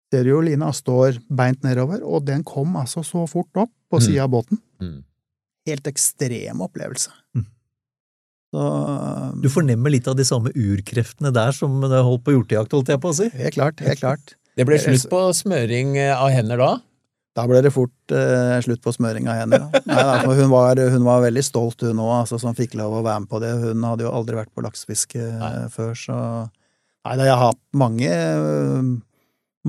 ser 0.10 0.26
du 0.26 0.32
jo 0.34 0.42
lina 0.42 0.72
står 0.74 1.20
beint 1.30 1.62
nedover, 1.64 2.02
og 2.02 2.24
den 2.26 2.42
kom 2.48 2.74
altså 2.80 3.04
så 3.06 3.28
fort 3.30 3.52
opp 3.62 3.70
på 3.92 4.00
Mm. 4.00 4.04
sida 4.08 4.24
av 4.24 4.32
båten. 4.34 4.58
Mm. 4.82 5.04
Helt 5.70 5.88
ekstrem 5.88 6.62
opplevelse. 6.66 7.12
Mm. 7.38 7.46
Så 8.50 8.62
Du 9.44 9.50
fornemmer 9.54 9.92
litt 9.94 10.08
av 10.10 10.16
de 10.18 10.26
samme 10.26 10.50
urkreftene 10.58 11.32
der 11.34 11.52
som 11.54 11.80
det 11.82 12.02
holdt 12.04 12.24
på 12.26 12.34
hjortejakt, 12.34 12.72
holdt 12.74 12.90
jeg 12.90 13.02
på 13.04 13.12
å 13.12 13.18
si. 13.20 13.30
Helt 13.38 13.54
klart, 13.54 13.80
helt 13.86 14.00
klart. 14.02 14.34
Det 14.58 14.66
ble 14.66 14.80
slutt 14.82 15.06
på 15.12 15.20
smøring 15.38 15.96
eh, 16.02 16.16
av 16.18 16.32
hender 16.34 16.58
da? 16.58 16.72
Da 17.40 17.46
ble 17.48 17.62
det 17.64 17.72
fort 17.72 18.14
eh, 18.16 18.58
slutt 18.66 18.82
på 18.84 18.92
smøring 18.92 19.30
av. 19.32 19.46
Nei, 19.48 19.60
da, 19.88 20.18
hun, 20.28 20.50
var, 20.52 20.80
hun 20.92 21.06
var 21.08 21.24
veldig 21.24 21.44
stolt, 21.46 21.86
hun 21.88 22.02
òg, 22.04 22.14
altså, 22.22 22.40
som 22.42 22.58
fikk 22.58 22.76
lov 22.80 23.00
å 23.00 23.04
være 23.06 23.24
med 23.24 23.32
på 23.32 23.40
det. 23.44 23.54
Hun 23.64 23.86
hadde 23.88 24.04
jo 24.04 24.12
aldri 24.12 24.36
vært 24.42 24.52
på 24.52 24.66
laksefiske 24.66 25.24
eh, 25.24 25.68
før, 25.74 25.94
så 25.98 26.18
Nei, 27.08 27.16
da, 27.16 27.26
jeg 27.30 27.32
har 27.32 27.54
hatt 27.54 27.62
mange, 27.80 28.10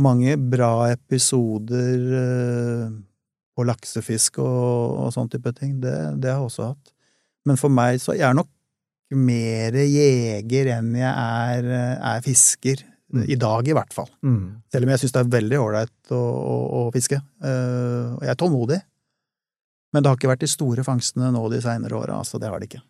mange 0.02 0.32
bra 0.50 0.72
episoder 0.90 2.08
eh, 2.18 2.88
på 3.54 3.66
laksefiske 3.68 4.42
og, 4.42 4.96
og 5.04 5.12
sånn 5.14 5.30
type 5.30 5.52
ting. 5.56 5.76
Det, 5.80 5.94
det 6.18 6.32
har 6.32 6.40
jeg 6.40 6.48
også 6.50 6.72
hatt. 6.72 6.90
Men 7.46 7.60
for 7.60 7.72
meg 7.72 8.02
så 8.02 8.16
jeg 8.18 8.26
er 8.28 8.36
nok 8.36 8.50
mer 9.16 9.78
jeger 9.82 10.72
enn 10.76 10.90
jeg 10.98 11.10
er, 11.10 11.70
eh, 11.78 11.94
er 12.12 12.26
fisker. 12.26 12.82
Mm. 13.10 13.24
I 13.26 13.36
dag, 13.40 13.66
i 13.68 13.74
hvert 13.74 13.94
fall. 13.94 14.06
Mm. 14.22 14.62
Selv 14.70 14.86
om 14.86 14.92
jeg 14.92 15.02
syns 15.02 15.14
det 15.16 15.22
er 15.24 15.32
veldig 15.32 15.58
ålreit 15.58 16.12
å, 16.14 16.20
å, 16.20 16.54
å 16.78 16.82
fiske. 16.94 17.18
Uh, 17.42 18.14
og 18.14 18.22
jeg 18.22 18.32
er 18.34 18.38
tålmodig. 18.38 18.78
Men 19.90 20.04
det 20.04 20.12
har 20.12 20.20
ikke 20.20 20.30
vært 20.30 20.44
de 20.44 20.50
store 20.50 20.84
fangstene 20.86 21.32
nå 21.34 21.42
de 21.50 21.58
seinere 21.64 21.98
åra, 21.98 22.20
altså. 22.22 22.38
Det 22.38 22.50
har 22.50 22.62
det 22.62 22.70
ikke. 22.70 22.84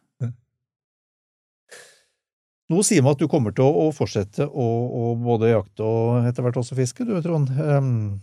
Nå 2.70 2.84
sier 2.86 3.02
man 3.02 3.16
at 3.16 3.22
du 3.22 3.26
kommer 3.26 3.54
til 3.56 3.66
å 3.66 3.88
fortsette 3.94 4.46
å, 4.46 4.66
å 4.86 5.14
både 5.18 5.50
jakte 5.50 5.82
og 5.82 6.28
etter 6.28 6.46
hvert 6.46 6.60
også 6.60 6.78
fiske, 6.78 7.06
du 7.08 7.16
Trond. 7.24 7.50
Um, 7.58 8.20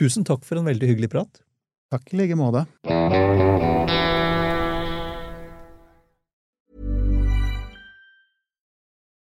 tusen 0.00 0.24
takk 0.24 0.48
for 0.48 0.62
en 0.62 0.70
veldig 0.70 0.94
hyggelig 0.94 1.12
prat. 1.12 1.44
Takk 1.92 2.08
i 2.14 2.22
like 2.22 2.40
måte. 2.40 2.64